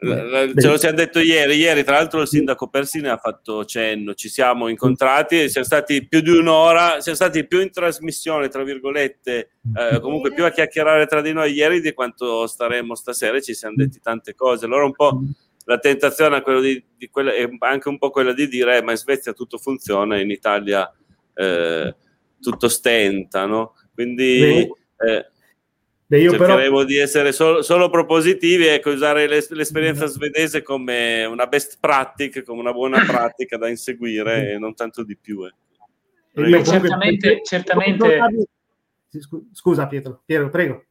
Ce 0.00 0.68
lo 0.68 0.78
siamo 0.78 0.94
detto 0.94 1.18
ieri, 1.18 1.56
ieri 1.56 1.82
tra 1.82 1.96
l'altro 1.96 2.20
il 2.20 2.28
sindaco 2.28 2.68
Persini 2.68 3.08
ha 3.08 3.16
fatto 3.16 3.64
cenno, 3.64 4.14
ci 4.14 4.28
siamo 4.28 4.68
incontrati 4.68 5.48
siamo 5.48 5.66
stati 5.66 6.06
più 6.06 6.20
di 6.20 6.30
un'ora, 6.30 7.00
siamo 7.00 7.16
stati 7.16 7.44
più 7.44 7.60
in 7.60 7.72
trasmissione, 7.72 8.46
tra 8.46 8.62
virgolette, 8.62 9.50
eh, 9.74 10.00
comunque 10.00 10.32
più 10.32 10.44
a 10.44 10.50
chiacchierare 10.50 11.06
tra 11.06 11.20
di 11.20 11.32
noi 11.32 11.52
ieri 11.52 11.80
di 11.80 11.92
quanto 11.94 12.46
staremo 12.46 12.94
stasera 12.94 13.40
ci 13.40 13.54
siamo 13.54 13.74
detti 13.76 13.98
tante 14.00 14.36
cose. 14.36 14.66
Allora 14.66 14.84
un 14.84 14.92
po' 14.92 15.20
la 15.64 15.78
tentazione 15.78 16.36
è, 16.44 16.60
di, 16.60 16.84
di 16.96 17.08
quella, 17.08 17.32
è 17.32 17.48
anche 17.58 17.88
un 17.88 17.98
po' 17.98 18.10
quella 18.10 18.32
di 18.32 18.46
dire 18.46 18.76
eh, 18.76 18.82
ma 18.82 18.92
in 18.92 18.98
Svezia 18.98 19.32
tutto 19.32 19.58
funziona, 19.58 20.20
in 20.20 20.30
Italia 20.30 20.88
eh, 21.34 21.96
tutto 22.40 22.68
stenta, 22.68 23.46
no? 23.46 23.74
Quindi... 23.94 24.68
Eh, 24.96 25.30
Beh, 26.08 26.20
io 26.20 26.30
Cercheremo 26.30 26.76
però... 26.76 26.84
di 26.84 26.96
essere 26.96 27.32
solo, 27.32 27.60
solo 27.60 27.90
propositivi 27.90 28.66
e 28.66 28.74
ecco, 28.74 28.88
usare 28.88 29.26
l'es- 29.26 29.50
l'esperienza 29.50 30.06
svedese 30.06 30.62
come 30.62 31.26
una 31.26 31.46
best 31.46 31.76
practice, 31.78 32.42
come 32.44 32.60
una 32.60 32.72
buona 32.72 33.04
pratica 33.04 33.58
da 33.58 33.68
inseguire 33.68 34.52
e 34.52 34.58
non 34.58 34.74
tanto 34.74 35.04
di 35.04 35.18
più. 35.18 35.44
Eh. 35.44 35.52
Beh, 36.32 36.64
certamente, 36.64 37.42
certamente... 37.44 38.46
Scusa 39.52 39.86
Pietro, 39.86 40.22
Piero, 40.24 40.48
prego. 40.48 40.84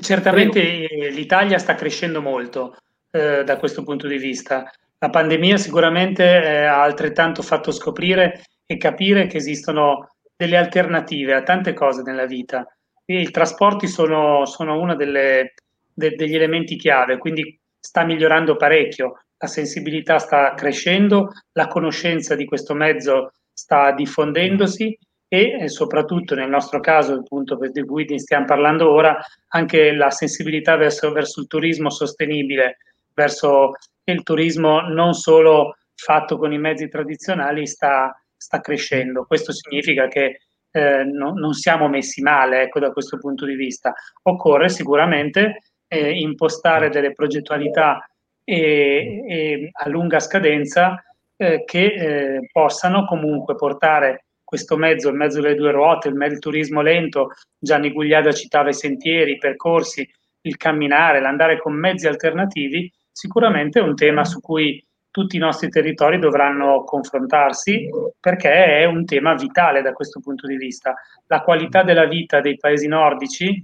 Certamente 0.00 0.86
prego. 0.88 1.14
l'Italia 1.14 1.58
sta 1.58 1.74
crescendo 1.74 2.22
molto 2.22 2.76
eh, 3.10 3.44
da 3.44 3.58
questo 3.58 3.82
punto 3.82 4.06
di 4.06 4.16
vista. 4.16 4.70
La 4.98 5.10
pandemia 5.10 5.58
sicuramente 5.58 6.24
eh, 6.24 6.64
ha 6.64 6.82
altrettanto 6.82 7.42
fatto 7.42 7.70
scoprire 7.70 8.44
e 8.64 8.78
capire 8.78 9.26
che 9.26 9.36
esistono 9.36 10.14
delle 10.42 10.56
alternative 10.56 11.34
a 11.34 11.42
tante 11.44 11.72
cose 11.72 12.02
nella 12.02 12.26
vita. 12.26 12.66
I 13.04 13.30
trasporti 13.30 13.86
sono, 13.86 14.44
sono 14.44 14.80
uno 14.80 14.96
de, 14.96 15.54
degli 15.94 16.34
elementi 16.34 16.74
chiave, 16.74 17.18
quindi 17.18 17.56
sta 17.78 18.04
migliorando 18.04 18.56
parecchio, 18.56 19.22
la 19.38 19.46
sensibilità 19.46 20.18
sta 20.18 20.54
crescendo, 20.54 21.30
la 21.52 21.68
conoscenza 21.68 22.34
di 22.34 22.44
questo 22.44 22.74
mezzo 22.74 23.34
sta 23.52 23.92
diffondendosi 23.92 24.98
e, 25.28 25.58
e 25.60 25.68
soprattutto 25.68 26.34
nel 26.34 26.48
nostro 26.48 26.80
caso, 26.80 27.14
appunto 27.14 27.56
di 27.70 27.84
cui 27.84 28.18
stiamo 28.18 28.44
parlando 28.44 28.90
ora, 28.90 29.16
anche 29.48 29.92
la 29.92 30.10
sensibilità 30.10 30.74
verso, 30.74 31.12
verso 31.12 31.40
il 31.40 31.46
turismo 31.46 31.88
sostenibile, 31.88 32.78
verso 33.14 33.74
il 34.04 34.22
turismo 34.24 34.80
non 34.80 35.14
solo 35.14 35.76
fatto 35.94 36.36
con 36.36 36.52
i 36.52 36.58
mezzi 36.58 36.88
tradizionali 36.88 37.64
sta, 37.64 38.12
sta 38.52 38.60
crescendo. 38.60 39.24
Questo 39.24 39.52
significa 39.52 40.06
che 40.08 40.40
eh, 40.70 41.04
no, 41.04 41.32
non 41.32 41.54
siamo 41.54 41.88
messi 41.88 42.20
male 42.20 42.62
ecco, 42.62 42.78
da 42.78 42.92
questo 42.92 43.16
punto 43.18 43.46
di 43.46 43.54
vista. 43.54 43.94
Occorre 44.24 44.68
sicuramente 44.68 45.62
eh, 45.88 46.10
impostare 46.18 46.90
delle 46.90 47.12
progettualità 47.12 48.06
e, 48.44 49.24
e 49.26 49.70
a 49.72 49.88
lunga 49.88 50.20
scadenza 50.20 51.02
eh, 51.36 51.64
che 51.64 51.84
eh, 51.84 52.48
possano 52.52 53.06
comunque 53.06 53.54
portare 53.54 54.26
questo 54.44 54.76
mezzo, 54.76 55.08
il 55.08 55.16
mezzo 55.16 55.40
delle 55.40 55.54
due 55.54 55.70
ruote, 55.70 56.08
il, 56.08 56.28
il 56.30 56.38
turismo 56.38 56.82
lento, 56.82 57.28
Gianni 57.58 57.90
Gugliada 57.90 58.32
citava 58.32 58.68
i 58.68 58.74
sentieri, 58.74 59.32
i 59.32 59.38
percorsi, 59.38 60.06
il 60.42 60.56
camminare, 60.58 61.20
l'andare 61.20 61.58
con 61.58 61.72
mezzi 61.72 62.06
alternativi, 62.06 62.92
sicuramente 63.10 63.78
è 63.78 63.82
un 63.82 63.94
tema 63.94 64.24
su 64.26 64.40
cui 64.40 64.84
tutti 65.12 65.36
i 65.36 65.38
nostri 65.38 65.68
territori 65.68 66.18
dovranno 66.18 66.82
confrontarsi 66.84 67.88
perché 68.18 68.78
è 68.78 68.84
un 68.86 69.04
tema 69.04 69.34
vitale 69.34 69.82
da 69.82 69.92
questo 69.92 70.20
punto 70.20 70.46
di 70.46 70.56
vista. 70.56 70.94
La 71.26 71.42
qualità 71.42 71.84
della 71.84 72.06
vita 72.06 72.40
dei 72.40 72.56
paesi 72.56 72.88
nordici 72.88 73.62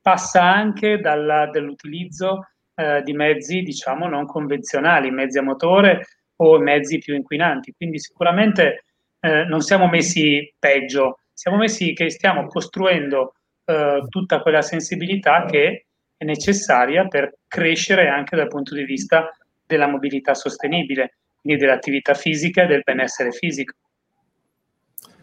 passa 0.00 0.42
anche 0.42 0.98
dalla, 0.98 1.46
dall'utilizzo 1.46 2.48
eh, 2.74 3.02
di 3.02 3.12
mezzi, 3.12 3.60
diciamo, 3.60 4.08
non 4.08 4.24
convenzionali, 4.24 5.10
mezzi 5.10 5.38
a 5.38 5.42
motore 5.42 6.06
o 6.36 6.58
mezzi 6.58 6.98
più 6.98 7.14
inquinanti. 7.14 7.74
Quindi 7.76 8.00
sicuramente 8.00 8.84
eh, 9.20 9.44
non 9.44 9.60
siamo 9.60 9.88
messi 9.88 10.52
peggio, 10.58 11.18
siamo 11.34 11.58
messi 11.58 11.92
che 11.92 12.08
stiamo 12.08 12.46
costruendo 12.46 13.34
eh, 13.66 14.02
tutta 14.08 14.40
quella 14.40 14.62
sensibilità 14.62 15.44
che 15.44 15.86
è 16.16 16.24
necessaria 16.24 17.06
per 17.06 17.40
crescere 17.46 18.08
anche 18.08 18.36
dal 18.36 18.48
punto 18.48 18.74
di 18.74 18.84
vista 18.84 19.30
della 19.68 19.86
mobilità 19.86 20.34
sostenibile, 20.34 21.18
quindi 21.40 21.60
dell'attività 21.60 22.14
fisica 22.14 22.64
e 22.64 22.66
del 22.66 22.82
benessere 22.82 23.30
fisico. 23.30 23.74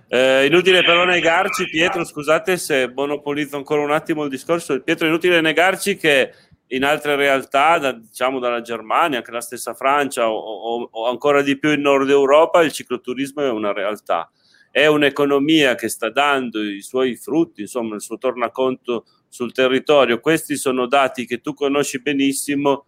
Eh, 0.07 0.45
inutile 0.45 0.83
però 0.83 1.03
negarci, 1.03 1.67
Pietro, 1.67 2.05
scusate 2.05 2.57
se 2.57 2.91
monopolizzo 2.93 3.57
ancora 3.57 3.81
un 3.81 3.91
attimo 3.91 4.23
il 4.23 4.29
discorso, 4.29 4.79
Pietro, 4.81 5.07
inutile 5.07 5.41
negarci 5.41 5.97
che 5.97 6.31
in 6.67 6.83
altre 6.83 7.15
realtà, 7.15 7.79
da, 7.79 7.91
diciamo 7.91 8.39
dalla 8.39 8.61
Germania, 8.61 9.17
anche 9.17 9.31
la 9.31 9.41
stessa 9.41 9.73
Francia 9.73 10.29
o, 10.29 10.37
o, 10.37 10.89
o, 10.91 11.09
ancora 11.09 11.41
di 11.41 11.57
più 11.57 11.71
in 11.71 11.81
Nord 11.81 12.09
Europa, 12.09 12.61
il 12.61 12.71
cicloturismo 12.71 13.43
è 13.43 13.49
una 13.49 13.73
realtà. 13.73 14.29
È 14.69 14.85
un'economia 14.85 15.73
che 15.75 15.89
sta 15.89 16.09
dando 16.09 16.61
i 16.61 16.81
suoi 16.81 17.15
frutti, 17.15 17.61
insomma, 17.61 17.95
il 17.95 18.01
suo 18.01 18.17
tornaconto 18.17 19.05
sul 19.27 19.53
territorio. 19.53 20.19
Questi 20.19 20.55
sono 20.55 20.85
dati 20.85 21.25
che 21.25 21.39
tu 21.39 21.53
conosci 21.53 22.01
benissimo 22.01 22.85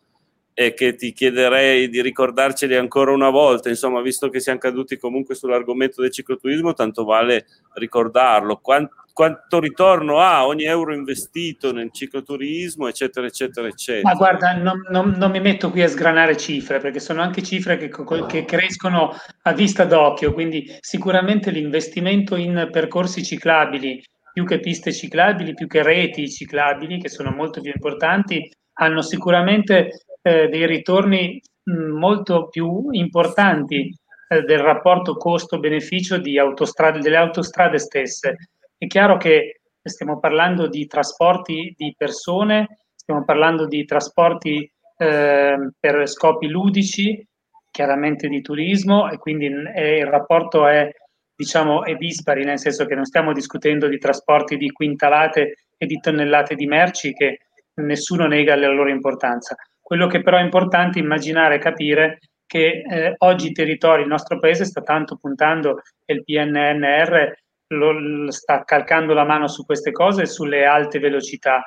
e 0.59 0.73
che 0.73 0.95
ti 0.95 1.13
chiederei 1.13 1.87
di 1.87 2.01
ricordarceli 2.01 2.75
ancora 2.75 3.11
una 3.11 3.29
volta, 3.29 3.69
insomma, 3.69 4.01
visto 4.01 4.27
che 4.29 4.39
siamo 4.39 4.57
caduti 4.57 4.97
comunque 4.97 5.35
sull'argomento 5.35 6.01
del 6.01 6.11
cicloturismo, 6.11 6.73
tanto 6.73 7.03
vale 7.03 7.45
ricordarlo. 7.75 8.57
Quanto, 8.57 8.95
quanto 9.13 9.59
ritorno 9.59 10.19
ha 10.19 10.47
ogni 10.47 10.63
euro 10.63 10.95
investito 10.95 11.71
nel 11.71 11.91
cicloturismo, 11.91 12.87
eccetera, 12.87 13.27
eccetera, 13.27 13.67
eccetera. 13.67 14.09
Ma 14.09 14.15
guarda, 14.15 14.53
non, 14.53 14.81
non, 14.89 15.13
non 15.15 15.29
mi 15.29 15.39
metto 15.41 15.69
qui 15.69 15.83
a 15.83 15.87
sgranare 15.87 16.35
cifre, 16.37 16.79
perché 16.79 16.99
sono 16.99 17.21
anche 17.21 17.43
cifre 17.43 17.77
che, 17.77 17.91
che 18.25 18.45
crescono 18.45 19.13
a 19.43 19.53
vista 19.53 19.85
d'occhio, 19.85 20.33
quindi 20.33 20.75
sicuramente 20.79 21.51
l'investimento 21.51 22.35
in 22.35 22.69
percorsi 22.71 23.23
ciclabili, 23.23 24.03
più 24.33 24.43
che 24.43 24.59
piste 24.59 24.91
ciclabili, 24.91 25.53
più 25.53 25.67
che 25.67 25.83
reti 25.83 26.27
ciclabili, 26.27 26.99
che 26.99 27.09
sono 27.09 27.29
molto 27.29 27.61
più 27.61 27.71
importanti, 27.71 28.49
hanno 28.79 29.01
sicuramente 29.01 30.01
eh, 30.27 30.47
dei 30.49 30.67
ritorni 30.67 31.41
mh, 31.63 31.71
molto 31.73 32.49
più 32.49 32.89
importanti 32.91 33.95
eh, 34.27 34.41
del 34.41 34.59
rapporto 34.59 35.15
costo-beneficio 35.15 36.21
autostrade, 36.37 36.99
delle 36.99 37.15
autostrade 37.15 37.77
stesse. 37.77 38.35
È 38.77 38.85
chiaro 38.87 39.17
che 39.17 39.61
stiamo 39.81 40.19
parlando 40.19 40.67
di 40.67 40.85
trasporti 40.85 41.73
di 41.77 41.95
persone, 41.97 42.79
stiamo 42.93 43.23
parlando 43.23 43.67
di 43.67 43.85
trasporti 43.85 44.69
eh, 44.97 45.71
per 45.79 46.07
scopi 46.07 46.47
ludici, 46.47 47.25
chiaramente 47.71 48.27
di 48.27 48.41
turismo, 48.41 49.09
e 49.09 49.17
quindi 49.17 49.45
è, 49.45 49.81
il 49.81 50.07
rapporto 50.07 50.67
è, 50.67 50.89
diciamo, 51.33 51.85
è 51.85 51.95
dispari, 51.95 52.43
nel 52.43 52.59
senso 52.59 52.85
che 52.85 52.95
non 52.95 53.05
stiamo 53.05 53.31
discutendo 53.31 53.87
di 53.87 53.97
trasporti 53.97 54.57
di 54.57 54.71
quintalate 54.71 55.53
e 55.77 55.85
di 55.85 55.99
tonnellate 55.99 56.55
di 56.55 56.65
merci 56.65 57.13
che 57.13 57.39
nessuno 57.75 58.27
nega 58.27 58.55
la 58.55 58.67
loro 58.67 58.89
importanza. 58.89 59.55
Quello 59.87 60.07
che 60.07 60.21
però 60.21 60.35
è 60.35 60.41
importante 60.43 60.99
immaginare 60.99 61.55
e 61.55 61.59
capire 61.59 62.19
che 62.45 62.83
eh, 62.85 63.13
oggi 63.19 63.47
i 63.47 63.51
territori, 63.53 64.01
il 64.01 64.09
nostro 64.09 64.37
paese 64.37 64.65
sta 64.65 64.81
tanto 64.81 65.15
puntando 65.15 65.79
e 66.03 66.13
il 66.13 66.25
PNNR 66.25 67.33
lo, 67.67 68.29
sta 68.29 68.65
calcando 68.65 69.13
la 69.13 69.23
mano 69.23 69.47
su 69.47 69.63
queste 69.65 69.93
cose 69.93 70.25
sulle 70.25 70.65
alte 70.65 70.99
velocità. 70.99 71.63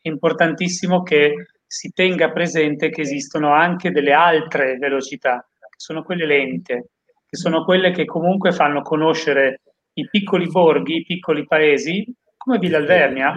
È 0.00 0.08
importantissimo 0.08 1.02
che 1.02 1.48
si 1.66 1.92
tenga 1.92 2.30
presente 2.30 2.88
che 2.88 3.02
esistono 3.02 3.52
anche 3.52 3.90
delle 3.90 4.14
altre 4.14 4.78
velocità, 4.78 5.46
che 5.58 5.76
sono 5.76 6.02
quelle 6.02 6.24
lente, 6.24 6.92
che 7.28 7.36
sono 7.36 7.66
quelle 7.66 7.90
che 7.90 8.06
comunque 8.06 8.50
fanno 8.52 8.80
conoscere 8.80 9.60
i 9.92 10.08
piccoli 10.08 10.46
borghi, 10.46 11.00
i 11.00 11.04
piccoli 11.04 11.44
paesi, 11.46 12.10
come 12.34 12.56
Villa 12.56 12.78
Alvernia, 12.78 13.34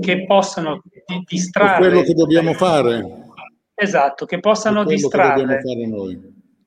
che 0.00 0.24
possono 0.24 0.80
di- 0.82 1.22
distrarre... 1.26 1.86
È 1.86 1.90
quello 1.90 2.02
che 2.02 2.14
dobbiamo 2.14 2.54
fare 2.54 3.32
Esatto, 3.74 4.24
che 4.24 4.38
possano 4.38 4.84
distrarre 4.84 5.58
che, 5.58 6.20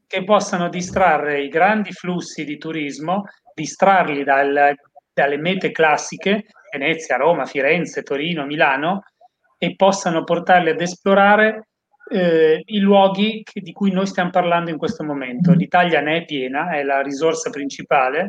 che, 0.06 0.24
possano 0.24 0.68
distrarre 0.68 1.42
i 1.42 1.48
grandi 1.48 1.92
flussi 1.94 2.44
di 2.44 2.58
turismo, 2.58 3.24
distrarli 3.54 4.24
dal, 4.24 4.76
dalle 5.14 5.38
mete 5.38 5.72
classiche, 5.72 6.46
Venezia, 6.72 7.16
Roma, 7.16 7.46
Firenze, 7.46 8.04
Torino, 8.04 8.46
Milano, 8.46 9.04
e 9.58 9.76
possano 9.76 10.24
portarli 10.24 10.70
ad 10.70 10.82
esplorare 10.82 11.70
eh, 12.10 12.62
i 12.66 12.80
luoghi 12.80 13.42
che, 13.44 13.62
di 13.62 13.72
cui 13.72 13.92
noi 13.92 14.06
stiamo 14.06 14.30
parlando 14.30 14.70
in 14.70 14.78
questo 14.78 15.04
momento. 15.04 15.54
L'Italia 15.54 16.02
ne 16.02 16.18
è 16.18 16.26
piena, 16.26 16.72
è 16.72 16.84
la 16.84 17.02
risorsa 17.02 17.50
principale 17.50 18.28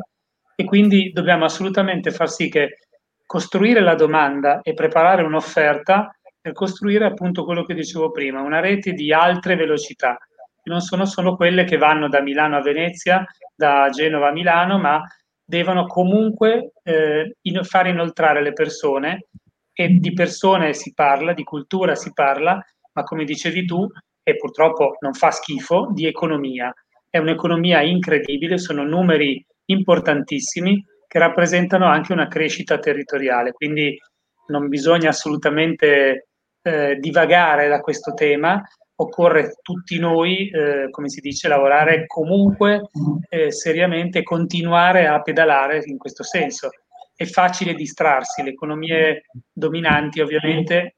e 0.55 0.63
quindi 0.63 1.11
dobbiamo 1.11 1.45
assolutamente 1.45 2.11
far 2.11 2.29
sì 2.29 2.49
che 2.49 2.79
costruire 3.25 3.81
la 3.81 3.95
domanda 3.95 4.61
e 4.61 4.73
preparare 4.73 5.21
un'offerta 5.21 6.18
per 6.49 6.53
costruire 6.53 7.05
appunto 7.05 7.45
quello 7.45 7.63
che 7.63 7.75
dicevo 7.75 8.11
prima, 8.11 8.41
una 8.41 8.59
rete 8.59 8.93
di 8.93 9.13
altre 9.13 9.55
velocità, 9.55 10.17
che 10.61 10.69
non 10.69 10.81
sono 10.81 11.05
solo 11.05 11.35
quelle 11.35 11.63
che 11.63 11.77
vanno 11.77 12.09
da 12.09 12.21
Milano 12.21 12.57
a 12.57 12.61
Venezia, 12.61 13.23
da 13.55 13.89
Genova 13.91 14.29
a 14.29 14.31
Milano, 14.31 14.79
ma 14.79 15.01
devono 15.43 15.85
comunque 15.85 16.73
eh, 16.83 17.35
in, 17.41 17.63
far 17.63 17.87
inoltrare 17.87 18.41
le 18.41 18.53
persone 18.53 19.27
e 19.73 19.89
di 19.89 20.13
persone 20.13 20.73
si 20.73 20.93
parla, 20.93 21.33
di 21.33 21.43
cultura 21.43 21.95
si 21.95 22.11
parla, 22.13 22.59
ma 22.93 23.03
come 23.03 23.23
dicevi 23.25 23.65
tu, 23.65 23.87
e 24.23 24.35
purtroppo 24.35 24.97
non 25.01 25.13
fa 25.13 25.31
schifo, 25.31 25.89
di 25.93 26.05
economia. 26.05 26.73
È 27.09 27.17
un'economia 27.17 27.81
incredibile, 27.81 28.57
sono 28.57 28.83
numeri 28.83 29.43
importantissimi 29.65 30.83
che 31.07 31.19
rappresentano 31.19 31.85
anche 31.85 32.11
una 32.11 32.27
crescita 32.27 32.77
territoriale, 32.77 33.51
quindi 33.51 33.97
non 34.47 34.67
bisogna 34.67 35.09
assolutamente 35.09 36.28
eh, 36.61 36.95
divagare 36.95 37.67
da 37.67 37.79
questo 37.79 38.13
tema, 38.13 38.61
occorre 39.01 39.55
tutti 39.61 39.97
noi, 39.97 40.49
eh, 40.49 40.89
come 40.89 41.09
si 41.09 41.21
dice, 41.21 41.47
lavorare 41.47 42.05
comunque 42.05 42.89
eh, 43.29 43.51
seriamente, 43.51 44.23
continuare 44.23 45.07
a 45.07 45.21
pedalare 45.21 45.81
in 45.85 45.97
questo 45.97 46.23
senso. 46.23 46.69
È 47.15 47.25
facile 47.25 47.73
distrarsi, 47.73 48.43
le 48.43 48.51
economie 48.51 49.25
dominanti 49.51 50.21
ovviamente, 50.21 50.97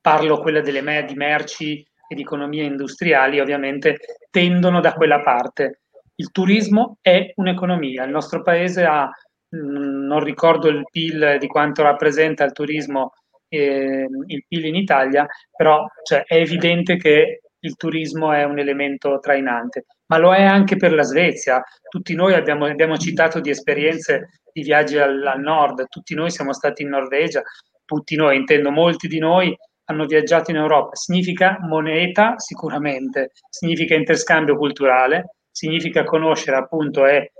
parlo 0.00 0.38
quella 0.38 0.60
delle 0.60 0.80
me- 0.80 1.04
di 1.04 1.14
merci 1.14 1.84
e 2.08 2.14
di 2.14 2.22
economie 2.22 2.64
industriali, 2.64 3.40
ovviamente 3.40 3.98
tendono 4.30 4.80
da 4.80 4.92
quella 4.92 5.22
parte. 5.22 5.82
Il 6.16 6.30
turismo 6.30 6.98
è 7.00 7.32
un'economia, 7.36 8.04
il 8.04 8.10
nostro 8.10 8.42
paese 8.42 8.84
ha, 8.84 9.04
mh, 9.04 9.56
mm, 9.56 10.06
non 10.06 10.22
ricordo 10.22 10.68
il 10.68 10.84
PIL 10.90 11.36
di 11.38 11.46
quanto 11.46 11.82
rappresenta 11.82 12.44
il 12.44 12.52
turismo 12.52 13.12
eh, 13.52 14.06
il 14.26 14.44
PIL 14.48 14.64
in 14.64 14.74
Italia, 14.74 15.26
però 15.54 15.86
cioè, 16.02 16.22
è 16.24 16.36
evidente 16.36 16.96
che 16.96 17.42
il 17.64 17.76
turismo 17.76 18.32
è 18.32 18.44
un 18.44 18.58
elemento 18.58 19.18
trainante, 19.20 19.84
ma 20.06 20.18
lo 20.18 20.34
è 20.34 20.42
anche 20.42 20.76
per 20.76 20.92
la 20.92 21.02
Svezia. 21.02 21.62
Tutti 21.88 22.14
noi 22.14 22.34
abbiamo, 22.34 22.64
abbiamo 22.64 22.96
citato 22.96 23.40
di 23.40 23.50
esperienze 23.50 24.40
di 24.52 24.62
viaggi 24.62 24.98
al, 24.98 25.24
al, 25.24 25.40
nord, 25.40 25.86
tutti 25.88 26.14
noi 26.14 26.30
siamo 26.30 26.52
stati 26.52 26.82
in 26.82 26.88
Norvegia, 26.88 27.42
tutti 27.84 28.16
noi, 28.16 28.36
intendo 28.36 28.70
molti 28.70 29.06
di 29.06 29.18
noi, 29.18 29.54
hanno 29.84 30.06
viaggiato 30.06 30.50
in 30.50 30.56
Europa. 30.56 30.96
Significa 30.96 31.58
moneta 31.60 32.38
sicuramente, 32.38 33.32
significa 33.48 33.94
interscambio 33.94 34.56
culturale, 34.56 35.36
significa 35.50 36.04
conoscere 36.04 36.56
appunto 36.56 37.06
e, 37.06 37.32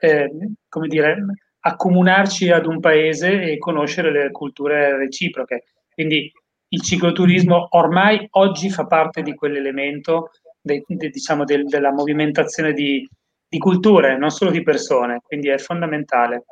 eh, 0.00 0.28
come 0.68 0.88
dire, 0.88 1.16
accomunarci 1.60 2.50
ad 2.50 2.66
un 2.66 2.80
paese 2.80 3.42
e 3.42 3.58
conoscere 3.58 4.10
le 4.10 4.30
culture 4.30 4.96
reciproche. 4.96 5.64
Quindi 5.92 6.32
il 6.68 6.82
cicloturismo 6.82 7.68
ormai 7.70 8.26
oggi 8.32 8.70
fa 8.70 8.86
parte 8.86 9.22
di 9.22 9.34
quell'elemento 9.34 10.30
de, 10.60 10.84
de, 10.86 11.08
diciamo 11.08 11.44
del, 11.44 11.64
della 11.64 11.92
movimentazione 11.92 12.72
di, 12.72 13.06
di, 13.48 13.58
culture, 13.58 14.16
non 14.16 14.30
solo 14.30 14.50
di 14.50 14.62
persone, 14.62 15.20
quindi 15.22 15.48
è 15.48 15.58
fondamentale. 15.58 16.44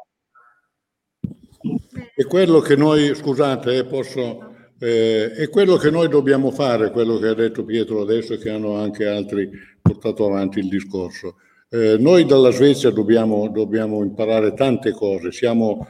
È 2.15 2.25
quello 2.25 2.61
che 2.61 2.77
noi, 2.77 3.15
scusate, 3.15 3.77
eh, 3.77 3.85
posso, 3.85 4.55
eh, 4.81 5.33
è 5.33 5.49
quello 5.49 5.77
che 5.77 5.91
noi 5.91 6.09
dobbiamo 6.09 6.51
fare, 6.51 6.91
quello 6.91 7.19
che 7.19 7.29
ha 7.29 7.35
detto 7.35 7.65
Pietro 7.65 8.01
adesso 8.03 8.35
e 8.35 8.39
che 8.39 8.51
hanno 8.51 8.77
anche 8.77 9.07
altri 9.07 9.49
portato 9.81 10.27
avanti 10.27 10.59
il 10.59 10.69
discorso. 10.69 11.37
Eh, 11.71 11.99
noi 11.99 12.25
dalla 12.25 12.51
Svezia 12.51 12.89
dobbiamo, 12.89 13.51
dobbiamo, 13.51 14.03
imparare 14.03 14.55
tante 14.55 14.93
cose, 14.93 15.31
Siamo, 15.33 15.87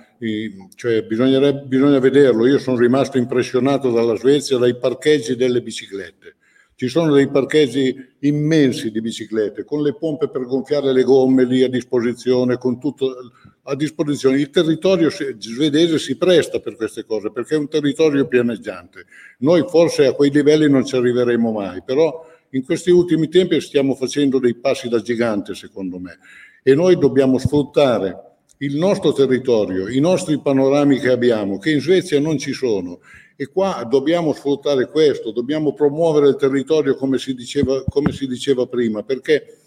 cioè, 0.74 1.04
bisogna 1.04 2.00
vederlo. 2.00 2.46
Io 2.46 2.58
sono 2.58 2.78
rimasto 2.78 3.16
impressionato 3.16 3.92
dalla 3.92 4.16
Svezia 4.16 4.58
dai 4.58 4.76
parcheggi 4.76 5.36
delle 5.36 5.62
biciclette. 5.62 6.34
Ci 6.74 6.88
sono 6.88 7.12
dei 7.12 7.28
parcheggi 7.28 7.94
immensi 8.20 8.90
di 8.90 9.00
biciclette 9.00 9.64
con 9.64 9.82
le 9.82 9.96
pompe 9.96 10.28
per 10.28 10.44
gonfiare 10.44 10.92
le 10.92 11.02
gomme 11.02 11.44
lì 11.44 11.62
a 11.62 11.68
disposizione, 11.68 12.56
con 12.56 12.80
tutto 12.80 13.14
a 13.62 13.74
disposizione. 13.76 14.38
Il 14.38 14.50
territorio 14.50 15.10
svedese 15.10 15.98
si 15.98 16.16
presta 16.16 16.58
per 16.60 16.76
queste 16.76 17.04
cose 17.04 17.30
perché 17.30 17.54
è 17.54 17.58
un 17.58 17.68
territorio 17.68 18.26
pianeggiante. 18.26 19.06
Noi 19.38 19.64
forse 19.68 20.06
a 20.06 20.12
quei 20.12 20.30
livelli 20.30 20.68
non 20.68 20.84
ci 20.84 20.96
arriveremo 20.96 21.50
mai, 21.50 21.82
però 21.84 22.24
in 22.50 22.64
questi 22.64 22.90
ultimi 22.90 23.28
tempi 23.28 23.60
stiamo 23.60 23.94
facendo 23.94 24.38
dei 24.38 24.54
passi 24.54 24.88
da 24.88 25.00
gigante, 25.00 25.54
secondo 25.54 25.98
me, 25.98 26.18
e 26.62 26.74
noi 26.74 26.98
dobbiamo 26.98 27.38
sfruttare 27.38 28.28
il 28.58 28.76
nostro 28.76 29.12
territorio, 29.12 29.88
i 29.88 30.00
nostri 30.00 30.40
panorami 30.40 30.98
che 30.98 31.10
abbiamo, 31.10 31.58
che 31.58 31.70
in 31.70 31.80
Svezia 31.80 32.18
non 32.18 32.38
ci 32.38 32.52
sono. 32.52 33.00
E 33.36 33.46
qua 33.46 33.86
dobbiamo 33.88 34.32
sfruttare 34.32 34.90
questo, 34.90 35.30
dobbiamo 35.30 35.72
promuovere 35.72 36.28
il 36.28 36.36
territorio 36.36 36.96
come 36.96 37.18
si 37.18 37.34
diceva, 37.34 37.84
come 37.84 38.10
si 38.10 38.26
diceva 38.26 38.66
prima, 38.66 39.04
perché 39.04 39.58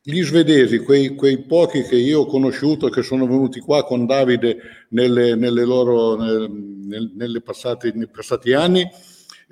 gli 0.00 0.22
svedesi, 0.22 0.78
quei, 0.78 1.14
quei, 1.14 1.44
pochi 1.44 1.82
che 1.82 1.96
io 1.96 2.20
ho 2.20 2.26
conosciuto, 2.26 2.88
che 2.88 3.02
sono 3.02 3.26
venuti 3.26 3.60
qua 3.60 3.84
con 3.84 4.06
Davide 4.06 4.56
nelle, 4.90 5.34
nelle 5.34 5.64
loro, 5.64 6.16
nel, 6.16 7.12
nelle 7.14 7.40
passate, 7.42 7.92
nei 7.94 8.08
passati 8.08 8.52
anni, 8.52 8.86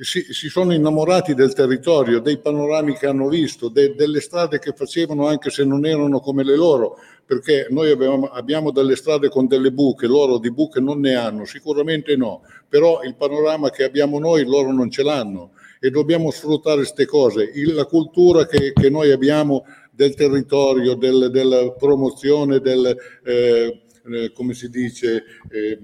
si, 0.03 0.27
si, 0.33 0.49
sono 0.49 0.73
innamorati 0.75 1.33
del 1.35 1.53
territorio, 1.55 2.21
dei 2.21 2.39
panorami 2.39 2.95
che 2.95 3.07
hanno 3.07 3.29
visto, 3.29 3.69
de, 3.69 3.95
delle 3.95 4.21
strade 4.21 4.59
che 4.59 4.73
facevano 4.73 5.27
anche 5.27 5.51
se 5.51 5.65
non 5.65 5.87
erano 5.87 6.21
come 6.21 6.43
le 6.43 6.57
loro, 6.57 6.99
perché 7.25 7.69
noi 7.71 7.91
abbiamo, 7.91 8.27
abbiamo, 8.27 8.73
delle 8.73 8.97
strade 8.97 9.29
con 9.29 9.47
delle 9.47 9.71
buche, 9.71 10.07
loro 10.07 10.39
di 10.39 10.51
buche 10.51 10.81
non 10.81 10.99
ne 11.01 11.15
hanno, 11.15 11.45
sicuramente 11.45 12.17
no, 12.17 12.43
però 12.69 13.03
il 13.03 13.15
panorama 13.15 13.71
che 13.71 13.85
abbiamo 13.85 14.19
noi 14.19 14.45
loro 14.45 14.73
non 14.73 14.91
ce 14.91 15.05
l'hanno 15.05 15.53
e 15.79 15.91
dobbiamo 15.91 16.31
sfruttare 16.31 16.79
queste 16.79 17.07
cose. 17.07 17.51
Il, 17.55 17.75
la 17.75 17.85
cultura 17.85 18.47
che, 18.47 18.73
che 18.73 18.91
noi 18.91 19.11
abbiamo 19.13 19.65
del 19.91 20.15
territorio, 20.15 20.95
del, 20.95 21.31
della 21.31 21.71
promozione 21.73 22.61
del, 22.61 22.97
eh, 23.25 23.83
eh, 24.05 24.33
come 24.33 24.55
si 24.55 24.69
dice, 24.69 25.25
eh, 25.51 25.79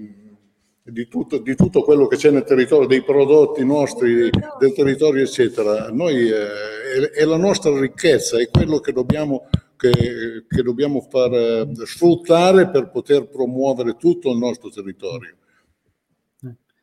di, 0.91 1.09
tutto, 1.09 1.39
di, 1.39 1.55
tutto, 1.55 1.83
quello 1.83 2.07
che 2.07 2.17
c'è 2.17 2.31
nel 2.31 2.45
territorio, 2.45 2.87
dei 2.87 3.03
prodotti 3.03 3.65
nostri 3.65 4.31
del 4.59 4.73
territorio, 4.75 5.23
eccetera. 5.23 5.91
Noi, 5.91 6.29
eh, 6.29 7.11
è, 7.13 7.21
è, 7.21 7.25
la 7.25 7.37
nostra 7.37 7.79
ricchezza, 7.79 8.39
è 8.39 8.49
quello 8.49 8.81
che 8.81 8.93
dobbiamo, 8.93 9.49
che, 9.77 10.45
che 10.49 10.63
dobbiamo 10.63 11.07
far 11.09 11.33
eh, 11.33 11.69
sfruttare 11.85 12.69
per 12.71 12.91
poter 12.91 13.29
promuovere 13.29 13.97
tutto 13.97 14.31
il 14.31 14.39
nostro 14.39 14.71
territorio. 14.71 15.35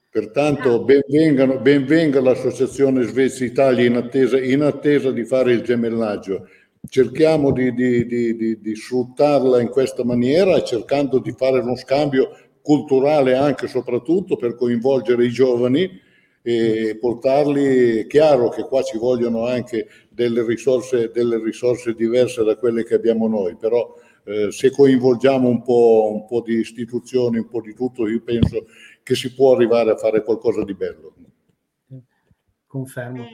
Pertanto 0.10 0.82
benvenga 0.86 1.46
ben 1.58 2.24
l'associazione 2.24 3.04
Svezia 3.04 3.46
Italia 3.46 3.84
in 3.84 3.98
attesa, 3.98 4.40
in 4.40 4.62
attesa 4.62 5.12
di 5.12 5.26
fare 5.26 5.52
il 5.52 5.62
gemellaggio 5.62 6.48
cerchiamo 6.88 7.52
di, 7.52 7.74
di, 7.74 8.06
di, 8.06 8.62
di, 8.62 8.76
sfruttarla 8.76 9.60
in 9.60 9.70
questa 9.70 10.06
maniera, 10.06 10.64
cercando 10.64 11.20
di 11.20 11.34
fare 11.36 11.60
uno 11.60 11.76
scambio 11.76 12.30
culturale 12.66 13.36
anche 13.36 13.66
e 13.66 13.68
soprattutto 13.68 14.38
per 14.38 14.56
coinvolgere 14.56 15.24
i 15.24 15.30
giovani 15.30 16.02
e 16.42 16.98
portarli, 17.00 18.00
è 18.00 18.08
chiaro 18.08 18.50
che 18.50 18.64
qua 18.64 18.82
ci 18.82 18.98
vogliono 18.98 19.46
anche 19.46 19.88
delle 20.10 20.44
risorse, 20.44 21.12
delle 21.12 21.38
risorse 21.38 21.94
diverse 21.94 22.44
da 22.44 22.56
quelle 22.56 22.84
che 22.84 22.96
abbiamo 22.96 23.28
noi, 23.28 23.56
però 23.56 23.94
eh, 24.24 24.52
se 24.52 24.72
coinvolgiamo 24.72 25.48
un 25.48 25.62
po', 25.62 26.10
un 26.12 26.26
po' 26.26 26.42
di 26.42 26.56
istituzioni, 26.56 27.38
un 27.38 27.48
po' 27.48 27.62
di 27.62 27.76
tutto, 27.76 28.08
io 28.08 28.22
penso 28.22 28.66
che 29.04 29.14
si 29.14 29.32
può 29.36 29.54
arrivare 29.54 29.92
a 29.92 29.98
fare 29.98 30.24
qualcosa 30.24 30.64
di 30.64 30.74
bello. 30.74 31.14
Confermo. 32.66 33.26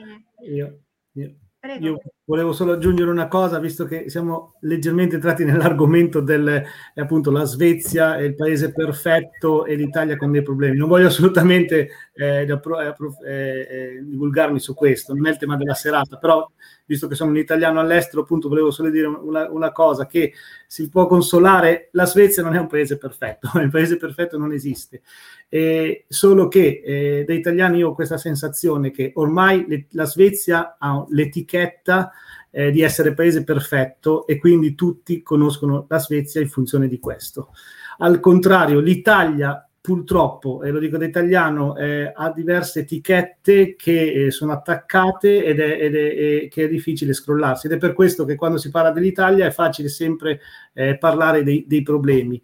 Io, 0.44 0.78
io 1.12 1.34
Prego. 1.62 1.86
Io 1.86 1.98
volevo 2.24 2.52
solo 2.52 2.72
aggiungere 2.72 3.08
una 3.08 3.28
cosa, 3.28 3.60
visto 3.60 3.84
che 3.84 4.10
siamo 4.10 4.54
leggermente 4.62 5.14
entrati 5.14 5.44
nell'argomento 5.46 6.18
del 6.18 6.48
eh, 6.48 7.00
appunto 7.00 7.30
la 7.30 7.44
Svezia 7.44 8.16
è 8.16 8.22
il 8.22 8.34
paese 8.34 8.72
perfetto 8.72 9.64
e 9.64 9.76
l'Italia 9.76 10.16
con 10.16 10.32
dei 10.32 10.42
problemi. 10.42 10.76
Non 10.76 10.88
voglio 10.88 11.06
assolutamente 11.06 11.88
eh, 12.14 12.44
eh, 12.44 13.24
eh, 13.24 14.00
divulgarmi 14.02 14.58
su 14.58 14.74
questo, 14.74 15.14
non 15.14 15.28
è 15.28 15.30
il 15.30 15.36
tema 15.36 15.56
della 15.56 15.74
serata, 15.74 16.16
però 16.16 16.50
visto 16.92 17.08
che 17.08 17.14
sono 17.14 17.30
un 17.30 17.38
italiano 17.38 17.80
all'estero, 17.80 18.22
appunto 18.22 18.48
volevo 18.48 18.70
solo 18.70 18.90
dire 18.90 19.06
una, 19.06 19.50
una 19.50 19.72
cosa, 19.72 20.06
che 20.06 20.34
si 20.66 20.88
può 20.90 21.06
consolare, 21.06 21.88
la 21.92 22.04
Svezia 22.04 22.42
non 22.42 22.54
è 22.54 22.58
un 22.58 22.66
paese 22.66 22.98
perfetto, 22.98 23.50
il 23.60 23.70
paese 23.70 23.96
perfetto 23.96 24.36
non 24.36 24.52
esiste. 24.52 25.00
Eh, 25.48 26.04
solo 26.08 26.48
che 26.48 26.82
eh, 26.84 27.24
da 27.26 27.32
italiani 27.32 27.78
io 27.78 27.90
ho 27.90 27.94
questa 27.94 28.18
sensazione 28.18 28.90
che 28.90 29.12
ormai 29.14 29.64
le, 29.66 29.86
la 29.90 30.04
Svezia 30.04 30.76
ha 30.78 31.04
l'etichetta 31.08 32.12
eh, 32.50 32.70
di 32.70 32.82
essere 32.82 33.14
paese 33.14 33.42
perfetto 33.42 34.26
e 34.26 34.38
quindi 34.38 34.74
tutti 34.74 35.22
conoscono 35.22 35.86
la 35.88 35.98
Svezia 35.98 36.40
in 36.40 36.48
funzione 36.48 36.88
di 36.88 36.98
questo. 36.98 37.52
Al 37.98 38.20
contrario, 38.20 38.80
l'Italia 38.80 39.66
purtroppo, 39.82 40.62
e 40.62 40.70
lo 40.70 40.78
dico 40.78 40.96
da 40.96 41.04
italiano, 41.04 41.76
eh, 41.76 42.12
ha 42.14 42.30
diverse 42.30 42.80
etichette 42.80 43.74
che 43.74 44.26
eh, 44.26 44.30
sono 44.30 44.52
attaccate 44.52 45.44
ed 45.44 45.58
è, 45.58 45.76
ed 45.80 45.96
è, 45.96 46.48
che 46.48 46.64
è 46.64 46.68
difficile 46.68 47.12
scrollarsi. 47.12 47.66
Ed 47.66 47.72
è 47.72 47.78
per 47.78 47.92
questo 47.92 48.24
che 48.24 48.36
quando 48.36 48.58
si 48.58 48.70
parla 48.70 48.92
dell'Italia 48.92 49.44
è 49.44 49.50
facile 49.50 49.88
sempre 49.88 50.40
eh, 50.72 50.96
parlare 50.98 51.42
dei, 51.42 51.64
dei 51.66 51.82
problemi. 51.82 52.40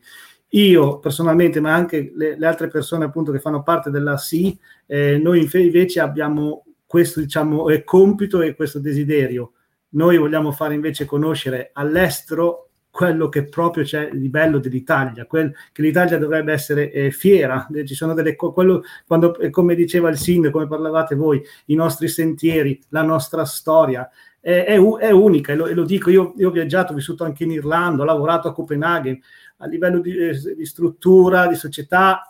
Io 0.52 0.98
personalmente, 0.98 1.60
ma 1.60 1.72
anche 1.74 2.10
le, 2.12 2.36
le, 2.36 2.46
altre 2.46 2.66
persone 2.66 3.04
appunto 3.04 3.30
che 3.30 3.38
fanno 3.38 3.62
parte 3.62 3.90
della 3.90 4.16
SI, 4.16 4.58
eh, 4.86 5.18
noi 5.18 5.48
invece 5.52 6.00
abbiamo 6.00 6.64
questo 6.86 7.20
diciamo, 7.20 7.66
compito 7.84 8.42
e 8.42 8.56
questo 8.56 8.80
desiderio. 8.80 9.52
Noi 9.90 10.18
vogliamo 10.18 10.50
fare 10.50 10.74
invece 10.74 11.04
conoscere 11.04 11.70
all'estero 11.72 12.67
quello 12.98 13.28
che 13.28 13.44
proprio 13.44 13.84
c'è 13.84 14.10
di 14.12 14.28
bello 14.28 14.58
dell'Italia, 14.58 15.24
quel, 15.24 15.54
che 15.70 15.82
l'Italia 15.82 16.18
dovrebbe 16.18 16.52
essere 16.52 16.90
eh, 16.90 17.12
fiera. 17.12 17.68
Ci 17.84 17.94
sono 17.94 18.12
delle 18.12 18.34
quello, 18.34 18.82
quando, 19.06 19.38
eh, 19.38 19.50
come 19.50 19.76
diceva 19.76 20.08
il 20.08 20.16
sindaco, 20.16 20.54
come 20.58 20.66
parlavate 20.66 21.14
voi, 21.14 21.40
i 21.66 21.76
nostri 21.76 22.08
sentieri, 22.08 22.82
la 22.88 23.02
nostra 23.02 23.44
storia. 23.44 24.10
È, 24.40 24.64
è, 24.64 24.80
è 24.80 25.10
unica 25.12 25.52
e 25.52 25.54
lo, 25.54 25.66
e 25.68 25.74
lo, 25.74 25.84
dico, 25.84 26.10
io, 26.10 26.34
io 26.38 26.48
ho 26.48 26.50
viaggiato, 26.50 26.90
ho 26.90 26.96
vissuto 26.96 27.22
anche 27.22 27.44
in 27.44 27.52
Irlanda, 27.52 28.02
ho 28.02 28.04
lavorato 28.04 28.48
a 28.48 28.52
Copenaghen, 28.52 29.16
a 29.58 29.66
livello 29.68 30.00
di, 30.00 30.16
eh, 30.16 30.54
di 30.56 30.66
struttura, 30.66 31.46
di 31.46 31.54
società, 31.54 32.28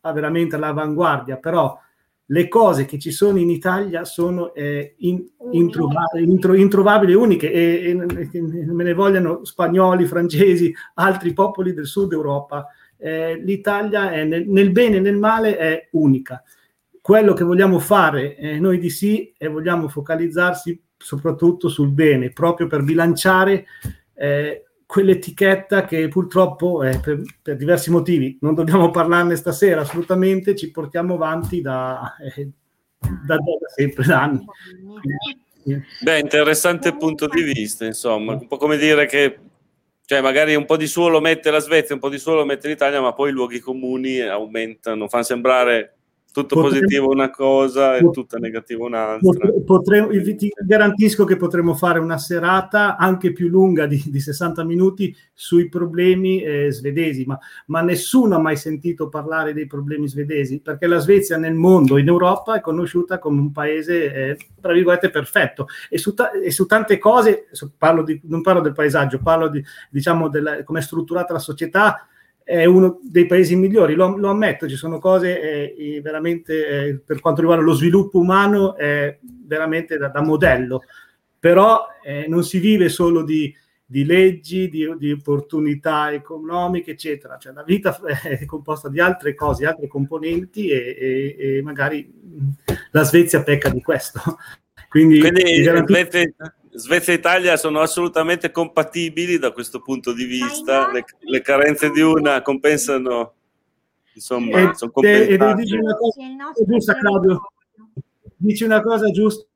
ha 0.00 0.12
veramente 0.12 0.54
all'avanguardia, 0.54 1.38
però 1.38 1.76
le 2.26 2.48
cose 2.48 2.86
che 2.86 2.98
ci 2.98 3.10
sono 3.10 3.38
in 3.38 3.50
Italia 3.50 4.04
sono 4.04 4.54
eh, 4.54 4.94
in, 4.98 5.22
introvabili, 5.50 6.30
intro, 6.30 6.54
introvabili 6.54 7.12
e 7.12 7.16
uniche 7.16 7.52
e, 7.52 7.90
e, 7.90 8.40
me 8.40 8.84
ne 8.84 8.94
vogliano 8.94 9.44
spagnoli, 9.44 10.06
francesi, 10.06 10.74
altri 10.94 11.32
popoli 11.34 11.74
del 11.74 11.86
sud 11.86 12.12
Europa. 12.12 12.68
Eh, 12.96 13.36
L'Italia 13.36 14.10
è 14.10 14.24
nel, 14.24 14.48
nel, 14.48 14.70
bene 14.70 14.96
e 14.96 15.00
nel 15.00 15.18
male 15.18 15.56
è 15.58 15.88
unica. 15.92 16.42
Quello 17.00 17.34
che 17.34 17.44
vogliamo 17.44 17.78
fare 17.78 18.36
eh, 18.36 18.58
noi 18.58 18.78
di 18.78 18.88
sì 18.88 19.34
e 19.36 19.48
vogliamo 19.48 19.88
focalizzarsi 19.88 20.80
soprattutto 20.96 21.68
sul 21.68 21.90
bene, 21.90 22.32
proprio 22.32 22.66
per 22.66 22.82
bilanciare 22.82 23.66
eh, 24.14 24.64
quell'etichetta 24.94 25.86
che 25.86 26.06
purtroppo 26.06 26.84
eh, 26.84 27.00
per, 27.00 27.20
per, 27.42 27.56
diversi 27.56 27.90
motivi, 27.90 28.38
non 28.42 28.54
dobbiamo 28.54 28.92
parlarne 28.92 29.34
stasera 29.34 29.80
assolutamente, 29.80 30.54
ci 30.54 30.70
portiamo 30.70 31.14
avanti 31.14 31.60
da, 31.60 32.14
eh, 32.20 32.48
da, 33.00 33.34
da 33.34 33.68
sempre, 33.74 34.04
da 34.04 34.22
anni. 34.22 34.44
Beh, 36.00 36.20
interessante 36.20 36.96
punto 36.96 37.26
di 37.26 37.42
vista, 37.42 37.84
insomma, 37.84 38.34
un 38.34 38.46
po' 38.46 38.56
come 38.56 38.76
dire 38.76 39.06
che 39.06 39.36
cioè 40.04 40.20
magari 40.20 40.54
un 40.54 40.64
po' 40.64 40.76
di 40.76 40.86
suolo 40.86 41.20
mette 41.20 41.50
la 41.50 41.58
Svezia, 41.58 41.96
un 41.96 42.00
po' 42.00 42.08
di 42.08 42.18
suolo 42.18 42.44
mette 42.44 42.68
l'Italia, 42.68 43.00
ma 43.00 43.14
poi 43.14 43.30
i 43.30 43.32
luoghi 43.32 43.58
comuni 43.58 44.20
aumentano, 44.20 45.08
fanno 45.08 45.24
sembrare 45.24 45.93
tutto 46.34 46.56
potremmo, 46.56 46.80
positivo 46.80 47.10
una 47.10 47.30
cosa 47.30 47.94
e 47.94 48.10
tutta 48.10 48.38
negativa 48.38 48.84
un'altra. 48.84 49.52
Potremmo, 49.64 50.08
ti 50.08 50.52
garantisco 50.66 51.24
che 51.24 51.36
potremmo 51.36 51.74
fare 51.74 52.00
una 52.00 52.18
serata 52.18 52.96
anche 52.96 53.32
più 53.32 53.46
lunga 53.46 53.86
di, 53.86 54.02
di 54.04 54.18
60 54.18 54.64
minuti 54.64 55.16
sui 55.32 55.68
problemi 55.68 56.42
eh, 56.42 56.72
svedesi, 56.72 57.24
ma, 57.24 57.38
ma, 57.66 57.82
nessuno 57.82 58.34
ha 58.34 58.40
mai 58.40 58.56
sentito 58.56 59.08
parlare 59.08 59.52
dei 59.52 59.68
problemi 59.68 60.08
svedesi, 60.08 60.58
perché 60.60 60.88
la 60.88 60.98
Svezia 60.98 61.36
nel 61.36 61.54
mondo, 61.54 61.98
in 61.98 62.08
Europa, 62.08 62.56
è 62.56 62.60
conosciuta 62.60 63.20
come 63.20 63.38
un 63.38 63.52
paese, 63.52 64.12
eh, 64.12 64.36
tra 64.60 64.72
virgolette, 64.72 65.10
perfetto. 65.10 65.68
E 65.88 65.98
su, 65.98 66.14
ta- 66.14 66.32
e 66.32 66.50
su 66.50 66.66
tante 66.66 66.98
cose, 66.98 67.46
parlo 67.78 68.02
di, 68.02 68.20
non 68.24 68.42
parlo 68.42 68.60
del 68.60 68.72
paesaggio, 68.72 69.20
parlo 69.22 69.46
di, 69.46 69.64
diciamo, 69.88 70.28
come 70.64 70.80
è 70.80 70.82
strutturata 70.82 71.32
la 71.32 71.38
società, 71.38 72.08
è 72.44 72.66
uno 72.66 73.00
dei 73.02 73.24
paesi 73.26 73.56
migliori, 73.56 73.94
lo, 73.94 74.16
lo 74.18 74.28
ammetto, 74.28 74.68
ci 74.68 74.76
sono 74.76 74.98
cose 74.98 75.74
eh, 75.74 76.00
veramente, 76.02 76.66
eh, 76.66 76.98
per 76.98 77.18
quanto 77.18 77.40
riguarda 77.40 77.64
lo 77.64 77.72
sviluppo 77.72 78.18
umano, 78.18 78.76
è 78.76 79.18
veramente 79.46 79.96
da, 79.96 80.08
da 80.08 80.20
modello, 80.20 80.82
però 81.38 81.86
eh, 82.02 82.26
non 82.28 82.44
si 82.44 82.58
vive 82.58 82.90
solo 82.90 83.22
di, 83.22 83.52
di 83.86 84.04
leggi, 84.04 84.68
di, 84.68 84.94
di, 84.98 85.12
opportunità 85.12 86.12
economiche, 86.12 86.90
eccetera, 86.90 87.38
cioè 87.38 87.54
la 87.54 87.62
vita 87.62 87.98
è 88.22 88.44
composta 88.44 88.90
di 88.90 89.00
altre 89.00 89.34
cose, 89.34 89.64
altre 89.64 89.86
componenti 89.86 90.68
e, 90.68 90.96
e, 90.98 91.56
e 91.56 91.62
magari 91.62 92.12
la 92.90 93.04
Svezia 93.04 93.42
pecca 93.42 93.70
di 93.70 93.80
questo. 93.80 94.20
Quindi, 94.88 95.18
Quindi 95.18 95.62
garantisco... 95.62 96.52
Svezia 96.76 97.12
e 97.12 97.16
Italia 97.16 97.56
sono 97.56 97.80
assolutamente 97.80 98.50
compatibili 98.50 99.38
da 99.38 99.52
questo 99.52 99.80
punto 99.80 100.12
di 100.12 100.24
vista, 100.24 100.90
le, 100.90 101.04
le 101.20 101.40
carenze 101.40 101.90
di 101.90 102.00
una 102.00 102.42
compensano, 102.42 103.34
insomma, 104.12 104.70
e, 104.70 104.74
sono 104.74 104.90
compensate. 104.90 105.50
E, 105.50 105.54
dici 105.54 105.76
una 105.76 105.94
cosa 105.94 106.64
giusta, 106.66 106.94
Claudio, 106.94 107.52
dici 108.36 108.64
una 108.64 108.82
cosa 108.82 109.10
giusta. 109.10 109.46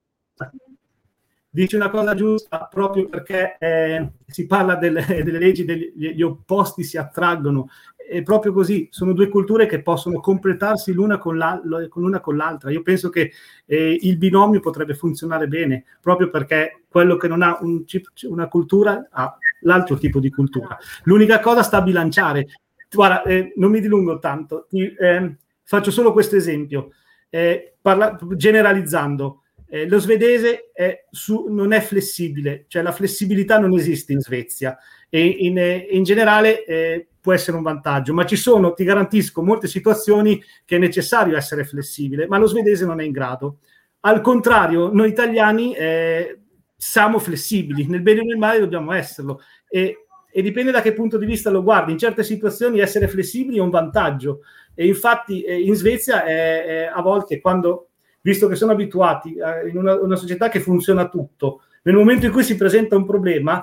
dici 1.51 1.75
una 1.75 1.91
cosa 1.91 2.15
giusta 2.15 2.69
proprio 2.71 3.09
perché 3.09 3.57
eh, 3.59 4.13
si 4.25 4.47
parla 4.47 4.77
delle, 4.77 5.05
delle 5.05 5.39
leggi, 5.41 5.65
degli, 5.65 5.93
gli 5.97 6.23
opposti 6.23 6.85
si 6.85 6.99
attraggono. 6.99 7.69
È 8.09 8.23
proprio 8.23 8.53
così, 8.53 8.89
sono 8.91 9.13
due 9.13 9.29
culture 9.29 9.67
che 9.67 9.83
possono 9.83 10.21
completarsi 10.21 10.93
l'una 10.93 11.19
con, 11.19 11.37
la, 11.37 11.61
l'una 11.63 12.21
con 12.21 12.37
l'altra. 12.37 12.71
Io 12.71 12.83
penso 12.83 13.11
che 13.11 13.33
eh, 13.67 13.99
il 14.01 14.17
binomio 14.17 14.61
potrebbe 14.61 14.95
funzionare 14.95 15.47
bene, 15.47 15.85
proprio 16.01 16.31
perché 16.31 16.85
quello 16.89 17.17
che 17.17 17.29
non 17.29 17.43
ha 17.43 17.59
un, 17.61 17.85
una 18.29 18.49
cultura 18.49 19.09
ha 19.11 19.37
l'altro 19.61 19.99
tipo 19.99 20.21
di 20.21 20.31
cultura. 20.31 20.79
L'unica 21.05 21.41
cosa 21.41 21.63
sta 21.63 21.79
a 21.79 21.83
bilanciare. 21.83 22.47
Guarda, 22.91 23.23
eh, 23.25 23.53
non 23.57 23.71
mi 23.71 23.81
dilungo 23.81 24.19
tanto, 24.19 24.67
ti, 24.69 24.83
eh, 24.83 25.37
faccio 25.63 25.91
solo 25.91 26.13
questo 26.13 26.37
esempio, 26.37 26.93
eh, 27.29 27.75
parla, 27.81 28.19
generalizzando 28.35 29.43
eh, 29.71 29.87
lo 29.87 29.99
svedese 29.99 30.71
è 30.73 31.05
su, 31.11 31.47
non 31.49 31.73
è 31.73 31.81
flessibile, 31.81 32.65
cioè 32.69 32.83
la 32.83 32.93
flessibilità 32.93 33.59
non 33.59 33.75
esiste 33.75 34.13
in 34.13 34.21
Svezia 34.21 34.79
e 35.11 35.27
in, 35.27 35.59
eh, 35.59 35.87
in 35.91 36.05
generale 36.05 36.65
eh, 36.65 37.09
può 37.29 37.37
essere 37.37 37.59
un 37.59 37.63
vantaggio, 37.63 38.15
ma 38.15 38.25
ci 38.25 38.37
sono, 38.37 38.73
ti 38.73 38.85
garantisco, 38.85 39.43
molte 39.43 39.67
situazioni 39.67 40.43
che 40.65 40.77
è 40.77 40.79
necessario 40.79 41.37
essere 41.37 41.65
flessibile, 41.65 42.27
ma 42.27 42.39
lo 42.39 42.47
svedese 42.47 42.87
non 42.87 43.01
è 43.01 43.05
in 43.05 43.13
grado. 43.13 43.59
Al 44.01 44.23
contrario, 44.23 44.91
noi 44.91 45.11
italiani 45.11 45.75
eh, 45.75 46.41
siamo 46.75 47.19
flessibili, 47.19 47.87
nel 47.87 48.01
bene 48.01 48.23
e 48.23 48.25
nel 48.25 48.39
male 48.39 48.61
dobbiamo 48.61 48.93
esserlo 48.93 49.43
e, 49.69 50.07
e 50.33 50.41
dipende 50.41 50.71
da 50.71 50.81
che 50.81 50.95
punto 50.95 51.19
di 51.19 51.27
vista 51.27 51.51
lo 51.51 51.63
guardi. 51.63 51.93
In 51.93 51.99
certe 51.99 52.25
situazioni 52.25 52.81
essere 52.81 53.09
flessibili 53.09 53.59
è 53.59 53.61
un 53.61 53.69
vantaggio 53.69 54.41
e 54.75 54.87
infatti 54.87 55.43
eh, 55.43 55.61
in 55.61 55.75
Svezia 55.75 56.25
è, 56.25 56.65
è 56.65 56.91
a 56.91 57.03
volte 57.03 57.43
quando 57.43 57.89
visto 58.23 58.49
che 58.49 58.57
sono 58.57 58.73
abituati 58.73 59.35
eh, 59.35 59.69
in 59.69 59.77
una, 59.77 60.01
una, 60.01 60.17
società 60.17 60.49
che 60.49 60.61
funziona 60.61 61.11
tutto, 61.11 61.61
nel 61.83 61.95
momento 61.95 62.25
in 62.25 62.33
cui 62.33 62.43
si 62.43 62.57
presenta 62.57 62.97
un 62.97 63.05
problema, 63.05 63.63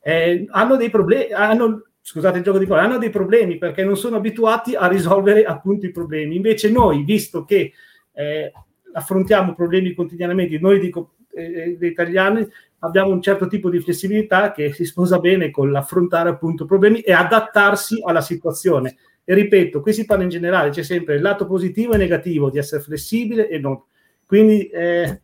eh, 0.00 0.46
hanno 0.48 0.76
dei 0.76 0.88
problemi, 0.88 1.32
hanno, 1.32 1.85
scusate 2.08 2.38
il 2.38 2.44
gioco 2.44 2.58
di 2.58 2.66
parole, 2.66 2.86
hanno 2.86 2.98
dei 2.98 3.10
problemi 3.10 3.58
perché 3.58 3.82
non 3.82 3.96
sono 3.96 4.14
abituati 4.14 4.76
a 4.76 4.86
risolvere 4.86 5.42
appunto 5.42 5.86
i 5.86 5.90
problemi. 5.90 6.36
Invece 6.36 6.70
noi, 6.70 7.02
visto 7.02 7.44
che 7.44 7.72
eh, 8.12 8.52
affrontiamo 8.92 9.56
problemi 9.56 9.92
quotidianamente, 9.92 10.56
noi 10.60 10.78
dico 10.78 11.16
eh, 11.34 11.76
gli 11.76 11.84
italiani 11.84 12.46
abbiamo 12.80 13.10
un 13.10 13.20
certo 13.20 13.48
tipo 13.48 13.70
di 13.70 13.80
flessibilità 13.80 14.52
che 14.52 14.72
si 14.72 14.84
sposa 14.84 15.18
bene 15.18 15.50
con 15.50 15.72
l'affrontare 15.72 16.28
appunto 16.28 16.64
problemi 16.64 17.00
e 17.00 17.12
adattarsi 17.12 18.00
alla 18.04 18.20
situazione. 18.20 18.96
E 19.24 19.34
ripeto, 19.34 19.80
qui 19.80 19.92
si 19.92 20.04
parla 20.04 20.22
in 20.22 20.28
generale, 20.28 20.70
c'è 20.70 20.84
sempre 20.84 21.16
il 21.16 21.22
lato 21.22 21.44
positivo 21.44 21.94
e 21.94 21.96
negativo 21.96 22.50
di 22.50 22.58
essere 22.58 22.82
flessibile 22.82 23.48
e 23.48 23.58
non. 23.58 23.82
Quindi, 24.24 24.68
eh, 24.68 25.22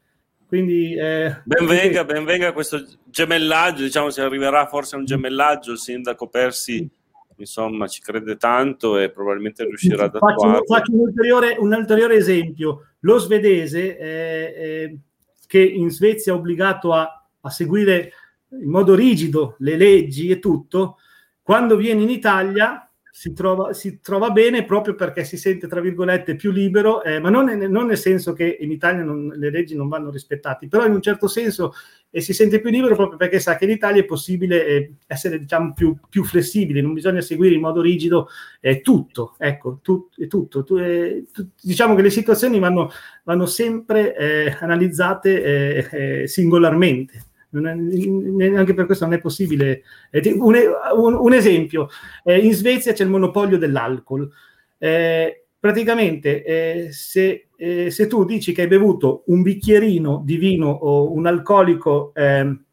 quindi 0.53 0.95
eh, 0.95 1.41
benvenga, 1.45 2.05
benvenga 2.05 2.53
questo 2.53 2.85
gemellaggio, 3.07 3.85
diciamo 3.85 4.11
si 4.11 4.21
arriverà 4.21 4.67
forse 4.67 4.97
a 4.97 4.99
un 4.99 5.07
gemellaggio, 5.07 5.73
il 5.73 5.79
sindaco 5.79 6.29
Persi 6.29 6.87
insomma 7.39 7.89
ci 7.89 8.03
crede 8.03 8.37
tanto 8.37 8.99
e 8.99 9.11
probabilmente 9.11 9.65
riuscirà 9.65 10.05
ad 10.05 10.15
attuarlo. 10.15 10.57
Faccio, 10.57 10.65
faccio 10.67 10.93
un, 10.93 10.99
ulteriore, 10.99 11.57
un, 11.59 11.73
ulteriore, 11.73 12.17
esempio, 12.17 12.89
lo 13.01 13.17
svedese 13.17 13.97
eh, 13.97 14.55
eh, 14.55 14.99
che 15.47 15.63
in 15.63 15.91
Svezia 15.91 16.35
è 16.35 16.37
obbligato 16.37 16.93
a, 16.93 17.27
a 17.41 17.49
seguire 17.49 18.13
in 18.51 18.69
modo 18.69 18.95
rigido 18.95 19.57
le 19.61 19.79
leggi 19.79 20.29
e 20.29 20.39
tutto, 20.39 20.99
quando 21.41 21.77
viene 21.77 22.03
in 22.03 22.11
Italia 22.11 22.82
si 23.15 23.35
trova, 23.35 23.75
si 23.75 24.01
trova, 24.01 24.31
bene 24.31 24.65
proprio 24.65 24.95
perché 24.95 25.23
si 25.25 25.37
sente, 25.37 25.69
tra 25.69 25.83
virgolette, 25.83 26.35
più 26.35 26.51
libero, 26.51 27.03
eh, 27.03 27.21
ma 27.21 27.29
non, 27.29 27.45
non, 27.45 27.87
nel 27.89 27.99
senso 27.99 28.33
che 28.33 28.57
in 28.59 28.71
Italia 28.71 29.03
non, 29.03 29.31
le 29.37 29.51
leggi 29.51 29.77
non 29.77 29.89
vanno 29.89 30.11
rispettate, 30.11 30.67
però 30.67 30.87
in 30.87 30.95
un 30.95 31.03
certo 31.03 31.29
senso 31.29 31.75
eh, 32.09 32.23
si 32.23 32.33
sente 32.33 32.59
più 32.59 32.71
libero 32.71 32.97
proprio 32.97 33.19
perché 33.19 33.39
sa 33.39 33.57
che 33.57 33.67
in 33.67 33.71
Italia 33.71 34.01
è 34.01 34.07
possibile 34.07 34.67
eh, 34.67 34.95
essere 35.07 35.39
diciamo, 35.39 35.75
più, 35.75 35.95
più, 36.09 36.25
flessibili, 36.25 36.81
non 36.81 36.95
bisogna 36.95 37.21
seguire 37.21 37.55
in 37.55 37.61
modo 37.61 37.83
rigido 37.83 38.29
eh, 38.61 38.81
tutto, 38.81 39.35
ecco, 39.37 39.81
tu, 39.83 40.09
tutto. 40.27 40.65
Tu, 40.65 40.77
eh, 40.79 41.27
tu, 41.31 41.51
diciamo 41.61 41.95
che 41.95 42.03
le 42.03 42.11
situazioni 42.11 42.59
vanno, 42.59 42.91
vanno 43.25 43.45
sempre 43.45 44.17
eh, 44.17 44.57
analizzate 44.59 46.27
singolarmente 46.27 47.27
neanche 47.53 48.75
per 48.75 48.87
questo 48.87 49.05
non 49.05 49.15
è 49.15 49.21
possibile. 49.21 49.83
Un, 50.13 50.57
un, 50.97 51.15
un 51.15 51.33
esempio, 51.33 51.89
eh, 52.25 52.39
in 52.39 52.55
Svezia 52.55 52.93
c'è 52.93 53.05
il 53.05 53.11
monopolio 53.11 53.59
dell'alcol. 53.59 54.31
Eh, 54.79 55.45
praticamente 55.59 56.45
eh, 56.45 56.89
se, 56.91 57.49
eh, 57.57 57.91
se, 57.91 58.07
tu 58.09 58.25
dici 58.25 58.53
che 58.53 58.63
hai 58.63 58.67
bevuto 58.67 59.23
un 59.27 59.43
bicchierino 59.43 60.23
di 60.25 60.37
vino 60.37 60.69
o 60.69 61.13
un 61.13 61.27
alcolico 61.27 62.11
ehm, 62.15 62.65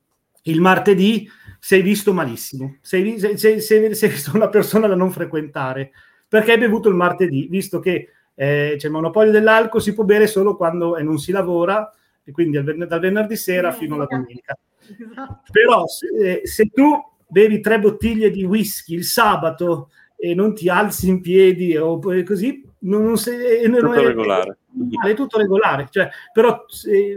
il 0.44 0.62
martedì, 0.62 1.30
sei 1.60 1.82
visto 1.82 2.14
malissimo, 2.14 2.78
sei, 2.82 3.20
sei, 3.20 3.60
sei, 3.62 3.94
sei, 3.94 4.10
visto 4.10 4.32
una 4.34 4.50
persona 4.50 4.88
da 4.88 4.96
non 4.96 5.12
frequentare 5.12 5.92
perché 6.28 6.54
hai 6.54 6.58
bevuto 6.58 6.90
il 6.90 6.96
martedì, 6.96 7.48
visto 7.48 7.80
che 7.80 8.10
eh, 8.34 8.76
c'è 8.78 8.88
il 8.88 8.94
monopolio 8.94 9.32
dell'alcol, 9.32 9.82
si 9.82 9.94
può 9.94 10.04
bere 10.04 10.28
solo 10.28 10.56
quando 10.56 10.98
non 11.02 11.18
si 11.18 11.32
lavora 11.32 11.92
e 12.24 12.32
quindi 12.32 12.62
dal 12.62 13.00
venerdì 13.00 13.36
sera 13.36 13.72
fino 13.72 13.96
alla 13.96 14.06
domenica. 14.08 14.58
Esatto. 14.98 15.52
Però 15.52 15.86
se, 15.88 16.08
eh, 16.08 16.48
se, 16.48 16.70
tu 16.74 16.92
bevi 17.28 17.60
tre 17.60 17.80
bottiglie 17.80 18.30
di 18.30 18.44
whisky 18.44 18.96
il 18.96 19.04
sabato 19.04 19.90
e 20.16 20.34
non 20.34 20.54
ti 20.54 20.70
alzi 20.70 21.08
in 21.10 21.22
piedi 21.22 21.78
o 21.78 22.00
così, 22.26 22.64
non, 22.80 23.04
non 23.04 23.18
sei, 23.18 23.68
non 23.68 23.80
tutto 23.80 23.94
è, 23.94 24.06
regolare. 24.06 24.58
È, 25.06 25.14
tutto 25.14 25.38
regolare. 25.38 25.88
Cioè, 25.90 26.10
però 26.34 26.66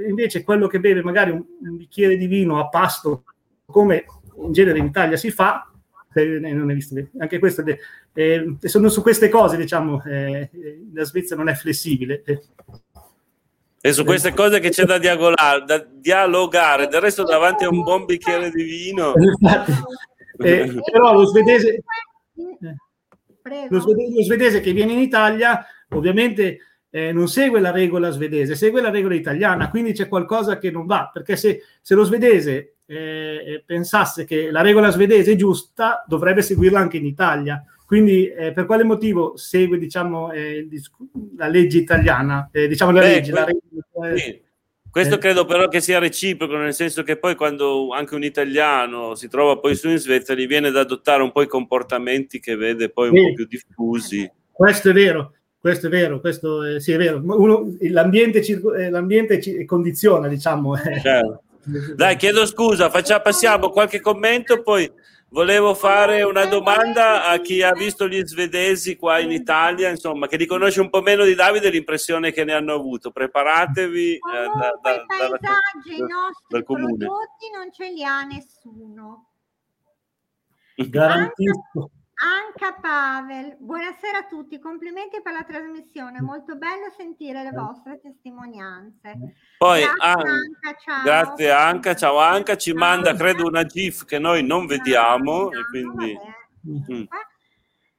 invece 0.07 0.43
quello 0.45 0.67
che 0.67 0.81
beve 0.81 1.03
magari 1.03 1.31
un, 1.31 1.45
un, 1.61 1.77
bicchiere 1.77 2.17
di 2.17 2.27
vino 2.27 2.59
a 2.59 2.69
pasto, 2.69 3.25
come 3.67 4.05
in 4.43 4.53
genere 4.53 4.79
in 4.79 4.87
Italia 4.87 5.17
si 5.17 5.31
fa, 5.31 5.69
non 6.15 6.71
è 6.71 6.75
visto, 6.75 6.95
anche 7.19 7.39
questo 7.39 7.65
eh, 8.13 8.57
sono 8.61 8.89
su 8.89 9.03
queste 9.03 9.29
cose, 9.29 9.57
diciamo, 9.57 10.03
eh, 10.05 10.51
la 10.93 11.05
Svezia 11.05 11.37
non 11.37 11.49
è 11.49 11.55
flessibile. 11.55 12.23
Eh. 13.85 13.89
E 13.89 13.93
su 13.93 14.05
queste 14.05 14.33
cose 14.33 14.61
che 14.61 14.71
c'è 14.71 14.85
da, 14.85 14.99
dialogare, 14.99 15.65
da 15.65 15.85
dialogare, 15.85 16.87
del 16.87 17.01
resto 17.01 17.25
davanti 17.25 17.65
a 17.65 17.69
un 17.69 17.83
buon 17.83 18.05
bicchiere 18.05 18.51
di 18.51 18.63
vino. 18.63 19.13
eh, 20.39 20.73
però 20.91 21.13
lo 21.13 21.27
svedese, 21.27 21.83
lo 23.69 23.81
svedese, 23.81 24.15
lo 24.15 24.23
svedese, 24.23 24.61
che 24.61 24.73
viene 24.73 24.93
in 24.93 25.01
Italia 25.01 25.67
ovviamente 25.91 26.59
eh, 26.91 27.13
non 27.13 27.27
segue 27.27 27.59
la 27.59 27.71
regola 27.73 28.11
svedese, 28.11 28.55
segue 28.55 28.81
la 28.81 28.91
regola 28.91 29.15
italiana, 29.15 29.69
quindi 29.69 29.93
c'è 29.93 30.09
qualcosa 30.09 30.59
che 30.59 30.71
non 30.71 30.87
va, 30.87 31.11
perché 31.13 31.37
se, 31.37 31.63
se 31.81 31.95
lo 31.95 32.05
svedese 32.05 32.77
eh, 32.93 33.63
pensasse 33.65 34.25
che 34.25 34.51
la 34.51 34.61
regola 34.61 34.91
svedese 34.91 35.33
è 35.33 35.37
giusta, 35.37 36.05
dovrebbe 36.07 36.43
seguirla 36.43 36.79
anche 36.79 36.99
in 36.99 37.07
Italia. 37.07 37.65
Quindi 37.87 38.27
eh, 38.29 38.53
per 38.53 38.67
quale 38.67 38.85
motivo 38.85 39.37
segue 39.37 39.79
diciamo, 39.79 40.31
eh, 40.33 40.67
la 41.37 41.49
legge 41.49 41.79
italiana? 41.79 42.49
Eh, 42.53 42.69
diciamo 42.69 42.91
la 42.91 43.01
Beh, 43.01 43.07
legge, 43.07 43.31
questo, 43.33 43.51
la 44.01 44.07
regge, 44.09 44.21
sì. 44.21 44.41
questo 44.91 45.19
credo 45.19 45.45
però 45.45 45.69
che 45.69 45.81
sia 45.81 45.99
reciproco, 45.99 46.57
nel 46.57 46.73
senso 46.73 47.03
che 47.03 47.17
poi 47.19 47.35
quando 47.35 47.91
anche 47.93 48.15
un 48.15 48.25
italiano 48.25 49.15
si 49.15 49.29
trova 49.29 49.59
poi 49.59 49.75
su 49.75 49.89
in 49.89 49.99
Svezia 49.99 50.35
gli 50.35 50.47
viene 50.47 50.71
da 50.71 50.81
adottare 50.81 51.23
un 51.23 51.33
po' 51.33 51.43
i 51.43 51.49
comportamenti 51.49 52.41
che 52.41 52.57
vede 52.57 52.89
poi 52.89 53.11
un 53.11 53.17
sì. 53.17 53.23
po' 53.23 53.33
più 53.35 53.47
diffusi. 53.47 54.31
Questo 54.51 54.91
è 54.91 54.93
vero. 54.93 55.35
Questo 55.63 55.87
è 55.87 55.91
vero, 55.91 56.19
questo 56.19 56.65
è, 56.65 56.81
sì, 56.81 56.91
è 56.91 56.97
vero. 56.97 57.23
Uno, 57.23 57.77
l'ambiente, 57.83 58.41
eh, 58.41 58.91
l'ambiente 58.91 59.65
condiziona, 59.65 60.27
diciamo. 60.27 60.77
Certo. 60.77 61.43
Dai, 61.95 62.17
chiedo 62.17 62.45
scusa, 62.47 62.91
facciamo, 62.91 63.23
passiamo 63.23 63.71
qualche 63.71 64.01
commento, 64.01 64.63
poi 64.63 64.91
Volevo 65.33 65.73
fare 65.73 66.23
una 66.25 66.45
domanda 66.45 67.27
a 67.27 67.39
chi 67.39 67.63
ha 67.63 67.73
visto 67.73 68.07
gli 68.07 68.23
svedesi 68.23 68.97
qua 68.97 69.19
in 69.19 69.31
Italia, 69.31 69.89
insomma, 69.89 70.27
che 70.27 70.37
li 70.37 70.45
conosce 70.45 70.83
un 70.83 70.91
po' 70.91 71.01
meno 71.01 71.25
di 71.25 71.35
Davide, 71.35 71.71
l'impressione 71.71 72.33
che 72.33 72.45
ne 72.45 72.53
hanno 72.53 72.75
avuto. 72.75 73.11
Preparatevi 73.11 74.13
eh, 74.13 74.19
da, 74.21 74.79
da, 74.83 74.95
i 74.95 75.05
paesaggi, 75.07 75.97
i 75.97 76.05
nostri 76.07 76.63
prodotti 76.63 77.51
non 77.51 77.73
ce 77.73 77.93
li 77.93 78.05
ha 78.05 78.23
nessuno. 78.25 79.31
Garantisco. 80.75 81.91
Anca 82.25 82.75
Pavel, 82.81 83.57
buonasera 83.59 84.19
a 84.19 84.27
tutti, 84.27 84.61
complimenti 84.61 85.21
per 85.21 85.33
la 85.33 85.43
trasmissione, 85.43 86.21
molto 86.21 86.55
bello 86.55 86.89
sentire 86.97 87.43
le 87.43 87.51
vostre 87.51 88.01
testimonianze. 88.01 89.35
Poi 89.59 89.81
grazie 89.83 90.31
Anca, 90.31 90.79
ciao. 90.79 91.03
Grazie 91.03 91.51
Anca, 91.51 91.95
ciao 91.97 92.19
Anca, 92.21 92.57
ci 92.57 92.71
ciao, 92.71 92.79
manda 92.79 93.13
credo 93.17 93.45
una 93.45 93.65
GIF 93.65 94.05
che 94.05 94.21
noi 94.21 94.45
non 94.45 94.67
vediamo 94.67 95.51
e 95.51 95.65
quindi... 95.69 96.17
Mm. 96.69 97.03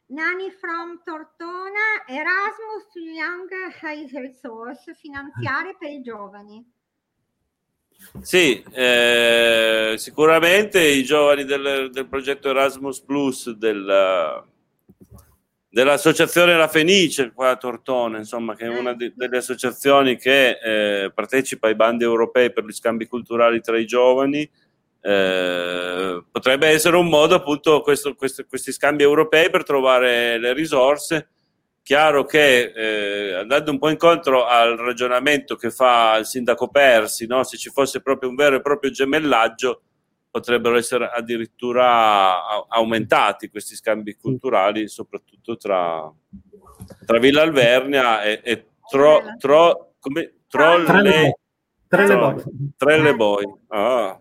Nani 0.05 0.51
from 0.51 1.01
Tortona, 1.03 2.05
Erasmus 2.05 2.93
Young 2.93 3.49
High 3.81 4.09
Resource 4.09 4.93
finanziarie 4.93 5.75
per 5.77 5.89
i 5.89 6.01
giovani. 6.01 6.65
Sì, 8.21 8.63
eh, 8.71 9.95
sicuramente 9.97 10.79
i 10.81 11.03
giovani 11.03 11.45
del, 11.45 11.89
del, 11.91 12.07
progetto 12.07 12.49
Erasmus 12.49 13.01
Plus 13.01 13.49
del, 13.51 14.43
dell'associazione 15.67 16.55
La 16.55 16.67
Fenice 16.67 17.31
qua 17.33 17.49
a 17.49 17.57
Tortone, 17.57 18.19
insomma, 18.19 18.55
che 18.55 18.65
è 18.65 18.67
una 18.67 18.93
di, 18.93 19.11
delle 19.15 19.37
associazioni 19.37 20.17
che 20.17 20.59
eh, 20.61 21.11
partecipa 21.11 21.67
ai 21.67 21.75
bandi 21.75 22.03
europei 22.03 22.53
per 22.53 22.65
gli 22.65 22.71
scambi 22.71 23.07
culturali 23.07 23.59
tra 23.61 23.79
i 23.79 23.85
giovani. 23.85 24.47
Eh, 25.01 26.23
potrebbe 26.31 26.67
essere 26.67 26.95
un 26.95 27.09
modo, 27.09 27.33
appunto, 27.33 27.81
questo, 27.81 28.13
questo, 28.13 28.45
questi 28.47 28.71
scambi 28.71 29.01
europei 29.01 29.49
per 29.49 29.63
trovare 29.63 30.37
le 30.37 30.53
risorse. 30.53 31.29
Chiaro 31.83 32.23
che 32.23 32.71
eh, 32.73 33.33
andando 33.33 33.71
un 33.71 33.77
po' 33.77 33.89
incontro 33.89 34.45
al 34.45 34.77
ragionamento 34.77 35.57
che 35.57 35.69
fa 35.69 36.15
il 36.17 36.25
sindaco 36.25 36.69
Persi, 36.69 37.27
no? 37.27 37.43
se 37.43 37.57
ci 37.57 37.69
fosse 37.69 38.01
proprio 38.01 38.29
un 38.29 38.35
vero 38.35 38.55
e 38.55 38.61
proprio 38.61 38.89
gemellaggio, 38.89 39.81
potrebbero 40.31 40.77
essere 40.77 41.11
addirittura 41.13 42.65
aumentati 42.69 43.49
questi 43.49 43.75
scambi 43.75 44.15
culturali, 44.15 44.87
soprattutto 44.87 45.57
tra, 45.57 46.09
tra 47.05 47.19
Villa 47.19 47.41
Alvernia 47.41 48.23
e, 48.23 48.39
e 48.41 48.65
tro, 48.89 49.21
tro, 49.37 49.95
come, 49.99 50.35
Trolle, 50.53 51.39
Trelle 52.77 53.15
Boy. 53.15 53.43
Ah. 53.67 54.19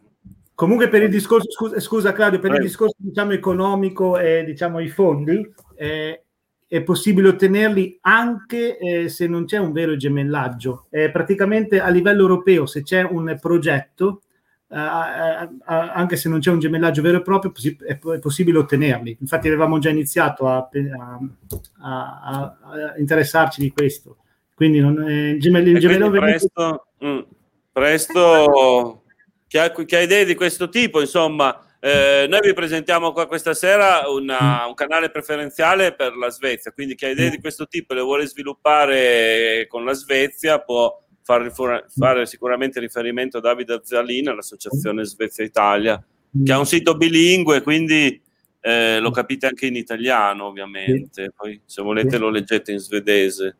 Comunque 0.54 0.88
per 0.88 1.02
il 1.02 1.10
discorso, 1.10 1.50
scusa, 1.50 1.78
scusa 1.80 2.12
Claudio, 2.12 2.38
per 2.38 2.50
Prego. 2.50 2.64
il 2.64 2.70
discorso 2.70 2.96
diciamo, 2.98 3.32
economico 3.32 4.18
e 4.18 4.42
diciamo, 4.44 4.80
i 4.80 4.88
fondi, 4.88 5.46
eh, 5.76 6.24
è 6.72 6.82
possibile 6.82 7.28
ottenerli 7.28 7.98
anche 8.00 8.78
eh, 8.78 9.08
se 9.10 9.26
non 9.26 9.44
c'è 9.44 9.58
un 9.58 9.72
vero 9.72 9.94
gemellaggio. 9.94 10.86
Eh, 10.88 11.10
praticamente 11.10 11.82
a 11.82 11.90
livello 11.90 12.22
europeo, 12.22 12.64
se 12.64 12.82
c'è 12.82 13.02
un 13.02 13.36
progetto, 13.38 14.22
uh, 14.68 14.74
anche 14.74 16.16
se 16.16 16.30
non 16.30 16.38
c'è 16.38 16.50
un 16.50 16.60
gemellaggio 16.60 17.02
vero 17.02 17.18
e 17.18 17.20
proprio, 17.22 17.52
è, 17.86 17.98
è 17.98 18.18
possibile 18.18 18.56
ottenerli. 18.56 19.18
Infatti 19.20 19.48
avevamo 19.48 19.78
già 19.80 19.90
iniziato 19.90 20.48
a, 20.48 20.66
a, 21.82 22.20
a 22.22 22.94
interessarci 22.96 23.60
di 23.60 23.70
questo. 23.70 24.16
Quindi 24.54 24.80
non, 24.80 25.06
eh, 25.06 25.36
gemello, 25.38 25.78
gemello 25.78 26.08
presto, 26.08 26.86
mh, 27.00 27.18
presto 27.70 29.02
chi, 29.46 29.58
ha, 29.58 29.70
chi 29.70 29.94
ha, 29.94 30.00
idee 30.00 30.24
di 30.24 30.34
questo 30.34 30.70
tipo, 30.70 31.02
insomma, 31.02 31.54
eh, 31.84 32.26
noi 32.28 32.40
vi 32.40 32.52
presentiamo 32.52 33.10
qua 33.10 33.26
questa 33.26 33.54
sera 33.54 34.08
una, 34.08 34.66
un 34.68 34.74
canale 34.74 35.10
preferenziale 35.10 35.92
per 35.92 36.14
la 36.14 36.30
Svezia, 36.30 36.70
quindi 36.70 36.94
chi 36.94 37.06
ha 37.06 37.08
idee 37.08 37.28
di 37.28 37.40
questo 37.40 37.66
tipo 37.66 37.92
e 37.92 37.96
le 37.96 38.02
vuole 38.02 38.24
sviluppare 38.28 39.66
con 39.68 39.84
la 39.84 39.92
Svezia 39.92 40.60
può 40.60 40.96
fare, 41.24 41.52
fare 41.88 42.26
sicuramente 42.26 42.78
riferimento 42.78 43.38
a 43.38 43.40
Davide 43.40 43.74
Azzalina, 43.74 44.32
l'associazione 44.32 45.04
Svezia 45.04 45.42
Italia, 45.42 46.00
che 46.44 46.52
ha 46.52 46.58
un 46.60 46.66
sito 46.66 46.96
bilingue, 46.96 47.62
quindi 47.62 48.22
eh, 48.60 49.00
lo 49.00 49.10
capite 49.10 49.46
anche 49.46 49.66
in 49.66 49.74
italiano, 49.74 50.44
ovviamente. 50.44 51.32
Poi, 51.34 51.60
se 51.64 51.82
volete, 51.82 52.16
lo 52.16 52.30
leggete 52.30 52.70
in 52.70 52.78
svedese. 52.78 53.56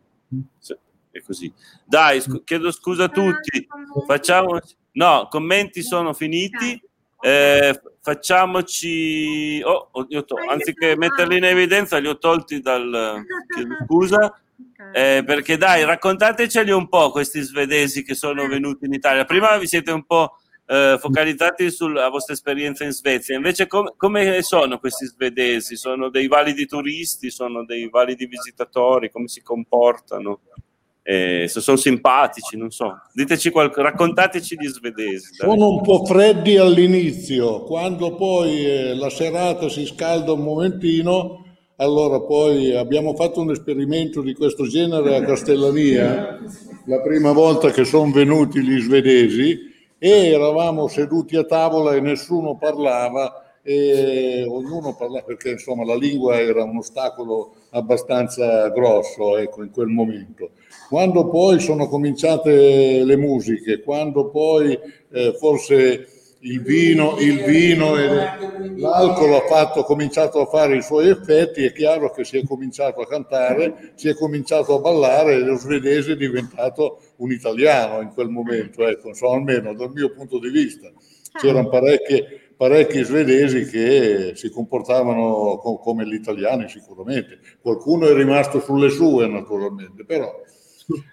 È 1.11 1.20
così. 1.20 1.53
Dai, 1.85 2.20
scu- 2.20 2.45
chiedo 2.45 2.70
scusa 2.70 3.05
a 3.05 3.09
tutti. 3.09 3.66
Facciamo. 4.07 4.61
No, 4.93 5.27
commenti 5.29 5.83
sono 5.83 6.12
finiti. 6.12 6.81
Eh, 7.23 7.81
facciamoci. 8.01 9.62
Oh, 9.64 9.91
to- 10.25 10.37
anziché 10.49 10.97
metterli 10.97 11.37
in 11.37 11.45
evidenza, 11.45 11.99
li 11.99 12.09
ho 12.09 12.18
tolti 12.18 12.61
dal. 12.61 13.23
Chiedo 13.55 13.75
scusa. 13.85 14.43
Eh, 14.93 15.23
perché 15.25 15.57
dai, 15.57 15.85
raccontateceli 15.85 16.70
un 16.70 16.89
po' 16.89 17.11
questi 17.12 17.41
svedesi 17.41 18.03
che 18.03 18.14
sono 18.14 18.47
venuti 18.47 18.85
in 18.87 18.93
Italia. 18.93 19.25
Prima 19.25 19.57
vi 19.57 19.66
siete 19.66 19.91
un 19.91 20.05
po' 20.05 20.37
eh, 20.66 20.97
focalizzati 20.99 21.70
sulla 21.70 22.09
vostra 22.09 22.35
esperienza 22.35 22.85
in 22.85 22.93
Svezia, 22.93 23.37
invece 23.37 23.66
com- 23.66 23.95
come 23.97 24.43
sono 24.43 24.79
questi 24.79 25.07
svedesi? 25.07 25.77
Sono 25.77 26.09
dei 26.09 26.29
validi 26.29 26.66
turisti, 26.66 27.31
sono 27.31 27.64
dei 27.64 27.89
validi 27.89 28.27
visitatori, 28.27 29.11
come 29.11 29.29
si 29.29 29.43
comportano? 29.43 30.41
Eh, 31.03 31.46
se 31.48 31.61
sono 31.61 31.76
simpatici, 31.76 32.57
non 32.57 32.70
so. 32.70 33.00
Diteci 33.12 33.50
qualcosa, 33.50 33.82
raccontateci 33.82 34.57
gli 34.59 34.68
svedesi. 34.68 35.36
Dai. 35.36 35.48
Sono 35.48 35.68
un 35.68 35.82
po' 35.82 36.05
freddi 36.05 36.57
all'inizio, 36.57 37.62
quando 37.64 38.14
poi 38.14 38.64
eh, 38.64 38.94
la 38.94 39.11
serata 39.11 39.68
si 39.68 39.84
scalda 39.84 40.32
un 40.32 40.42
momentino 40.42 41.42
allora 41.82 42.20
poi 42.20 42.76
abbiamo 42.76 43.12
fatto 43.14 43.40
un 43.40 43.50
esperimento 43.50 44.20
di 44.20 44.34
questo 44.34 44.68
genere 44.68 45.16
a 45.16 45.24
Castellania, 45.24 46.38
la 46.84 47.00
prima 47.00 47.32
volta 47.32 47.70
che 47.70 47.84
sono 47.84 48.12
venuti 48.12 48.62
gli 48.62 48.80
svedesi 48.80 49.59
e 49.98 50.28
eravamo 50.28 50.86
seduti 50.86 51.36
a 51.36 51.44
tavola 51.44 51.94
e 51.94 52.00
nessuno 52.00 52.57
parlava 52.57 53.59
e 53.62 54.44
ognuno 54.46 54.94
parlava 54.94 55.24
perché 55.24 55.50
insomma 55.50 55.84
la 55.84 55.96
lingua 55.96 56.38
era 56.38 56.62
un 56.62 56.76
ostacolo 56.76 57.55
abbastanza 57.70 58.68
grosso 58.68 59.36
ecco, 59.36 59.64
in 59.64 59.70
quel 59.70 59.88
momento. 59.88 60.50
Quando 60.93 61.26
poi 61.30 61.59
sono 61.59 61.88
cominciate 61.88 63.03
le 63.03 63.16
musiche, 63.16 63.80
quando 63.80 64.28
poi 64.28 64.78
eh, 65.11 65.34
forse 65.38 66.36
il 66.40 66.61
vino, 66.61 67.16
il 67.18 67.45
vino 67.45 67.97
e 67.97 68.09
l'alcol 68.76 69.32
ha, 69.32 69.40
fatto, 69.40 69.84
cominciato 69.84 70.43
a 70.43 70.47
fare 70.51 70.76
i 70.76 70.82
suoi 70.82 71.09
effetti, 71.09 71.64
è 71.64 71.72
chiaro 71.72 72.11
che 72.11 72.24
si 72.24 72.36
è 72.36 72.45
cominciato 72.45 73.01
a 73.01 73.07
cantare, 73.07 73.93
si 73.95 74.11
è 74.11 74.14
cominciato 74.14 74.76
a 74.76 74.80
ballare 74.80 75.36
e 75.36 75.38
lo 75.38 75.57
svedese 75.57 76.12
è 76.12 76.16
diventato 76.16 76.99
un 77.16 77.32
italiano 77.32 78.03
in 78.03 78.11
quel 78.12 78.28
momento, 78.28 78.86
ecco, 78.86 79.09
insomma, 79.09 79.36
almeno 79.36 79.72
dal 79.72 79.93
mio 79.95 80.11
punto 80.11 80.38
di 80.38 80.51
vista. 80.51 80.93
C'erano 81.40 81.70
parecchie, 81.70 82.51
parecchi 82.55 83.03
svedesi 83.03 83.64
che 83.64 84.32
si 84.34 84.51
comportavano 84.51 85.57
co- 85.57 85.78
come 85.78 86.05
gli 86.05 86.12
italiani 86.12 86.68
sicuramente, 86.68 87.38
qualcuno 87.62 88.07
è 88.09 88.12
rimasto 88.12 88.61
sulle 88.61 88.90
sue 88.90 89.26
naturalmente, 89.26 90.05
però 90.05 90.30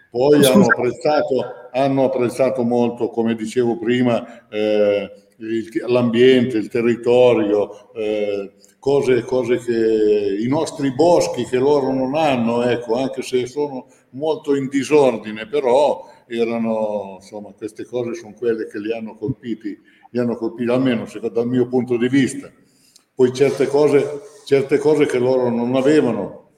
poi 0.10 0.46
hanno 0.46 0.66
apprezzato, 0.66 1.46
hanno 1.72 2.06
apprezzato 2.06 2.64
molto, 2.64 3.10
come 3.10 3.36
dicevo 3.36 3.78
prima, 3.78 4.48
eh, 4.50 5.12
il, 5.38 5.84
l'ambiente, 5.88 6.58
il 6.58 6.70
territorio, 6.70 7.94
eh, 7.94 8.54
cose, 8.80 9.22
cose, 9.22 9.58
che 9.58 10.38
i 10.40 10.48
nostri 10.48 10.94
boschi 10.94 11.46
che 11.46 11.58
loro 11.58 11.94
non 11.94 12.16
hanno, 12.16 12.64
ecco, 12.64 12.96
anche 12.96 13.22
se 13.22 13.46
sono 13.46 13.88
molto 14.12 14.56
in 14.56 14.68
disordine, 14.68 15.48
però 15.48 16.08
erano, 16.28 17.18
insomma, 17.20 17.54
queste 17.56 17.86
cose 17.86 18.14
sono 18.14 18.34
quelle 18.34 18.68
che 18.68 18.80
li 18.80 18.94
hanno 18.94 19.16
colpiti, 19.16 19.78
li 20.12 20.20
hanno 20.20 20.36
colpiti 20.36 20.70
almeno 20.70 21.06
dal 21.32 21.48
mio 21.48 21.68
punto 21.68 21.98
di 21.98 22.08
vista. 22.08 22.52
Poi 23.14 23.34
certe 23.34 23.68
cose, 23.68 24.22
certe 24.46 24.78
cose 24.78 25.06
che 25.06 25.20
loro 25.20 25.50
non 25.50 25.76
avevano, 25.76 26.49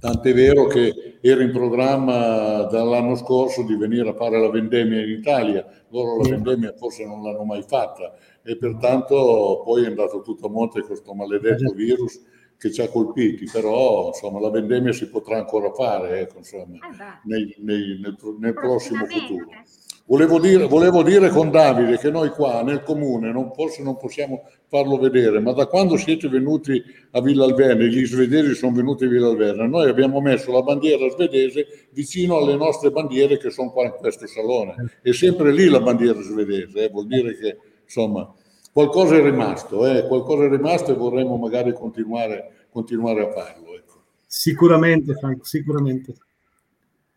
Tant'è 0.00 0.32
vero 0.32 0.64
che 0.64 1.18
era 1.20 1.42
in 1.42 1.52
programma 1.52 2.62
dall'anno 2.62 3.14
scorso 3.16 3.62
di 3.64 3.76
venire 3.76 4.08
a 4.08 4.14
fare 4.14 4.40
la 4.40 4.48
vendemmia 4.48 5.02
in 5.02 5.10
Italia, 5.10 5.66
loro 5.90 6.16
la 6.22 6.30
vendemmia 6.30 6.72
forse 6.74 7.04
non 7.04 7.22
l'hanno 7.22 7.44
mai 7.44 7.62
fatta 7.62 8.14
e 8.42 8.56
pertanto 8.56 9.60
poi 9.62 9.84
è 9.84 9.88
andato 9.88 10.22
tutto 10.22 10.46
a 10.46 10.50
monte 10.50 10.80
questo 10.80 11.12
maledetto 11.12 11.74
virus 11.74 12.18
che 12.56 12.72
ci 12.72 12.80
ha 12.80 12.88
colpiti, 12.88 13.44
però 13.52 14.08
insomma 14.08 14.40
la 14.40 14.50
vendemmia 14.50 14.92
si 14.92 15.06
potrà 15.08 15.36
ancora 15.36 15.70
fare 15.72 16.20
ecco, 16.20 16.38
insomma, 16.38 16.76
eh 16.76 17.20
nei, 17.24 17.54
nei, 17.58 18.00
nel, 18.00 18.16
nel 18.38 18.54
prossimo 18.54 19.04
futuro. 19.04 19.48
Volevo 20.10 20.40
dire, 20.40 20.66
volevo 20.66 21.04
dire, 21.04 21.28
con 21.28 21.52
Davide 21.52 21.96
che 21.96 22.10
noi 22.10 22.30
qua 22.30 22.64
nel 22.64 22.82
comune 22.82 23.30
non, 23.30 23.52
forse 23.54 23.80
non 23.80 23.96
possiamo 23.96 24.42
farlo 24.66 24.98
vedere, 24.98 25.38
ma 25.38 25.52
da 25.52 25.66
quando 25.66 25.96
siete 25.96 26.28
venuti 26.28 26.82
a 27.12 27.20
Villa 27.20 27.44
Alverna, 27.44 27.84
gli 27.84 28.04
svedesi 28.04 28.56
sono 28.56 28.74
venuti 28.74 29.04
a 29.04 29.08
Villa 29.08 29.28
Alverna, 29.28 29.68
noi 29.68 29.88
abbiamo 29.88 30.20
messo 30.20 30.50
la 30.50 30.62
bandiera 30.62 31.08
svedese 31.10 31.86
vicino 31.92 32.38
alle 32.38 32.56
nostre 32.56 32.90
bandiere 32.90 33.38
che 33.38 33.50
sono 33.50 33.70
qua 33.70 33.84
in 33.84 33.92
questo 34.00 34.26
salone. 34.26 34.98
È 35.00 35.12
sempre 35.12 35.52
lì 35.52 35.68
la 35.68 35.80
bandiera 35.80 36.20
svedese, 36.20 36.86
eh, 36.86 36.88
vuol 36.88 37.06
dire 37.06 37.38
che 37.38 37.58
insomma 37.84 38.34
qualcosa 38.72 39.14
è 39.14 39.22
rimasto, 39.22 39.86
eh, 39.86 40.08
qualcosa 40.08 40.44
è 40.46 40.48
rimasto 40.48 40.90
e 40.90 40.94
vorremmo 40.94 41.36
magari 41.36 41.72
continuare, 41.72 42.66
continuare 42.72 43.28
a 43.28 43.30
farlo. 43.30 43.76
Ecco. 43.76 44.02
Sicuramente, 44.26 45.14
Franco, 45.14 45.44
sicuramente. 45.44 46.14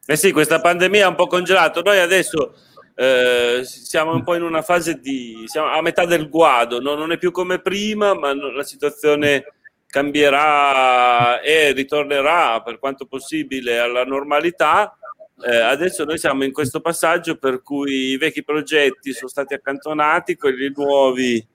Eh 0.06 0.16
sì, 0.16 0.32
questa 0.32 0.62
pandemia 0.62 1.06
ha 1.08 1.10
un 1.10 1.16
po' 1.16 1.28
congelato. 1.28 1.82
Noi 1.82 1.98
adesso 1.98 2.54
eh, 2.96 3.62
siamo 3.64 4.14
un 4.14 4.24
po' 4.24 4.36
in 4.36 4.44
una 4.44 4.62
fase 4.62 5.00
di 5.00 5.44
siamo 5.46 5.68
a 5.68 5.82
metà 5.82 6.06
del 6.06 6.30
guado, 6.30 6.80
no? 6.80 6.96
non 6.96 7.12
è 7.12 7.18
più 7.18 7.32
come 7.32 7.60
prima, 7.60 8.14
ma 8.14 8.34
la 8.34 8.64
situazione 8.64 9.46
cambierà 9.88 11.42
e 11.42 11.72
ritornerà 11.72 12.62
per 12.62 12.80
quanto 12.80 13.06
possibile 13.06 13.80
alla 13.80 14.04
normalità. 14.04 14.98
Eh, 15.46 15.56
adesso 15.56 16.04
noi 16.04 16.18
siamo 16.18 16.44
in 16.44 16.52
questo 16.52 16.80
passaggio 16.80 17.38
per 17.38 17.62
cui 17.62 18.12
i 18.12 18.18
vecchi 18.18 18.44
progetti 18.44 19.14
sono 19.14 19.30
stati 19.30 19.54
accantonati, 19.54 20.36
quelli 20.36 20.72
nuovi 20.76 21.46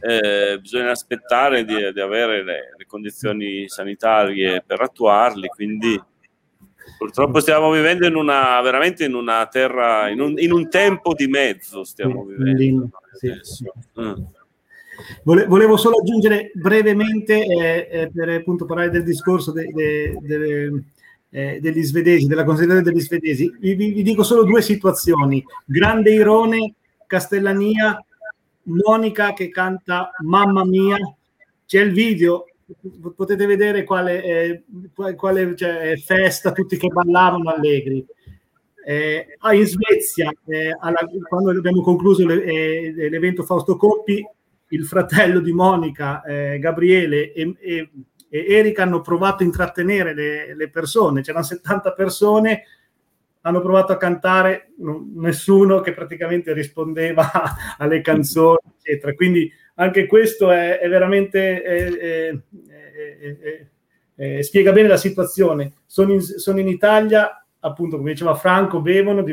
eh, 0.00 0.58
bisogna 0.60 0.90
aspettare 0.90 1.64
di, 1.64 1.92
di 1.92 2.00
avere 2.00 2.44
le, 2.44 2.74
le, 2.76 2.86
condizioni 2.86 3.68
sanitarie 3.68 4.62
per 4.64 4.80
attuarli, 4.82 5.48
quindi 5.48 6.00
Purtroppo 6.98 7.40
stiamo 7.40 7.70
vivendo 7.70 8.06
in 8.06 8.14
una, 8.14 8.60
veramente 8.60 9.04
in 9.04 9.14
una 9.14 9.46
terra, 9.46 10.08
in 10.08 10.20
un, 10.20 10.34
in 10.38 10.52
un 10.52 10.68
tempo 10.68 11.14
di 11.14 11.26
mezzo 11.26 11.84
stiamo 11.84 12.24
vivendo. 12.24 12.90
Sì. 13.12 13.30
Mm. 14.00 14.12
Vole, 15.24 15.46
volevo 15.46 15.76
solo 15.76 15.98
aggiungere 15.98 16.50
brevemente, 16.54 17.44
eh, 17.44 17.88
eh, 17.90 18.10
per 18.14 18.28
appunto 18.28 18.64
parlare 18.64 18.90
del 18.90 19.02
discorso 19.02 19.50
de, 19.50 19.70
de, 19.72 20.18
de, 20.20 20.82
eh, 21.30 21.58
degli 21.60 21.82
svedesi, 21.82 22.26
della 22.26 22.44
considerazione 22.44 22.90
degli 22.90 23.02
svedesi. 23.02 23.52
Vi, 23.58 23.74
vi, 23.74 23.92
vi, 23.92 24.02
dico 24.02 24.22
solo 24.22 24.44
due 24.44 24.62
situazioni. 24.62 25.44
Grande 25.64 26.12
Irone, 26.12 26.74
Castellania, 27.06 28.02
Monica 28.64 29.32
che 29.32 29.50
canta 29.50 30.10
Mamma 30.22 30.64
mia. 30.64 30.96
C'è 31.66 31.80
il 31.80 31.92
video, 31.92 32.46
potete 33.14 33.46
vedere 33.46 33.84
quale, 33.84 34.22
eh, 34.22 34.64
quale 35.16 35.56
cioè, 35.56 35.96
festa, 35.96 36.52
tutti 36.52 36.76
che 36.76 36.88
ballavano 36.88 37.50
allegri. 37.50 38.04
Eh, 38.86 39.26
in 39.52 39.66
Svezia, 39.66 40.30
eh, 40.46 40.76
alla, 40.78 40.98
quando 41.28 41.50
abbiamo 41.50 41.82
concluso 41.82 42.26
le, 42.26 42.44
eh, 42.44 43.08
l'evento 43.08 43.42
Fausto 43.42 43.76
Coppi, 43.76 44.22
il 44.68 44.84
fratello 44.84 45.40
di 45.40 45.52
Monica, 45.52 46.22
eh, 46.22 46.58
Gabriele 46.58 47.32
e, 47.32 47.54
e, 47.60 47.90
e, 48.28 48.46
Erika 48.46 48.82
hanno 48.82 49.00
provato 49.00 49.42
a 49.42 49.46
intrattenere 49.46 50.14
le, 50.14 50.54
le, 50.54 50.68
persone, 50.68 51.22
c'erano 51.22 51.44
70 51.44 51.92
persone, 51.92 52.62
hanno 53.42 53.60
provato 53.60 53.92
a 53.92 53.96
cantare, 53.96 54.72
nessuno 55.14 55.80
che 55.80 55.92
praticamente 55.92 56.52
rispondeva 56.52 57.30
alle 57.78 58.00
canzoni, 58.00 58.58
eccetera. 58.78 59.14
Quindi 59.14 59.50
anche 59.74 60.06
questo 60.06 60.50
è, 60.50 60.78
è 60.78 60.88
veramente... 60.88 61.62
È, 61.62 62.38
spiega 64.42 64.72
bene 64.72 64.88
la 64.88 64.96
situazione. 64.96 65.72
Sono 65.86 66.12
in, 66.12 66.20
sono 66.20 66.60
in 66.60 66.68
Italia, 66.68 67.44
appunto, 67.58 67.96
come 67.96 68.12
diceva 68.12 68.34
Franco, 68.36 68.80
bevono, 68.80 69.24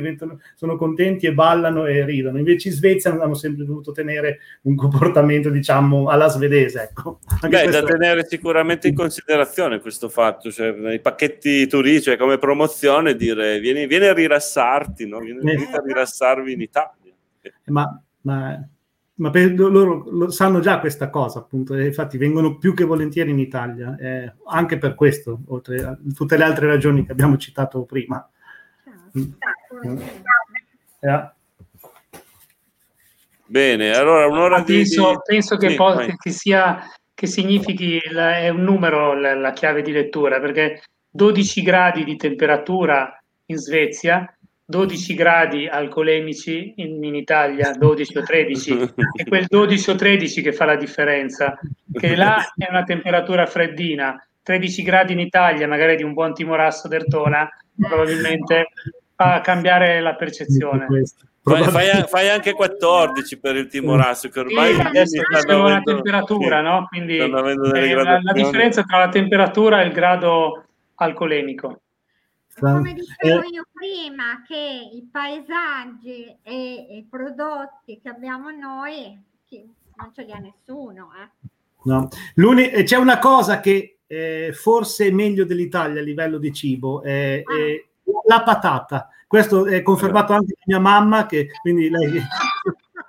sono 0.55 0.75
contenti 0.75 1.27
e 1.27 1.33
ballano 1.33 1.85
e 1.85 2.03
ridono. 2.03 2.39
Invece 2.39 2.69
in 2.69 2.73
Svezia 2.73 3.11
hanno 3.11 3.35
sempre 3.35 3.63
dovuto 3.63 3.91
tenere 3.91 4.39
un 4.63 4.75
comportamento, 4.75 5.49
diciamo, 5.49 6.09
alla 6.09 6.29
svedese. 6.29 6.81
Ecco. 6.81 7.19
Beh, 7.47 7.69
da 7.69 7.83
tenere 7.83 8.25
sicuramente 8.25 8.87
in 8.87 8.95
considerazione 8.95 9.79
questo 9.79 10.09
fatto, 10.09 10.49
cioè 10.49 10.71
nei 10.71 10.99
pacchetti 10.99 11.67
turistici, 11.67 12.09
cioè 12.09 12.17
come 12.17 12.39
promozione, 12.39 13.15
dire 13.15 13.59
vieni, 13.59 13.85
vieni 13.85 14.07
a 14.07 14.13
rilassarti, 14.13 15.07
no? 15.07 15.19
vieni, 15.19 15.41
vieni 15.41 15.67
a 15.71 15.81
rilassarvi 15.85 16.53
in 16.53 16.61
Italia. 16.61 17.13
Ma, 17.65 18.01
ma 18.21 18.67
ma 19.15 19.29
per, 19.29 19.53
loro 19.53 20.03
lo, 20.09 20.29
sanno 20.31 20.59
già 20.59 20.79
questa 20.79 21.09
cosa, 21.09 21.39
appunto, 21.39 21.75
e 21.75 21.85
infatti 21.85 22.17
vengono 22.17 22.57
più 22.57 22.73
che 22.73 22.83
volentieri 22.83 23.31
in 23.31 23.39
Italia, 23.39 23.95
eh, 23.97 24.33
anche 24.47 24.77
per 24.77 24.95
questo, 24.95 25.41
oltre 25.47 25.83
a 25.83 25.97
tutte 26.15 26.37
le 26.37 26.43
altre 26.43 26.67
ragioni 26.67 27.05
che 27.05 27.11
abbiamo 27.11 27.37
citato 27.37 27.83
prima. 27.83 28.27
Mm. 29.17 30.01
Yeah. 31.01 31.35
Bene, 33.45 33.91
allora 33.91 34.27
un'ora 34.27 34.63
penso, 34.63 35.09
di... 35.09 35.17
Penso 35.25 35.57
che, 35.57 35.69
sì, 35.69 35.75
poi, 35.75 36.15
che, 36.17 36.29
sia, 36.31 36.79
che 37.13 37.27
significhi, 37.27 37.99
la, 38.11 38.37
è 38.37 38.49
un 38.49 38.63
numero 38.63 39.13
la, 39.13 39.35
la 39.35 39.51
chiave 39.51 39.81
di 39.81 39.91
lettura, 39.91 40.39
perché 40.39 40.83
12 41.09 41.61
gradi 41.61 42.03
di 42.05 42.15
temperatura 42.15 43.21
in 43.47 43.57
Svezia 43.57 44.33
12 44.71 45.13
gradi 45.13 45.67
alcolemici 45.67 46.73
in, 46.77 47.03
in, 47.03 47.13
Italia, 47.13 47.71
12 47.77 48.17
o 48.17 48.23
13, 48.23 48.93
è 49.17 49.23
quel 49.25 49.45
12 49.45 49.89
o 49.89 49.95
13 49.95 50.41
che 50.41 50.53
fa 50.53 50.65
la 50.65 50.77
differenza, 50.77 51.59
che 51.91 52.15
là 52.15 52.53
è 52.55 52.67
una 52.69 52.83
temperatura 52.83 53.45
freddina, 53.45 54.15
13 54.41 54.81
gradi 54.81 55.13
in 55.13 55.19
Italia, 55.19 55.67
magari 55.67 55.97
di 55.97 56.03
un 56.03 56.13
buon 56.13 56.33
timorasso 56.33 56.87
d'Ertona, 56.87 57.47
probabilmente 57.77 58.69
fa 59.13 59.41
cambiare 59.41 59.99
la 59.99 60.15
percezione. 60.15 60.87
Fai, 61.43 61.63
fai, 61.63 62.03
fai, 62.07 62.29
anche 62.29 62.53
14 62.53 63.39
per 63.39 63.55
il 63.57 63.67
timorasso 63.67 64.29
che 64.29 64.39
ormai 64.39 64.75
sì, 64.75 64.81
adesso 64.81 65.21
c'è 65.23 65.55
una 65.55 65.81
temperatura 65.81 66.59
sì, 66.59 66.63
no? 66.63 66.85
quindi 66.87 67.17
eh, 67.17 67.27
la, 67.27 68.19
la 68.21 68.31
differenza 68.31 68.83
tra 68.83 68.99
la 68.99 69.09
temperatura 69.09 69.81
e 69.81 69.87
il 69.87 69.91
grado 69.91 70.65
alcolemico 70.93 71.79
come 72.61 72.93
dicevo 72.93 73.43
io 73.51 73.65
prima, 73.71 74.43
che 74.47 74.89
i 74.93 75.07
paesaggi 75.11 76.37
e 76.41 76.87
i 76.91 77.07
prodotti 77.09 77.99
che 78.01 78.09
abbiamo 78.09 78.49
noi 78.51 79.19
non 79.95 80.11
ce 80.13 80.23
li 80.23 80.31
ha 80.31 80.37
nessuno. 80.37 81.09
Eh. 81.13 81.49
No. 81.83 82.07
c'è 82.83 82.97
una 82.97 83.19
cosa 83.19 83.59
che 83.59 83.97
eh, 84.07 84.51
forse 84.53 85.07
è 85.07 85.11
meglio 85.11 85.45
dell'Italia 85.45 86.01
a 86.01 86.03
livello 86.03 86.37
di 86.37 86.51
cibo, 86.51 87.01
eh, 87.03 87.43
ah. 87.45 87.55
eh, 87.55 87.89
la 88.27 88.43
patata. 88.43 89.09
Questo 89.27 89.65
è 89.65 89.81
confermato 89.81 90.33
anche 90.33 90.53
da 90.57 90.63
mia 90.65 90.79
mamma, 90.79 91.25
che 91.25 91.47
quindi 91.61 91.89
lei 91.89 92.21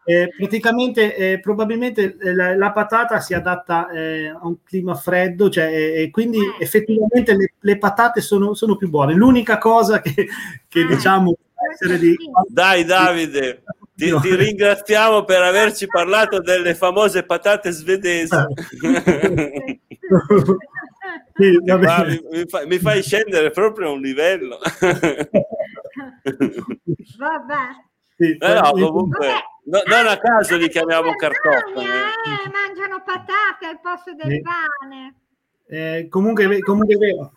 Eh, 0.05 0.31
praticamente, 0.37 1.15
eh, 1.15 1.39
probabilmente 1.39 2.17
eh, 2.21 2.35
la, 2.35 2.57
la, 2.57 2.73
patata 2.73 3.21
si 3.21 3.35
adatta 3.35 3.89
eh, 3.91 4.27
a 4.29 4.41
un 4.43 4.57
clima 4.65 4.97
freddo, 4.97 5.49
cioè, 5.49 5.67
e 5.67 6.11
quindi 6.11 6.39
effettivamente 6.59 7.37
le, 7.37 7.53
le 7.61 7.79
patate 7.79 8.21
sono, 8.21 8.55
sono, 8.55 8.77
più 8.77 8.89
buone. 8.91 9.15
L'unica 9.15 9.59
cosa 9.59 10.01
che, 10.01 10.27
che 10.67 10.81
ah. 10.81 10.87
diciamo 10.87 11.37
essere 11.73 11.99
di... 11.99 12.17
Dai 12.49 12.85
Davide, 12.85 13.63
ti, 13.95 14.13
ti, 14.21 14.35
ringraziamo 14.35 15.23
per 15.25 15.43
averci 15.43 15.87
parlato 15.87 16.41
delle 16.41 16.75
famose 16.75 17.23
patate 17.25 17.71
svedesi. 17.71 18.37
Sì, 21.35 21.59
mi, 21.63 21.79
mi, 22.31 22.45
fai, 22.47 22.67
mi, 22.67 22.79
fai 22.79 23.03
scendere 23.03 23.51
proprio 23.51 23.89
a 23.89 23.93
un 23.93 24.01
livello. 24.01 24.59
Vabbè. 27.19 27.57
Sì, 28.17 28.37
eh 28.39 28.55
no, 28.55 28.71
comunque, 28.73 29.29
no, 29.65 29.83
non 29.87 30.07
a 30.07 30.19
caso 30.19 30.57
li 30.57 30.69
chiamiamo 30.69 31.15
cartofani. 31.15 31.87
Eh, 31.87 32.51
mangiano 32.51 33.03
patate 33.05 33.67
al 33.67 33.81
posto 33.81 34.15
del 34.15 34.31
sì. 34.31 34.43
pane. 34.43 35.15
Eh, 35.67 36.09
comunque, 36.09 36.59
comunque 36.61 36.95
è 36.95 36.99
vero. 36.99 37.37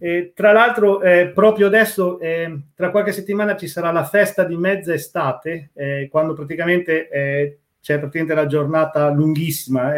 Eh, 0.00 0.32
tra 0.34 0.52
l'altro, 0.52 1.02
eh, 1.02 1.28
proprio 1.34 1.66
adesso, 1.66 2.20
eh, 2.20 2.60
tra 2.74 2.90
qualche 2.90 3.12
settimana 3.12 3.56
ci 3.56 3.66
sarà 3.66 3.90
la 3.90 4.04
festa 4.04 4.44
di 4.44 4.56
mezza 4.56 4.94
estate, 4.94 5.70
eh, 5.74 6.08
quando 6.10 6.34
praticamente 6.34 7.08
c'è 7.80 7.98
praticamente 7.98 8.34
la 8.34 8.46
giornata 8.46 9.08
lunghissima 9.10 9.94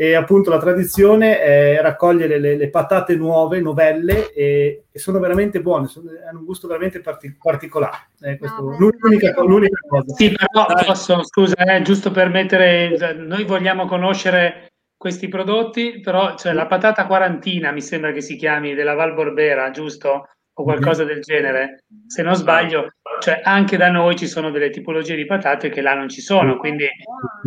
e 0.00 0.14
appunto 0.14 0.48
la 0.48 0.60
tradizione 0.60 1.40
è 1.40 1.80
raccogliere 1.82 2.38
le, 2.38 2.56
le 2.56 2.70
patate 2.70 3.16
nuove, 3.16 3.60
novelle 3.60 4.32
e, 4.32 4.84
e, 4.92 4.98
sono 5.00 5.18
veramente 5.18 5.60
buone, 5.60 5.88
sono, 5.88 6.08
hanno 6.24 6.38
un 6.38 6.44
gusto 6.44 6.68
veramente 6.68 7.00
partic- 7.00 7.36
particolare. 7.42 8.10
Eh, 8.20 8.38
no, 8.40 8.76
l'unica, 8.78 9.34
l'unica, 9.42 9.76
cosa. 9.88 10.14
Sì, 10.14 10.30
però 10.30 10.66
posso, 10.86 11.24
scusa, 11.24 11.56
eh, 11.56 11.82
giusto 11.82 12.12
per 12.12 12.28
mettere, 12.28 13.14
noi 13.14 13.42
vogliamo 13.42 13.86
conoscere 13.86 14.68
questi 14.96 15.26
prodotti, 15.26 15.98
però 15.98 16.36
cioè, 16.36 16.52
la 16.52 16.68
patata 16.68 17.04
quarantina 17.04 17.72
mi 17.72 17.82
sembra 17.82 18.12
che 18.12 18.20
si 18.20 18.36
chiami 18.36 18.74
della 18.74 18.94
Val 18.94 19.14
Borbera, 19.14 19.72
giusto? 19.72 20.28
O 20.58 20.64
qualcosa 20.64 21.04
del 21.04 21.20
genere. 21.20 21.84
Se 22.08 22.20
non 22.22 22.34
sbaglio, 22.34 22.88
cioè 23.20 23.40
anche 23.44 23.76
da 23.76 23.90
noi 23.90 24.16
ci 24.16 24.26
sono 24.26 24.50
delle 24.50 24.70
tipologie 24.70 25.14
di 25.14 25.24
patate 25.24 25.68
che 25.68 25.80
là 25.80 25.94
non 25.94 26.08
ci 26.08 26.20
sono, 26.20 26.56
quindi 26.56 26.84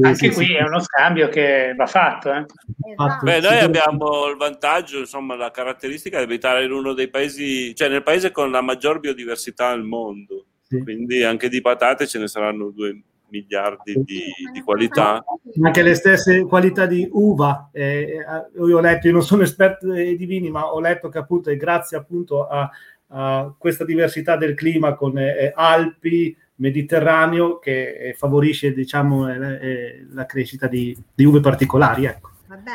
anche 0.02 0.32
qui 0.32 0.56
è 0.56 0.64
uno 0.64 0.80
scambio 0.80 1.28
che 1.28 1.74
va 1.76 1.88
fatto. 1.88 2.32
Eh. 2.32 2.46
Esatto. 2.94 3.26
Beh, 3.26 3.42
noi 3.42 3.60
abbiamo 3.60 4.28
il 4.30 4.38
vantaggio, 4.38 5.00
insomma, 5.00 5.36
la 5.36 5.52
caratteristica 5.52 6.20
di 6.20 6.24
abitare 6.24 6.64
in 6.64 6.72
uno 6.72 6.94
dei 6.94 7.10
paesi, 7.10 7.76
cioè 7.76 7.90
nel 7.90 8.04
paese 8.04 8.32
con 8.32 8.50
la 8.50 8.62
maggior 8.62 9.02
biodiversità 9.02 9.68
al 9.68 9.84
mondo, 9.84 10.46
quindi 10.70 11.22
anche 11.24 11.50
di 11.50 11.60
patate 11.60 12.08
ce 12.08 12.18
ne 12.18 12.30
saranno 12.30 12.70
due 12.70 13.02
miliardi 13.32 13.94
di, 14.04 14.22
di, 14.52 14.62
qualità. 14.62 15.24
Anche 15.62 15.82
le 15.82 15.96
stesse 15.96 16.44
qualità 16.44 16.86
di 16.86 17.08
uva. 17.12 17.70
Eh, 17.72 18.18
io 18.56 18.78
ho 18.78 18.82
letto, 18.82 19.08
io 19.08 19.14
non 19.14 19.24
sono 19.24 19.42
esperto 19.42 19.92
di 19.92 20.26
vini, 20.26 20.52
ma 20.52 20.72
ho 20.72 20.80
letto 20.80 21.10
che 21.10 21.18
appunto 21.18 21.50
è 21.50 21.56
grazie 21.56 21.98
appunto 21.98 22.48
a 22.48 22.70
a 23.12 23.54
questa 23.58 23.86
diversità 23.86 24.38
del 24.38 24.56
clima 24.56 24.96
con 24.96 25.18
eh, 25.18 25.52
Alpi, 25.56 26.36
Mediterraneo 26.56 27.58
che 27.60 27.94
eh, 27.98 28.14
favorisce 28.14 28.74
diciamo, 28.74 29.30
eh, 29.30 29.36
eh, 29.36 30.06
la 30.12 30.26
crescita 30.26 30.68
di, 30.68 30.96
di, 31.14 31.26
uve 31.26 31.40
particolari. 31.40 32.06
Ecco. 32.06 32.30
Vabbè, 32.48 32.72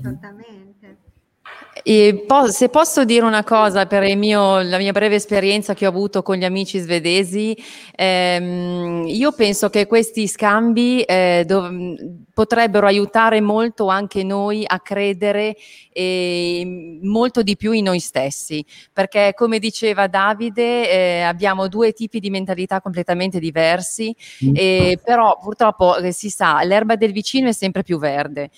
certamente. 0.00 0.96
E 1.82 2.24
po- 2.26 2.48
se 2.48 2.68
posso 2.68 3.04
dire 3.04 3.24
una 3.24 3.42
cosa 3.42 3.86
per 3.86 4.14
mio, 4.14 4.62
la 4.62 4.78
mia 4.78 4.92
breve 4.92 5.16
esperienza 5.16 5.74
che 5.74 5.86
ho 5.86 5.88
avuto 5.88 6.22
con 6.22 6.36
gli 6.36 6.44
amici 6.44 6.78
svedesi, 6.78 7.56
ehm, 7.96 9.04
io 9.06 9.32
penso 9.32 9.68
che 9.68 9.86
questi 9.86 10.28
scambi 10.28 11.02
eh, 11.02 11.44
dov- 11.44 11.98
potrebbero 12.32 12.86
aiutare 12.86 13.40
molto 13.40 13.88
anche 13.88 14.22
noi 14.22 14.64
a 14.66 14.80
credere 14.80 15.56
eh, 15.92 16.98
molto 17.02 17.42
di 17.42 17.56
più 17.56 17.72
in 17.72 17.84
noi 17.84 18.00
stessi, 18.00 18.64
perché 18.92 19.32
come 19.34 19.58
diceva 19.58 20.06
Davide 20.06 20.90
eh, 20.90 21.20
abbiamo 21.20 21.68
due 21.68 21.92
tipi 21.92 22.20
di 22.20 22.30
mentalità 22.30 22.80
completamente 22.80 23.38
diversi, 23.38 24.14
eh, 24.54 24.98
però 25.02 25.38
purtroppo 25.40 25.96
eh, 25.96 26.12
si 26.12 26.30
sa, 26.30 26.62
l'erba 26.62 26.96
del 26.96 27.12
vicino 27.12 27.48
è 27.48 27.52
sempre 27.52 27.82
più 27.82 27.98
verde, 27.98 28.50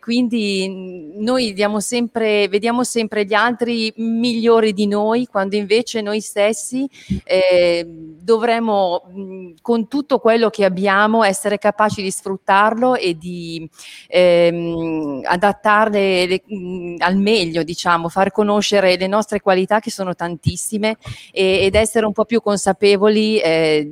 quindi 0.00 1.12
noi 1.16 1.54
sempre 1.78 2.48
vediamo 2.48 2.84
sempre 2.84 3.24
gli 3.24 3.34
altri 3.34 3.92
migliori 3.96 4.72
di 4.72 4.86
noi, 4.86 5.26
quando 5.26 5.56
invece 5.56 6.00
noi 6.00 6.20
stessi 6.20 6.88
eh, 7.24 7.84
dovremmo, 7.86 9.02
mh, 9.12 9.54
con 9.60 9.88
tutto 9.88 10.18
quello 10.18 10.50
che 10.50 10.64
abbiamo, 10.64 11.22
essere 11.22 11.58
capaci 11.58 12.02
di 12.02 12.10
sfruttarlo 12.10 12.85
e 12.94 13.14
di 13.14 13.68
ehm, 14.08 15.22
adattarle 15.24 16.26
le, 16.26 16.42
mh, 16.46 16.96
al 16.98 17.16
meglio, 17.16 17.62
diciamo, 17.62 18.08
far 18.08 18.30
conoscere 18.30 18.96
le 18.96 19.06
nostre 19.06 19.40
qualità 19.40 19.80
che 19.80 19.90
sono 19.90 20.14
tantissime 20.14 20.96
e, 21.32 21.64
ed 21.64 21.74
essere 21.74 22.06
un 22.06 22.12
po' 22.12 22.24
più 22.24 22.40
consapevoli 22.40 23.38
eh, 23.40 23.90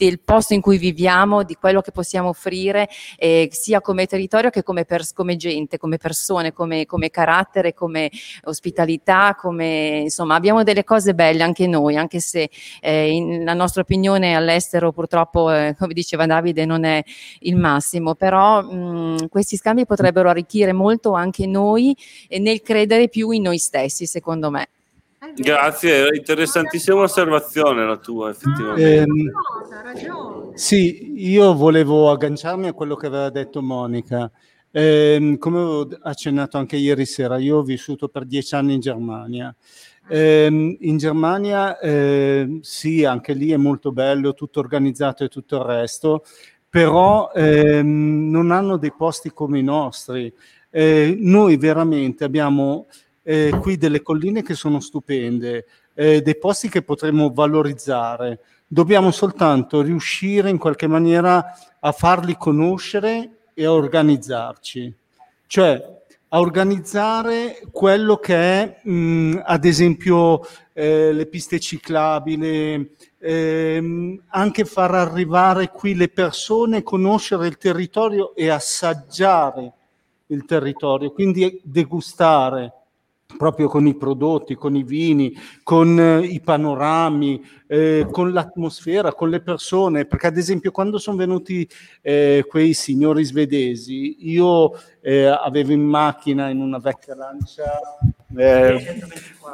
del 0.00 0.20
posto 0.20 0.54
in 0.54 0.62
cui 0.62 0.78
viviamo, 0.78 1.42
di 1.42 1.56
quello 1.56 1.82
che 1.82 1.92
possiamo 1.92 2.30
offrire, 2.30 2.88
eh, 3.18 3.50
sia 3.52 3.82
come 3.82 4.06
territorio 4.06 4.48
che 4.48 4.62
come, 4.62 4.86
pers- 4.86 5.12
come 5.12 5.36
gente, 5.36 5.76
come 5.76 5.98
persone, 5.98 6.54
come, 6.54 6.86
come, 6.86 7.10
carattere, 7.10 7.74
come 7.74 8.10
ospitalità, 8.44 9.36
come 9.38 9.98
insomma 10.04 10.36
abbiamo 10.36 10.62
delle 10.62 10.84
cose 10.84 11.12
belle 11.12 11.42
anche 11.42 11.66
noi, 11.66 11.96
anche 11.96 12.18
se 12.18 12.48
eh, 12.80 13.10
in, 13.10 13.44
la 13.44 13.52
nostra 13.52 13.82
opinione 13.82 14.34
all'estero 14.34 14.90
purtroppo, 14.90 15.52
eh, 15.52 15.74
come 15.78 15.92
diceva 15.92 16.24
Davide, 16.24 16.64
non 16.64 16.84
è 16.84 17.02
il 17.40 17.56
massimo, 17.56 18.14
però 18.14 18.62
mh, 18.62 19.28
questi 19.28 19.56
scambi 19.56 19.84
potrebbero 19.84 20.30
arricchire 20.30 20.72
molto 20.72 21.12
anche 21.12 21.46
noi 21.46 21.94
nel 22.38 22.62
credere 22.62 23.10
più 23.10 23.32
in 23.32 23.42
noi 23.42 23.58
stessi, 23.58 24.06
secondo 24.06 24.50
me. 24.50 24.68
Grazie, 25.34 26.16
interessantissima 26.16 27.02
osservazione 27.02 27.84
la 27.84 27.98
tua, 27.98 28.30
effettivamente. 28.30 29.02
Eh, 29.02 29.06
sì, 30.54 31.28
io 31.28 31.54
volevo 31.54 32.10
agganciarmi 32.10 32.68
a 32.68 32.72
quello 32.72 32.96
che 32.96 33.06
aveva 33.06 33.28
detto 33.28 33.60
Monica. 33.60 34.30
Eh, 34.70 35.36
come 35.38 35.58
ho 35.58 35.88
accennato 36.02 36.56
anche 36.56 36.76
ieri 36.76 37.04
sera, 37.04 37.36
io 37.36 37.58
ho 37.58 37.62
vissuto 37.62 38.08
per 38.08 38.24
dieci 38.24 38.54
anni 38.54 38.72
in 38.72 38.80
Germania. 38.80 39.54
Eh, 40.08 40.76
in 40.80 40.96
Germania 40.96 41.78
eh, 41.78 42.58
sì, 42.62 43.04
anche 43.04 43.34
lì 43.34 43.50
è 43.50 43.58
molto 43.58 43.92
bello, 43.92 44.32
tutto 44.32 44.58
organizzato 44.60 45.24
e 45.24 45.28
tutto 45.28 45.56
il 45.56 45.64
resto, 45.64 46.24
però 46.66 47.30
ehm, 47.34 48.30
non 48.30 48.52
hanno 48.52 48.78
dei 48.78 48.92
posti 48.96 49.32
come 49.32 49.58
i 49.58 49.62
nostri. 49.62 50.32
Eh, 50.70 51.14
noi 51.18 51.58
veramente 51.58 52.24
abbiamo 52.24 52.86
eh, 53.30 53.56
qui 53.60 53.76
delle 53.76 54.02
colline 54.02 54.42
che 54.42 54.54
sono 54.54 54.80
stupende, 54.80 55.64
eh, 55.94 56.20
dei 56.20 56.36
posti 56.36 56.68
che 56.68 56.82
potremmo 56.82 57.30
valorizzare. 57.32 58.40
Dobbiamo 58.66 59.12
soltanto 59.12 59.82
riuscire 59.82 60.50
in 60.50 60.58
qualche 60.58 60.88
maniera 60.88 61.56
a 61.78 61.92
farli 61.92 62.36
conoscere 62.36 63.36
e 63.54 63.64
a 63.64 63.72
organizzarci. 63.72 64.92
Cioè, 65.46 65.98
a 66.32 66.40
organizzare 66.40 67.62
quello 67.70 68.16
che 68.16 68.34
è, 68.34 68.80
mh, 68.82 69.42
ad 69.44 69.64
esempio, 69.64 70.44
eh, 70.72 71.12
le 71.12 71.26
piste 71.26 71.60
ciclabili, 71.60 72.96
ehm, 73.16 74.22
anche 74.30 74.64
far 74.64 74.92
arrivare 74.92 75.70
qui 75.70 75.94
le 75.94 76.08
persone, 76.08 76.82
conoscere 76.82 77.46
il 77.46 77.58
territorio 77.58 78.34
e 78.34 78.48
assaggiare 78.48 79.72
il 80.26 80.44
territorio, 80.44 81.12
quindi 81.12 81.60
degustare 81.62 82.74
proprio 83.36 83.68
con 83.68 83.86
i 83.86 83.94
prodotti, 83.94 84.54
con 84.54 84.76
i 84.76 84.82
vini, 84.82 85.34
con 85.62 85.98
eh, 85.98 86.20
i 86.20 86.40
panorami, 86.40 87.42
eh, 87.66 88.06
con 88.10 88.32
l'atmosfera, 88.32 89.12
con 89.12 89.30
le 89.30 89.40
persone, 89.40 90.04
perché 90.04 90.26
ad 90.26 90.36
esempio 90.36 90.70
quando 90.70 90.98
sono 90.98 91.16
venuti 91.16 91.68
eh, 92.02 92.44
quei 92.48 92.74
signori 92.74 93.24
svedesi, 93.24 94.28
io 94.28 94.72
eh, 95.00 95.26
avevo 95.26 95.72
in 95.72 95.82
macchina 95.82 96.48
in 96.48 96.60
una 96.60 96.78
vecchia 96.78 97.14
lancia 97.14 97.78
eh, 98.36 99.00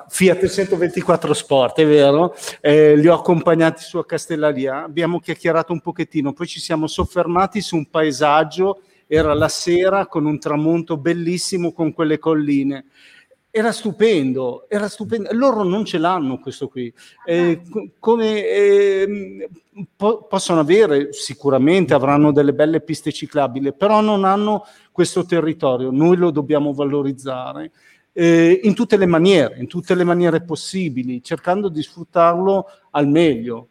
Fiat 0.09 0.47
124 0.47 1.35
Sport, 1.35 1.81
è 1.81 1.87
vero, 1.87 2.35
li 2.63 3.07
ho 3.07 3.15
accompagnati 3.15 3.83
su 3.83 3.99
a 3.99 4.05
Castellaria, 4.05 4.85
abbiamo 4.85 5.21
chiacchierato 5.21 5.73
un 5.73 5.81
pochettino, 5.81 6.33
poi 6.33 6.47
ci 6.47 6.61
siamo 6.61 6.87
soffermati 6.87 7.61
su 7.61 7.77
un 7.77 7.89
paesaggio, 7.89 8.81
era 9.07 9.35
la 9.35 9.49
sera 9.49 10.07
con 10.07 10.27
un 10.27 10.39
tramonto 10.39 10.97
bellissimo 10.97 11.73
con 11.73 11.93
quelle 11.93 12.19
colline 12.19 12.87
era 13.57 13.73
stupendo, 13.73 14.67
era 14.69 14.87
stupendo. 14.87 15.31
Loro 15.33 15.63
non 15.63 15.87
ce 15.87 15.97
l'hanno 15.97 16.39
questo 16.39 16.69
qui. 16.69 16.93
Eh, 17.25 17.63
come 17.99 18.45
eh, 18.45 19.49
po- 19.97 20.27
possono 20.27 20.61
avere, 20.61 21.15
sicuramente 21.15 21.95
avranno 21.95 22.33
delle 22.33 22.53
belle 22.53 22.83
piste 22.83 23.13
ciclabili, 23.13 23.73
però 23.73 24.03
non 24.03 24.27
hanno 24.27 24.67
questo 24.93 25.25
territorio. 25.25 25.91
Noi 25.91 26.19
lo 26.19 26.31
dobbiamo 26.31 26.75
valorizzare 26.75 27.73
eh, 28.13 28.61
in 28.63 28.75
tutte 28.75 28.99
le 28.99 29.07
maniere, 29.07 29.59
in 29.59 29.69
tutte 29.69 29.95
le 29.95 30.05
maniere 30.05 30.43
possibili, 30.43 31.23
cercando 31.23 31.71
di 31.71 31.83
sfruttarlo 31.83 32.67
al 32.91 33.09
meglio. 33.09 33.69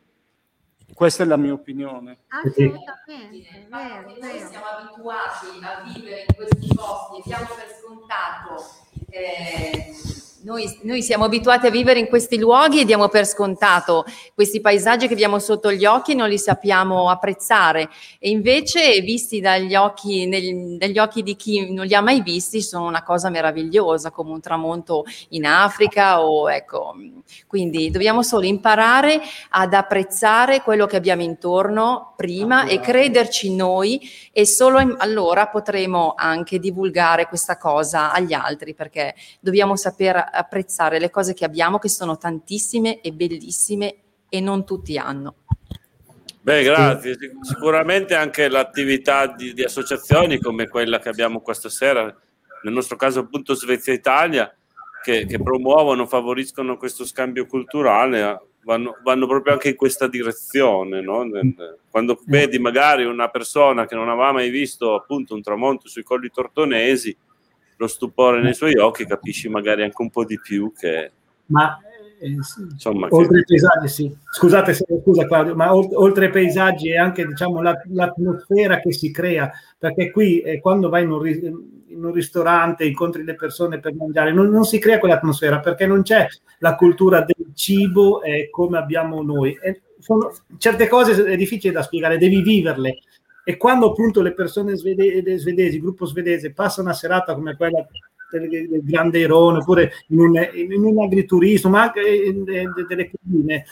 Questa 0.95 1.21
è 1.21 1.27
la 1.27 1.37
mia 1.37 1.53
opinione. 1.53 2.21
Assolutamente, 2.29 3.67
Noi 3.69 4.39
siamo 4.49 4.65
abituati 4.79 5.45
a 5.61 5.83
vivere 5.93 6.25
in 6.27 6.35
questi 6.35 6.73
posti 6.73 7.19
e 7.19 7.21
diamo 7.23 7.45
per 7.55 7.67
scontato 7.79 8.85
eh, 9.15 9.93
noi, 10.45 10.79
noi, 10.83 11.01
siamo 11.01 11.25
abituati 11.25 11.65
a 11.65 11.71
vivere 11.71 11.99
in 11.99 12.05
questi 12.05 12.37
luoghi 12.37 12.79
e 12.79 12.85
diamo 12.85 13.07
per 13.07 13.25
scontato 13.25 14.05
questi 14.35 14.61
paesaggi 14.61 15.07
che 15.07 15.13
abbiamo 15.13 15.39
sotto 15.39 15.71
gli 15.71 15.85
occhi 15.85 16.11
e 16.11 16.15
non 16.15 16.29
li 16.29 16.37
sappiamo 16.37 17.09
apprezzare. 17.09 17.89
E 18.19 18.29
invece, 18.29 19.01
visti 19.01 19.41
dagli 19.41 19.73
occhi, 19.73 20.27
nel, 20.27 20.77
dagli 20.77 20.99
occhi 20.99 21.23
di 21.23 21.35
chi 21.35 21.73
non 21.73 21.87
li 21.87 21.95
ha 21.95 22.01
mai 22.01 22.21
visti, 22.21 22.61
sono 22.61 22.85
una 22.85 23.01
cosa 23.01 23.31
meravigliosa, 23.31 24.11
come 24.11 24.33
un 24.33 24.39
tramonto 24.39 25.05
in 25.29 25.47
Africa. 25.47 26.21
O, 26.21 26.51
ecco. 26.51 26.93
Quindi 27.47 27.89
dobbiamo 27.89 28.21
solo 28.21 28.45
imparare 28.45 29.19
ad 29.49 29.73
apprezzare 29.73 30.61
quello 30.61 30.85
che 30.85 30.95
abbiamo 30.95 31.23
intorno 31.23 32.13
prima 32.15 32.67
e 32.67 32.79
crederci 32.79 33.55
noi, 33.55 33.99
e 34.31 34.45
solo 34.45 34.79
in, 34.79 34.93
allora 34.99 35.47
potremo 35.47 36.13
anche 36.15 36.59
divulgare 36.59 37.25
questa 37.25 37.57
cosa 37.57 38.11
agli 38.11 38.33
altri, 38.33 38.75
perché 38.75 39.15
dobbiamo 39.39 39.75
saper 39.75 40.33
apprezzare 40.35 40.99
le 40.99 41.09
cose 41.09 41.33
che 41.33 41.45
abbiamo, 41.45 41.79
che 41.79 41.89
sono 41.89 42.17
tantissime 42.17 43.01
e 43.01 43.11
bellissime 43.11 43.95
e 44.29 44.39
non 44.39 44.65
tutti 44.65 44.97
hanno. 44.97 45.35
Beh, 46.41 46.61
grazie. 46.63 47.17
Sicuramente 47.41 48.13
anche 48.13 48.49
l'attività 48.49 49.25
di, 49.27 49.53
di, 49.53 49.63
associazioni 49.63 50.39
come 50.39 50.67
quella 50.67 50.99
che 50.99 51.09
abbiamo 51.09 51.41
questa 51.41 51.69
sera, 51.69 52.03
nel 52.03 52.73
nostro 52.73 52.97
caso 52.97 53.21
appunto 53.21 53.55
Svezia 53.55 53.93
Italia, 53.93 54.55
che, 55.01 55.25
che 55.25 55.41
promuovono, 55.41 56.05
favoriscono 56.05 56.77
questo 56.77 57.03
scambio 57.05 57.47
culturale, 57.47 58.41
vanno, 58.63 58.97
vanno 59.03 59.25
proprio 59.25 59.53
anche 59.53 59.69
in 59.69 59.75
questa 59.75 60.07
direzione. 60.07 61.01
No? 61.01 61.27
Quando 61.89 62.21
vedi 62.25 62.59
magari 62.59 63.05
una 63.05 63.29
persona 63.29 63.85
che 63.85 63.95
non 63.95 64.09
aveva 64.09 64.31
mai 64.31 64.49
visto 64.49 64.93
appunto 64.93 65.33
un 65.33 65.41
tramonto 65.41 65.87
sui 65.87 66.03
colli 66.03 66.29
tortonesi, 66.29 67.15
lo 67.77 67.87
stupore 67.87 68.41
nei 68.41 68.53
suoi 68.53 68.77
occhi, 68.77 69.05
capisci 69.05 69.49
magari 69.49 69.83
anche 69.83 70.01
un 70.01 70.09
po' 70.09 70.25
di 70.25 70.39
più 70.39 70.71
che... 70.75 71.11
Ma 71.47 71.77
eh, 72.19 72.37
Insomma, 72.71 73.07
oltre 73.11 73.43
che... 73.43 73.53
ai 73.53 73.59
paesaggi, 73.59 73.87
sì. 73.87 74.17
Scusate, 74.31 74.73
scusa 74.73 75.25
Claudio, 75.25 75.55
ma 75.55 75.73
oltre 75.75 76.25
ai 76.25 76.31
paesaggi 76.31 76.91
è 76.91 76.97
anche 76.97 77.25
diciamo, 77.25 77.61
l'atmosfera 77.61 78.79
che 78.79 78.93
si 78.93 79.11
crea, 79.11 79.51
perché 79.77 80.11
qui 80.11 80.39
eh, 80.39 80.59
quando 80.59 80.89
vai 80.89 81.03
in 81.03 81.11
un, 81.11 81.27
in 81.27 82.03
un, 82.03 82.11
ristorante, 82.13 82.85
incontri 82.85 83.23
le 83.23 83.35
persone 83.35 83.79
per 83.79 83.93
mangiare, 83.93 84.31
non, 84.31 84.49
non, 84.49 84.63
si 84.63 84.79
crea 84.79 84.99
quell'atmosfera 84.99 85.59
perché 85.59 85.85
non 85.85 86.03
c'è 86.03 86.25
la 86.59 86.75
cultura 86.75 87.21
del 87.21 87.53
cibo 87.53 88.21
eh, 88.21 88.49
come 88.49 88.77
abbiamo 88.77 89.21
noi. 89.21 89.57
Sono, 89.99 90.31
certe 90.57 90.87
cose 90.87 91.23
è 91.25 91.35
difficile 91.35 91.73
da 91.73 91.83
spiegare, 91.83 92.17
devi 92.17 92.41
viverle. 92.41 92.99
E 93.47 93.57
quando 93.57 93.91
appunto 93.91 94.23
le 94.23 94.33
persone 94.33 94.75
svede- 94.75 95.37
svedesi, 95.37 95.79
gruppo 95.79 96.07
svedese, 96.07 96.51
passa 96.51 96.81
una 96.81 96.93
serata 96.93 97.35
come 97.35 97.55
quella 97.55 97.85
del, 98.31 98.83
Grande 98.83 99.19
Irone, 99.19 99.59
oppure 99.59 99.91
in 100.07 100.19
un, 100.19 100.49
in 100.55 100.83
un 100.83 100.99
agriturismo, 100.99 101.69
ma 101.69 101.83
anche 101.83 102.01
in, 102.01 102.43
in, 102.47 102.73
delle 102.87 103.11
colline, 103.11 103.65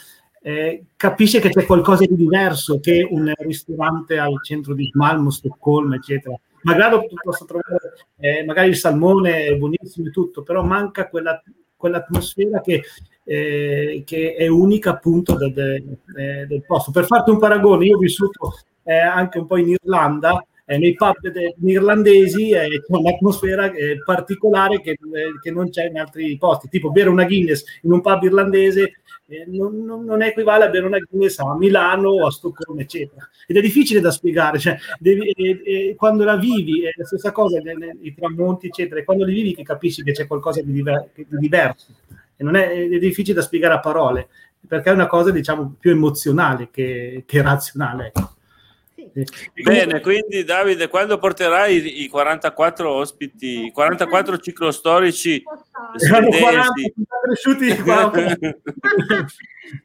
eh, 0.44 0.84
capisce 0.96 1.40
che 1.40 1.50
c'è 1.50 1.66
qualcosa 1.66 2.06
di 2.06 2.16
diverso 2.16 2.80
che 2.80 3.08
un 3.10 3.34
ristorante 3.40 4.20
al 4.20 4.44
centro 4.44 4.76
di 4.76 4.90
Malmo, 4.94 5.32
Stoccolma, 5.32 5.96
eccetera. 5.96 6.40
Magari 6.62 6.98
posso 7.22 7.46
trovare, 7.46 7.96
eh, 8.20 8.46
magari 8.46 8.70
il 8.70 8.78
salmone 8.78 9.46
è 9.46 9.56
buonissimo 9.56 10.08
e 10.08 10.12
tutto, 10.12 10.44
però 10.44 10.64
manca 10.64 11.10
quella, 11.10 11.42
quell'atmosfera 11.76 12.62
che, 12.62 12.84
eh, 13.24 14.04
che, 14.06 14.36
è 14.36 14.48
unica 14.48 14.92
appunto 14.92 15.36
del, 15.36 15.52
del, 15.52 16.48
del, 16.48 16.64
posto. 16.64 16.92
Per 16.92 17.06
farti 17.06 17.32
un 17.32 17.40
paragone, 17.40 17.88
io 17.88 17.98
ho 17.98 18.00
vissuto 18.00 18.54
eh, 18.84 18.98
anche 18.98 19.40
un 19.40 19.46
po' 19.46 19.58
in 19.58 19.70
Irlanda, 19.70 20.46
eh, 20.66 20.78
nei 20.78 20.94
pub 20.94 21.16
irlandesi 21.66 22.52
eh, 22.52 22.68
c'è 22.68 22.80
un'atmosfera 22.88 23.72
eh, 23.72 23.98
particolare 24.04 24.80
che, 24.80 24.92
eh, 24.92 24.98
che, 25.42 25.52
non 25.52 25.70
c'è 25.70 25.88
in 25.88 26.00
altri 26.00 26.38
posti, 26.38 26.70
tipo 26.70 26.90
bere 26.90 27.10
una 27.10 27.26
Guinness 27.26 27.66
in 27.82 27.92
un 27.92 28.00
pub 28.00 28.24
irlandese 28.24 28.94
eh, 29.28 29.46
non, 29.48 29.84
non, 29.84 30.22
equivale 30.22 30.66
a 30.66 30.70
bere 30.70 30.86
una 30.86 31.00
Guinness 31.00 31.40
a 31.40 31.56
Milano 31.56 32.10
o 32.10 32.28
a 32.28 32.32
Stoccolma, 32.32 32.82
eccetera. 32.82 33.28
Ed 33.48 33.58
è 33.58 33.62
difficile 33.62 34.00
da 34.00 34.12
spiegare, 34.12 34.60
cioè, 34.60 34.78
devi, 35.00 35.30
eh, 35.32 35.96
quando 35.98 36.24
la 36.24 36.36
vivi 36.36 36.86
è 36.86 36.92
la 36.96 37.06
stessa 37.06 37.32
cosa, 37.32 37.60
i 38.02 38.14
tramonti, 38.14 38.68
eccetera, 38.68 39.00
e 39.00 39.04
quando 39.04 39.26
li 39.26 39.34
vivi 39.34 39.56
che 39.56 39.64
capisci 39.64 40.04
che 40.04 40.12
c'è 40.12 40.28
qualcosa 40.28 40.62
di, 40.62 40.72
diver- 40.72 41.10
di 41.14 41.26
diverso. 41.30 41.94
E 42.36 42.44
non 42.44 42.56
è, 42.56 42.70
è, 42.70 43.00
difficile 43.00 43.36
da 43.36 43.42
spiegare 43.42 43.76
a 43.76 43.80
parole, 43.80 44.28
perché 44.68 44.90
è 44.90 44.94
una 44.94 45.08
cosa, 45.08 45.32
diciamo, 45.32 45.76
più 45.80 45.92
emozionale 45.92 46.70
che, 46.70 47.24
che 47.26 47.42
razionale. 47.42 48.08
Ecco. 48.08 48.32
Bene, 49.64 50.02
quindi 50.02 50.44
Davide, 50.44 50.88
quando 50.88 51.20
porterai 51.20 52.04
i 52.04 52.08
44 52.08 52.92
ospiti, 52.92 53.66
i 53.66 53.72
44 53.72 54.40
ciclostorici 54.40 55.44
svedesi? 55.96 56.94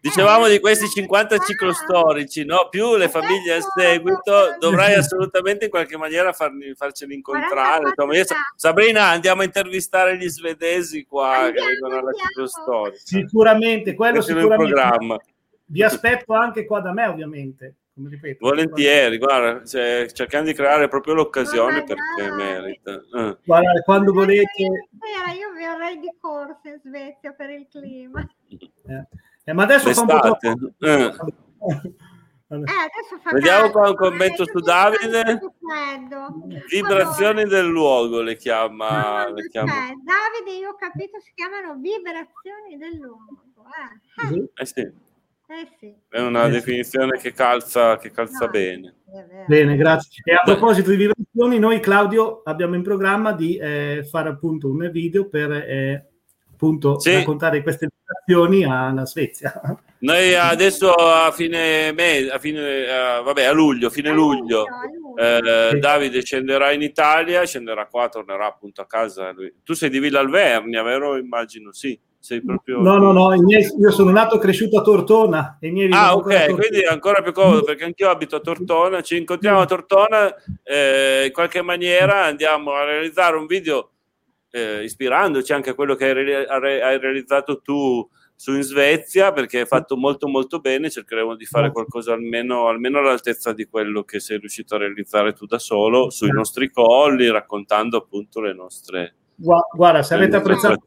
Dicevamo 0.00 0.48
di 0.48 0.58
questi 0.60 0.88
50 0.88 1.38
ciclostorici, 1.38 2.44
no? 2.44 2.68
più 2.70 2.96
le 2.96 3.08
famiglie 3.08 3.56
a 3.56 3.60
seguito, 3.60 4.56
dovrai 4.58 4.94
assolutamente 4.94 5.66
in 5.66 5.70
qualche 5.70 5.96
maniera 5.96 6.32
farli, 6.32 6.74
farceli 6.74 7.14
incontrare. 7.14 7.88
Insomma, 7.88 8.16
io, 8.16 8.24
Sabrina, 8.56 9.08
andiamo 9.08 9.42
a 9.42 9.44
intervistare 9.44 10.16
gli 10.16 10.28
svedesi 10.28 11.04
qua 11.04 11.50
che 11.54 11.62
vengono 11.62 11.98
alla 11.98 12.12
ciclostoria. 12.12 12.98
Sicuramente, 13.02 13.94
quello 13.94 14.22
sicuramente. 14.22 15.36
Vi 15.70 15.82
aspetto 15.82 16.32
anche 16.32 16.64
qua 16.64 16.80
da 16.80 16.92
me, 16.92 17.06
ovviamente 17.06 17.74
ripeto, 18.06 18.46
volentieri, 18.46 19.18
guarda, 19.18 19.64
cioè, 19.64 20.06
cercando 20.12 20.50
di 20.50 20.56
creare 20.56 20.88
proprio 20.88 21.14
l'occasione 21.14 21.84
perché 21.84 22.30
merita. 22.30 22.92
Uh. 23.12 23.38
Guarda, 23.44 23.80
quando 23.84 24.12
volete... 24.12 24.62
Io 24.62 25.52
verrei 25.54 25.98
di 25.98 26.12
corsa 26.20 26.60
in 26.64 26.80
Svezia 26.82 27.32
per 27.32 27.50
il 27.50 27.66
clima. 27.70 28.26
Eh. 28.48 29.06
Eh, 29.44 29.52
ma 29.52 29.62
adesso 29.62 29.92
fa 29.92 30.04
po' 30.04 30.18
troppo... 30.18 30.72
Eh. 30.78 31.12
Eh, 32.50 33.30
Vediamo 33.30 33.70
qua 33.70 33.90
un 33.90 33.94
commento 33.94 34.46
su 34.46 34.58
Davide. 34.60 35.38
Vibrazioni 36.70 37.44
del 37.44 37.66
luogo 37.66 38.22
le 38.22 38.36
chiama. 38.36 39.26
No, 39.26 39.34
le 39.34 39.48
chiama. 39.48 39.70
Davide, 40.02 40.56
io 40.58 40.70
ho 40.70 40.74
capito, 40.74 41.20
si 41.20 41.30
chiamano 41.34 41.74
vibrazioni 41.74 42.78
del 42.78 42.96
luogo. 42.96 43.42
Eh, 44.32 44.50
eh 44.54 44.64
sì. 44.64 44.90
Eh 45.50 45.66
sì. 45.80 45.94
È 46.10 46.20
una 46.20 46.46
eh 46.46 46.50
definizione 46.50 47.18
che 47.18 47.32
calza, 47.32 47.96
che 47.96 48.10
calza 48.10 48.44
no, 48.44 48.50
bene. 48.50 48.96
Bene, 49.46 49.76
grazie. 49.76 50.22
E 50.22 50.34
a 50.34 50.42
proposito 50.44 50.90
di 50.90 50.96
vibrazioni, 50.96 51.58
noi 51.58 51.80
Claudio 51.80 52.42
abbiamo 52.44 52.74
in 52.74 52.82
programma 52.82 53.32
di 53.32 53.56
eh, 53.56 54.06
fare 54.10 54.28
appunto 54.28 54.68
un 54.68 54.90
video 54.92 55.26
per 55.26 55.50
eh, 55.50 56.06
appunto 56.52 56.98
sì. 57.00 57.14
raccontare 57.14 57.62
queste 57.62 57.88
vibrazioni 57.88 58.62
alla 58.64 59.06
Svezia. 59.06 59.58
Noi 60.00 60.34
adesso 60.34 60.92
a 60.92 61.32
fine 61.32 61.92
mese, 61.92 62.30
a 62.30 62.38
fine, 62.38 62.82
uh, 62.82 63.24
vabbè, 63.24 63.44
a 63.44 63.52
luglio, 63.52 63.88
fine 63.88 64.10
a 64.10 64.12
luglio, 64.12 64.64
luglio, 64.64 65.16
eh, 65.16 65.70
sì. 65.70 65.78
Davide 65.78 66.22
scenderà 66.22 66.72
in 66.72 66.82
Italia, 66.82 67.46
scenderà 67.46 67.86
qua, 67.86 68.08
tornerà 68.10 68.46
appunto 68.46 68.82
a 68.82 68.86
casa. 68.86 69.32
Lui. 69.32 69.52
Tu 69.64 69.72
sei 69.72 69.88
di 69.88 69.98
Villa 69.98 70.20
Alvernia, 70.20 70.82
vero? 70.82 71.16
Immagino, 71.16 71.72
sì. 71.72 71.98
Sei 72.20 72.42
proprio... 72.42 72.80
No, 72.80 72.98
no, 72.98 73.12
no, 73.12 73.32
io 73.34 73.90
sono 73.90 74.10
nato 74.10 74.36
e 74.36 74.38
cresciuto 74.38 74.78
a 74.78 74.82
Tortona. 74.82 75.58
E 75.60 75.70
miei 75.70 75.88
ah, 75.92 76.14
ok, 76.14 76.54
quindi 76.54 76.80
è 76.80 76.88
ancora 76.88 77.22
più 77.22 77.32
comodo 77.32 77.62
perché 77.62 77.84
anch'io 77.84 78.10
abito 78.10 78.36
a 78.36 78.40
Tortona. 78.40 79.00
Ci 79.02 79.16
incontriamo 79.16 79.60
a 79.60 79.66
Tortona, 79.66 80.34
eh, 80.64 81.26
in 81.26 81.32
qualche 81.32 81.62
maniera 81.62 82.24
andiamo 82.24 82.72
a 82.72 82.84
realizzare 82.84 83.36
un 83.36 83.46
video 83.46 83.92
eh, 84.50 84.82
ispirandoci 84.82 85.52
anche 85.52 85.70
a 85.70 85.74
quello 85.74 85.94
che 85.94 86.10
hai, 86.10 86.80
hai 86.80 86.98
realizzato 86.98 87.60
tu 87.60 88.08
su 88.34 88.54
in 88.54 88.62
Svezia 88.62 89.32
perché 89.32 89.62
è 89.62 89.66
fatto 89.66 89.96
molto 89.96 90.28
molto 90.28 90.60
bene 90.60 90.90
cercheremo 90.90 91.34
di 91.34 91.44
fare 91.44 91.72
qualcosa 91.72 92.12
almeno, 92.12 92.68
almeno, 92.68 92.98
all'altezza 92.98 93.52
di 93.52 93.66
quello 93.66 94.04
che 94.04 94.20
sei 94.20 94.38
riuscito 94.38 94.76
a 94.76 94.78
realizzare 94.78 95.32
tu 95.32 95.44
da 95.44 95.58
solo 95.58 96.08
sui 96.10 96.30
nostri 96.30 96.70
colli 96.70 97.28
raccontando 97.30 97.96
appunto 97.96 98.40
le 98.40 98.54
nostre 98.54 99.16
Guarda, 99.40 100.02
se 100.02 100.14
avete, 100.14 100.34
apprezzato 100.34 100.84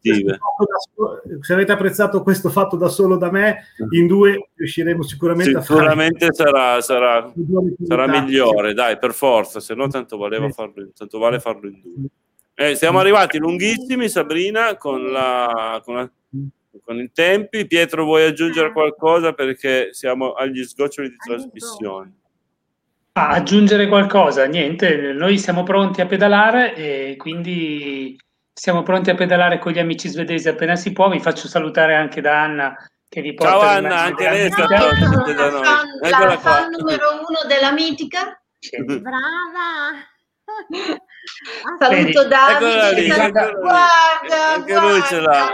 solo, 0.93 1.21
se 1.39 1.53
avete, 1.53 1.71
apprezzato 1.71 2.21
questo 2.21 2.49
fatto 2.49 2.75
da 2.75 2.89
solo 2.89 3.15
da 3.15 3.31
me, 3.31 3.67
in 3.91 4.07
due 4.07 4.49
riusciremo 4.55 5.03
sicuramente, 5.03 5.61
sicuramente 5.61 6.25
a 6.25 6.33
fare. 6.33 6.33
Sicuramente 6.33 6.33
sarà, 6.33 6.81
sarà, 7.87 8.21
migliore, 8.21 8.73
dai, 8.73 8.97
per 8.97 9.13
forza, 9.13 9.61
se 9.61 9.73
no 9.73 9.87
tanto, 9.87 10.17
farlo, 10.19 10.89
tanto 10.93 11.17
vale 11.17 11.39
farlo 11.39 11.69
in 11.69 11.81
due. 11.81 12.09
Eh, 12.53 12.75
siamo 12.75 12.99
arrivati 12.99 13.37
lunghissimi, 13.37 14.09
Sabrina, 14.09 14.75
con, 14.75 15.09
la, 15.11 15.81
con, 15.85 15.95
la, 15.95 16.11
con 16.83 16.99
i 16.99 17.09
tempi. 17.13 17.65
Pietro, 17.65 18.03
vuoi 18.03 18.25
aggiungere 18.25 18.73
qualcosa 18.73 19.31
perché 19.31 19.93
siamo 19.93 20.33
agli 20.33 20.61
sgoccioli 20.63 21.07
di 21.07 21.15
trasmissione? 21.15 22.13
Ah, 23.13 23.29
aggiungere 23.29 23.87
qualcosa? 23.87 24.45
Niente, 24.45 25.13
noi 25.13 25.37
siamo 25.37 25.63
pronti 25.63 26.01
a 26.01 26.05
pedalare 26.05 26.75
e 26.75 27.15
quindi 27.17 28.17
siamo 28.53 28.83
pronti 28.83 29.09
a 29.09 29.15
pedalare 29.15 29.59
con 29.59 29.71
gli 29.71 29.79
amici 29.79 30.07
svedesi 30.07 30.47
appena 30.49 30.75
si 30.75 30.91
può. 30.91 31.09
Vi 31.09 31.19
faccio 31.19 31.47
salutare 31.47 31.95
anche 31.95 32.21
da 32.21 32.41
Anna 32.41 32.75
che 33.07 33.21
vi 33.21 33.33
porta 33.33 33.51
Ciao 33.51 33.61
Anna, 33.61 34.01
anche 34.03 34.29
lei 34.29 34.45
è 34.45 34.51
stata 34.51 34.85
ospite 34.87 35.33
da 35.33 35.49
noi. 35.49 35.63
La, 35.63 36.25
la 36.25 36.37
fan 36.37 36.69
numero 36.69 37.11
uno 37.15 37.45
della 37.47 37.71
mitica. 37.73 38.41
Sì. 38.57 38.77
Brava! 38.85 39.99
Saluto 41.77 42.27
Davide, 42.27 42.93
lì, 42.93 43.07
guarda, 43.07 43.51
guarda, 43.51 44.63
che 44.65 44.79
lui 44.79 45.01
ce 45.03 45.19
l'ha. 45.19 45.53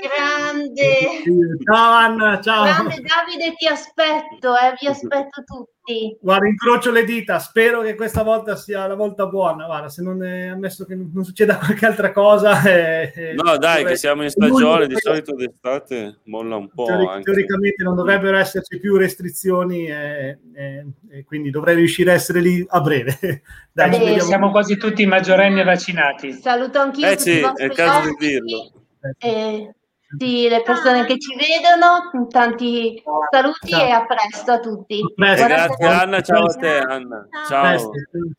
Grande. 0.00 1.22
Ciao 1.64 1.92
Anna, 1.92 2.40
ciao. 2.40 2.64
Grande 2.64 3.00
Davide, 3.00 3.54
ti 3.54 3.66
aspetto, 3.66 4.56
eh, 4.56 4.74
vi 4.80 4.86
aspetto 4.88 5.44
tutti. 5.44 5.77
Guarda, 6.20 6.46
incrocio 6.46 6.90
le 6.90 7.04
dita, 7.04 7.38
spero 7.38 7.80
che 7.80 7.94
questa 7.94 8.22
volta 8.22 8.56
sia 8.56 8.86
la 8.86 8.94
volta 8.94 9.26
buona. 9.26 9.64
Guarda, 9.64 9.88
se 9.88 10.02
non 10.02 10.22
è 10.22 10.48
ammesso 10.48 10.84
che 10.84 10.94
non 10.94 11.24
succeda 11.24 11.56
qualche 11.58 11.86
altra 11.86 12.12
cosa. 12.12 12.62
Eh, 12.62 13.12
eh 13.14 13.34
no, 13.34 13.56
dai, 13.56 13.84
che 13.84 13.96
siamo 13.96 14.22
in 14.22 14.30
stagione, 14.30 14.86
di 14.86 14.96
solito 14.98 15.34
d'estate 15.34 16.18
molla 16.24 16.56
un 16.56 16.68
po'. 16.68 16.84
Teoric- 16.84 17.22
teoricamente 17.24 17.82
non 17.82 17.94
dovrebbero 17.94 18.36
esserci 18.36 18.78
più 18.78 18.96
restrizioni, 18.96 19.86
e, 19.86 20.38
e, 20.54 20.86
e 21.10 21.24
quindi 21.24 21.50
dovrei 21.50 21.76
riuscire 21.76 22.10
a 22.10 22.14
essere 22.14 22.40
lì 22.40 22.64
a 22.68 22.80
breve. 22.80 23.42
Dai, 23.72 24.16
eh, 24.16 24.20
siamo 24.20 24.50
quasi 24.50 24.76
tutti 24.76 25.06
maggiorenni 25.06 25.64
vaccinati. 25.64 26.32
Saluto 26.32 26.78
anch'io. 26.80 27.08
Eh 27.08 27.18
sì, 27.18 27.40
è 27.40 27.64
il 27.64 27.72
caso 27.72 28.08
di 28.08 28.26
dirlo. 28.26 28.72
Eh, 29.18 29.74
sì, 30.16 30.48
le 30.48 30.62
persone 30.62 31.04
che 31.04 31.18
ci 31.18 31.34
vedono, 31.36 32.28
tanti 32.28 33.02
saluti 33.30 33.68
ciao. 33.68 33.86
e 33.86 33.90
a 33.90 34.06
presto 34.06 34.52
a 34.52 34.60
tutti. 34.60 35.00
Presto. 35.14 35.46
Grazie 35.46 35.86
Anna, 35.86 36.20
ciao 36.22 36.44
a 36.46 36.54
te 36.54 36.78
Anna. 36.78 37.28
Ciao. 37.48 37.90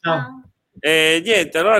ciao. 0.01 0.43
E 0.81 1.21
niente, 1.23 1.57
allora, 1.57 1.77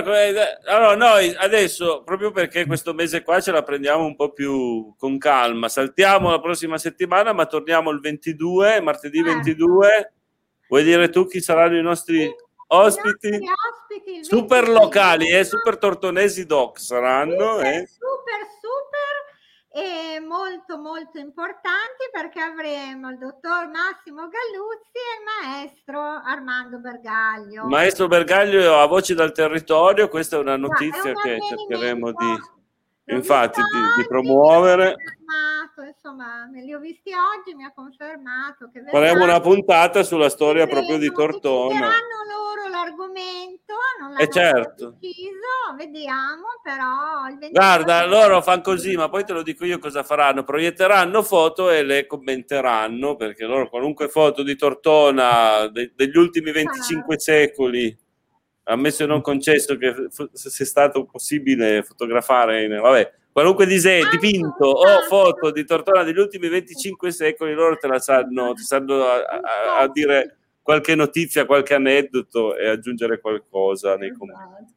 allora, 0.66 0.94
noi 0.94 1.34
adesso, 1.38 2.02
proprio 2.04 2.32
perché 2.32 2.66
questo 2.66 2.92
mese 2.92 3.22
qua 3.22 3.40
ce 3.40 3.50
la 3.50 3.62
prendiamo 3.62 4.04
un 4.04 4.14
po' 4.14 4.30
più 4.30 4.94
con 4.98 5.16
calma, 5.16 5.70
saltiamo 5.70 6.30
la 6.30 6.40
prossima 6.40 6.76
settimana, 6.76 7.32
ma 7.32 7.46
torniamo 7.46 7.90
il 7.90 8.00
22, 8.00 8.80
martedì 8.82 9.22
22. 9.22 10.12
Vuoi 10.68 10.84
dire 10.84 11.08
tu 11.08 11.26
chi 11.26 11.40
saranno 11.40 11.78
i 11.78 11.82
nostri 11.82 12.30
ospiti, 12.68 13.28
ospiti 13.28 14.22
super 14.22 14.68
locali 14.68 15.28
e 15.30 15.38
eh, 15.38 15.44
super 15.44 15.78
tortonesi 15.78 16.44
doc 16.44 16.78
saranno. 16.78 17.54
Super, 17.56 17.66
eh. 17.66 17.86
super, 17.88 18.49
e 19.72 20.18
molto 20.18 20.78
molto 20.78 21.18
importanti 21.18 22.10
perché 22.12 22.40
avremo 22.40 23.10
il 23.10 23.18
dottor 23.18 23.68
Massimo 23.68 24.28
Galluzzi 24.28 24.98
e 24.98 25.16
il 25.16 25.48
maestro 25.48 26.00
Armando 26.00 26.78
Bergaglio. 26.78 27.66
Maestro 27.66 28.08
Bergaglio 28.08 28.78
a 28.78 28.86
voci 28.86 29.14
dal 29.14 29.32
territorio, 29.32 30.08
questa 30.08 30.36
è 30.36 30.40
una 30.40 30.56
notizia 30.56 31.10
è 31.10 31.14
che 31.14 31.38
cercheremo 31.48 32.10
di 32.10 32.59
infatti 33.14 33.60
di, 33.60 34.02
di 34.02 34.08
promuovere. 34.08 34.96
insomma 35.86 36.48
me 36.50 36.62
li 36.62 36.74
ho 36.74 36.78
visti 36.78 37.10
oggi 37.12 37.54
mi 37.54 37.64
ha 37.64 37.72
confermato 37.74 38.70
che 38.72 38.82
faremo 38.90 39.24
una 39.24 39.40
puntata 39.40 40.02
sulla 40.02 40.28
storia 40.28 40.66
proprio 40.66 40.98
di 40.98 41.10
Tortona. 41.10 41.88
loro 42.28 42.68
l'argomento 42.68 43.74
non 44.00 44.18
eh 44.18 44.28
certo. 44.28 44.96
deciso 45.00 45.76
vediamo 45.76 46.46
però 46.62 47.48
guarda 47.50 48.04
loro 48.06 48.42
fanno 48.42 48.62
così 48.62 48.96
ma 48.96 49.08
poi 49.08 49.24
te 49.24 49.32
lo 49.32 49.42
dico 49.42 49.64
io 49.64 49.78
cosa 49.78 50.02
faranno. 50.02 50.44
Proietteranno 50.44 51.22
foto 51.22 51.70
e 51.70 51.82
le 51.82 52.06
commenteranno 52.06 53.16
perché 53.16 53.44
loro 53.44 53.68
qualunque 53.68 54.08
foto 54.08 54.42
di 54.42 54.56
Tortona 54.56 55.68
de- 55.68 55.92
degli 55.94 56.16
ultimi 56.16 56.52
25 56.52 57.14
ah. 57.14 57.18
secoli 57.18 57.98
ammesso 58.64 59.04
e 59.04 59.06
non 59.06 59.20
concesso 59.20 59.76
che 59.76 59.94
sia 60.32 60.64
stato 60.64 61.04
possibile 61.04 61.82
fotografare, 61.82 62.64
in, 62.64 62.80
vabbè, 62.80 63.12
qualunque 63.32 63.66
disegno, 63.66 64.08
dipinto 64.10 64.66
o 64.66 65.00
foto 65.08 65.50
di 65.50 65.64
Tortona 65.64 66.02
degli 66.02 66.18
ultimi 66.18 66.48
25 66.48 67.10
secoli, 67.10 67.54
loro 67.54 67.76
te 67.76 67.86
la 67.86 67.98
sanno, 67.98 68.54
ti 68.54 68.62
sanno 68.62 69.04
a, 69.04 69.24
a, 69.24 69.78
a 69.78 69.88
dire 69.88 70.36
qualche 70.62 70.94
notizia, 70.94 71.46
qualche 71.46 71.74
aneddoto 71.74 72.56
e 72.56 72.68
aggiungere 72.68 73.20
qualcosa 73.20 73.96
nei 73.96 74.12
commenti. 74.12 74.74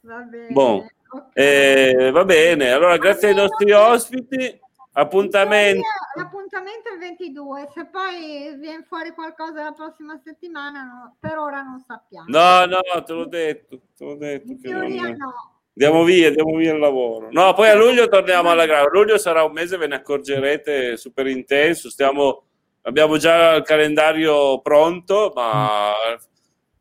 Va 0.00 0.20
bene. 0.20 0.52
Bon. 0.52 0.86
Okay. 1.10 1.32
Eh, 1.32 2.10
va 2.10 2.24
bene, 2.24 2.70
allora 2.70 2.96
grazie 2.98 3.28
ai 3.28 3.34
nostri 3.34 3.72
ospiti. 3.72 4.60
Appuntamento. 4.98 5.82
L'appuntamento 6.16 6.88
è 6.88 6.94
il 6.94 6.98
22, 6.98 7.68
se 7.72 7.86
poi 7.86 8.56
viene 8.58 8.84
fuori 8.88 9.12
qualcosa 9.12 9.62
la 9.62 9.72
prossima 9.72 10.20
settimana, 10.24 10.82
no, 10.82 11.16
per 11.20 11.38
ora 11.38 11.62
non 11.62 11.78
sappiamo. 11.78 12.26
No, 12.26 12.64
no, 12.66 12.80
te 13.04 13.12
l'ho 13.12 13.26
detto, 13.26 13.80
te 13.96 14.04
l'ho 14.04 14.16
detto. 14.16 14.50
In 14.50 14.60
teoria 14.60 15.02
non- 15.02 15.16
no. 15.16 15.34
Andiamo 15.78 16.02
via, 16.02 16.26
andiamo 16.26 16.56
via 16.56 16.72
il 16.72 16.80
lavoro. 16.80 17.28
No, 17.30 17.52
poi 17.52 17.68
a 17.68 17.74
luglio 17.74 18.08
torniamo 18.08 18.50
alla 18.50 18.66
gara. 18.66 18.88
Luglio 18.90 19.16
sarà 19.16 19.44
un 19.44 19.52
mese, 19.52 19.76
ve 19.76 19.86
ne 19.86 19.94
accorgerete, 19.94 20.96
super 20.96 21.28
intenso. 21.28 21.88
Stiamo, 21.88 22.46
abbiamo 22.82 23.16
già 23.18 23.54
il 23.54 23.62
calendario 23.62 24.60
pronto, 24.60 25.30
ma 25.32 25.92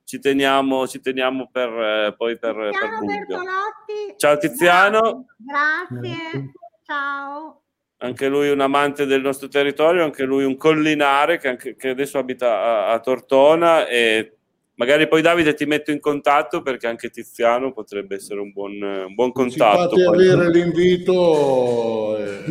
ci 0.04 0.20
teniamo, 0.20 0.88
ci 0.88 1.00
teniamo 1.00 1.48
per, 1.52 1.70
eh, 1.70 2.16
poi 2.18 2.40
per, 2.40 2.56
per 2.56 2.72
Tiziano. 2.72 3.06
Bertolotti, 3.06 4.16
Ciao 4.18 4.38
Tiziano, 4.40 5.26
grazie, 5.38 6.54
ciao. 6.84 7.62
Anche 8.00 8.28
lui 8.28 8.50
un 8.50 8.62
amante 8.62 9.06
del 9.06 9.22
nostro 9.22 9.48
territorio, 9.48 10.04
anche 10.04 10.24
lui 10.24 10.44
un 10.44 10.56
collinare 10.56 11.40
che, 11.40 11.48
anche- 11.48 11.76
che 11.76 11.90
adesso 11.90 12.18
abita 12.18 12.62
a, 12.62 12.92
a 12.92 13.00
Tortona 13.00 13.88
e 13.88 14.34
magari 14.76 15.08
poi 15.08 15.24
Davide 15.24 15.56
ti 15.56 15.66
metto 15.66 15.90
in 15.90 16.00
contatto 16.00 16.62
perché 16.62 16.86
anche 16.86 17.10
Tiziano 17.10 17.72
potrebbe 17.72 18.16
essere 18.16 18.40
un 18.40 18.52
buon, 18.52 18.74
un 18.82 19.16
buon 19.16 19.30
Ci 19.30 19.34
contatto. 19.34 19.98
fate 19.98 20.04
avere 20.04 20.52
l'invito, 20.52 22.18
eh, 22.18 22.44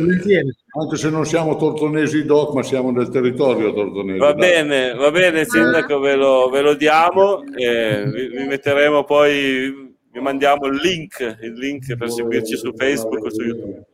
anche 0.79 0.97
se 0.97 1.09
non 1.09 1.25
siamo 1.25 1.55
tortonesi 1.55 2.25
doc, 2.25 2.53
ma 2.53 2.63
siamo 2.63 2.91
nel 2.91 3.07
territorio 3.07 3.73
tortonese. 3.73 4.19
Va 4.19 4.33
dai. 4.33 4.49
bene, 4.49 4.93
va 4.95 5.11
bene, 5.11 5.45
sindaco, 5.45 5.99
ve 5.99 6.15
lo, 6.15 6.49
ve 6.49 6.61
lo 6.61 6.73
diamo. 6.73 7.43
e 7.55 8.03
vi, 8.11 8.27
vi 8.27 8.43
metteremo 8.47 9.05
poi, 9.05 9.95
vi 10.11 10.19
mandiamo 10.19 10.65
il 10.65 10.75
link, 10.81 11.37
il 11.41 11.53
link 11.53 11.95
per 11.95 12.11
seguirci 12.11 12.57
su 12.57 12.73
Facebook 12.75 13.23
o 13.23 13.29
su 13.29 13.41
YouTube. 13.43 13.85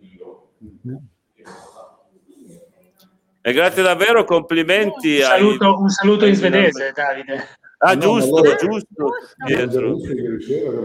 E 3.45 3.51
grazie 3.51 3.83
davvero, 3.83 4.23
complimenti. 4.23 5.17
Un 5.17 5.23
ai- 5.23 5.27
saluto, 5.27 5.79
un 5.79 5.89
saluto 5.89 6.23
in 6.23 6.29
ai- 6.31 6.35
svedese, 6.37 6.91
Davide. 6.95 7.47
Ah, 7.79 7.93
No, 7.95 7.99
giusto, 7.99 8.35
allora- 8.37 8.55
giusto, 8.55 9.05
Pietro. 9.45 9.97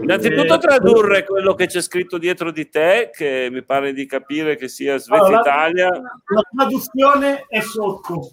Innanzitutto 0.01 0.57
tradurre 0.57 1.23
quello 1.23 1.53
che 1.53 1.67
c'è 1.67 1.79
scritto 1.79 2.17
dietro 2.17 2.51
di 2.51 2.67
te, 2.67 3.11
che 3.13 3.47
mi 3.49 3.63
pare 3.63 3.93
di 3.93 4.05
capire 4.05 4.57
che 4.57 4.67
sia 4.67 4.97
Svezia 4.97 5.25
Allora, 5.25 5.39
Italia. 5.39 5.87
La 5.87 6.41
traduzione 6.57 7.45
è 7.47 7.61
sotto. 7.61 8.31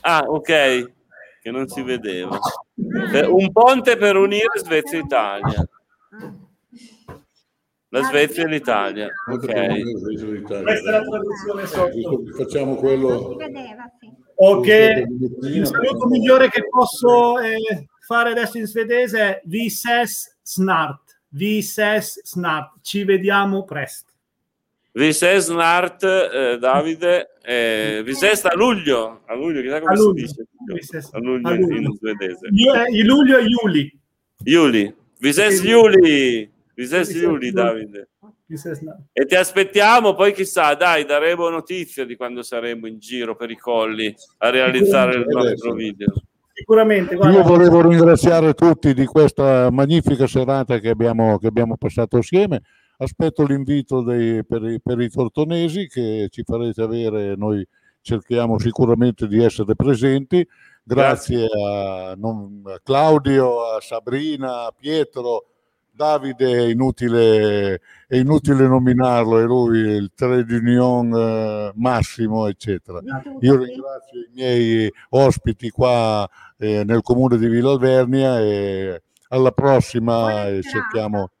Ah, 0.00 0.24
ok, 0.26 0.92
che 1.42 1.50
non 1.50 1.68
si 1.68 1.82
vedeva. 1.82 2.38
Eh, 3.12 3.26
Un 3.26 3.52
ponte 3.52 3.98
per 3.98 4.16
unire 4.16 4.48
Svezia 4.54 4.96
e 4.96 5.02
Italia. 5.02 5.68
La 7.92 8.02
Svezia 8.04 8.44
e 8.44 8.48
l'Italia. 8.48 9.08
Ok. 9.32 9.46
Questa 9.46 10.60
è 10.60 10.90
la 10.90 11.02
traduzione 11.02 11.66
sotto. 11.66 12.22
Facciamo 12.36 12.76
quello. 12.76 13.36
Ok, 14.36 14.66
il 15.42 15.66
saluto 15.66 16.06
migliore 16.06 16.48
che 16.48 16.62
posso 16.68 17.38
eh, 17.40 17.86
fare 18.06 18.30
adesso 18.30 18.58
in 18.58 18.66
svedese 18.66 19.18
è 19.20 19.40
Vi 19.44 19.68
ses 19.68 20.36
snart. 20.42 21.18
Vi 21.28 21.60
ses 21.62 22.22
snart. 22.24 22.74
Ci 22.80 23.04
vediamo 23.04 23.64
presto. 23.64 24.08
Vi 24.92 25.12
sei 25.12 25.40
snart, 25.40 26.02
eh, 26.04 26.58
Davide. 26.58 27.32
Eh, 27.42 28.02
vi 28.04 28.14
sei 28.14 28.32
a 28.42 28.54
luglio. 28.54 29.22
A 29.26 29.34
luglio, 29.34 29.60
chissà 29.62 29.80
come 29.80 29.92
A 29.92 29.96
si 29.96 30.02
luglio. 30.02 30.22
dice. 30.26 30.46
Vi 30.74 30.82
ses- 30.82 31.10
A 31.12 31.18
luglio, 31.18 31.48
a 31.48 31.52
luglio. 31.54 31.76
in 31.90 31.96
svedese. 31.96 32.48
Io- 32.52 32.74
eh, 32.74 32.88
I 32.90 33.02
luglio 33.02 33.36
e 33.38 33.44
Juli. 33.44 33.98
Iuli. 34.44 34.82
Iuli. 34.82 34.94
Vi 35.18 35.32
ses 35.32 35.62
Iuli, 35.62 36.50
Davide. 37.52 38.08
Vi 38.46 38.56
ses 38.56 38.78
snart. 38.78 39.00
E 39.12 39.26
ti 39.26 39.34
aspettiamo, 39.34 40.14
poi 40.14 40.32
chissà, 40.32 40.74
dai, 40.74 41.04
daremo 41.04 41.48
notizia 41.48 42.04
di 42.04 42.16
quando 42.16 42.42
saremo 42.42 42.86
in 42.86 42.98
giro 42.98 43.36
per 43.36 43.50
i 43.50 43.56
colli 43.56 44.14
a 44.38 44.50
realizzare 44.50 45.16
il 45.16 45.26
nostro 45.26 45.72
video. 45.72 46.12
Sicuramente, 46.52 47.14
guarda. 47.16 47.38
Io 47.38 47.42
volevo 47.42 47.80
ringraziare 47.80 48.54
tutti 48.54 48.92
di 48.92 49.06
questa 49.06 49.70
magnifica 49.70 50.26
serata 50.26 50.78
che 50.78 50.90
abbiamo, 50.90 51.38
che 51.38 51.46
abbiamo 51.46 51.76
passato 51.76 52.18
assieme. 52.18 52.62
Aspetto 52.98 53.44
l'invito 53.44 54.02
dei- 54.02 54.44
per, 54.44 54.62
i, 54.64 54.80
per 54.82 55.00
i 55.00 55.08
tortonesi 55.08 55.86
che 55.86 56.26
ci 56.30 56.42
farete 56.44 56.82
avere, 56.82 57.34
noi 57.34 57.66
cerchiamo 58.02 58.58
sicuramente 58.58 59.26
di 59.26 59.42
essere 59.42 59.74
presenti. 59.74 60.46
Grazie 60.82 61.46
a, 61.46 62.14
non- 62.18 62.62
a 62.66 62.78
Claudio, 62.82 63.74
a 63.74 63.80
Sabrina, 63.80 64.66
a 64.66 64.74
Pietro, 64.78 65.46
Davide, 66.00 66.50
è 66.50 66.68
inutile, 66.68 67.82
è 68.06 68.16
inutile 68.16 68.66
nominarlo, 68.66 69.38
è 69.38 69.42
lui 69.44 69.80
il 69.80 70.12
trade 70.14 70.56
union 70.56 71.12
eh, 71.12 71.72
massimo, 71.74 72.46
eccetera. 72.46 73.00
Io 73.40 73.56
ringrazio 73.56 74.20
i 74.20 74.30
miei 74.32 74.90
ospiti 75.10 75.68
qua 75.68 76.26
eh, 76.56 76.84
nel 76.84 77.02
comune 77.02 77.36
di 77.36 77.48
Villa 77.48 77.72
Alvernia 77.72 78.40
e 78.40 79.02
alla 79.28 79.50
prossima 79.50 80.48
e 80.48 80.62
cerchiamo. 80.62 81.32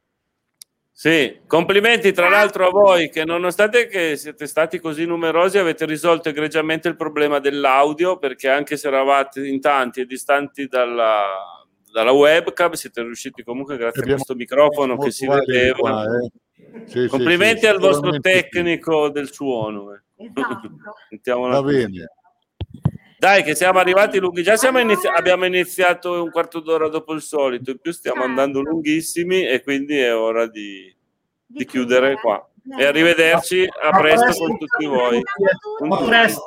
Sì, 0.92 1.40
complimenti 1.46 2.12
tra 2.12 2.28
l'altro 2.28 2.66
a 2.66 2.70
voi 2.70 3.08
che 3.08 3.24
nonostante 3.24 3.86
che 3.86 4.16
siete 4.16 4.46
stati 4.46 4.78
così 4.78 5.06
numerosi 5.06 5.56
avete 5.56 5.86
risolto 5.86 6.28
egregiamente 6.28 6.88
il 6.88 6.96
problema 6.96 7.38
dell'audio 7.38 8.18
perché 8.18 8.50
anche 8.50 8.76
se 8.76 8.88
eravate 8.88 9.48
in 9.48 9.58
tanti 9.62 10.00
e 10.00 10.04
distanti 10.04 10.66
dalla, 10.66 11.59
dalla 11.92 12.12
webcam 12.12 12.72
siete 12.72 13.02
riusciti 13.02 13.42
comunque 13.42 13.76
grazie 13.76 14.00
a 14.00 14.02
Abbiamo- 14.04 14.22
questo 14.24 14.34
microfono 14.34 14.96
che 14.98 15.10
si 15.10 15.26
vedeva. 15.26 15.76
qua, 15.78 16.04
eh. 16.04 16.30
Sì, 16.86 17.00
sì, 17.02 17.08
complimenti 17.08 17.60
sì, 17.60 17.66
al 17.66 17.78
vostro 17.78 18.12
sì. 18.12 18.20
tecnico 18.20 19.08
del 19.08 19.32
suono. 19.32 19.92
eh. 19.94 20.00
Mettiamola 21.10 21.60
Va 21.60 21.62
bene. 21.66 22.12
Dai, 23.18 23.42
che 23.42 23.54
siamo 23.54 23.78
arrivati 23.80 24.18
lunghi. 24.18 24.42
Già 24.42 24.56
siamo 24.56 24.78
inizi- 24.78 25.06
abbiamo 25.06 25.44
iniziato 25.44 26.22
un 26.22 26.30
quarto 26.30 26.60
d'ora 26.60 26.88
dopo 26.88 27.12
il 27.12 27.20
solito, 27.20 27.70
in 27.70 27.78
più 27.78 27.92
stiamo 27.92 28.22
andando 28.22 28.60
lunghissimi 28.62 29.46
e 29.46 29.62
quindi 29.62 29.98
è 29.98 30.14
ora 30.14 30.46
di, 30.46 30.94
di 31.44 31.64
chiudere 31.66 32.14
qua. 32.14 32.42
E 32.78 32.84
arrivederci, 32.84 33.66
a 33.82 33.90
presto 33.98 34.32
con 34.44 34.56
tutti 34.58 34.86
voi. 34.86 35.20
A 35.90 36.04
presto. 36.04 36.46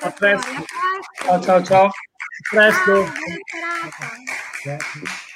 A 0.00 0.10
presto. 0.10 0.48
Ciao 1.24 1.40
ciao 1.42 1.62
ciao. 1.62 1.90
Presto. 2.50 3.06
Serata. 4.62 5.27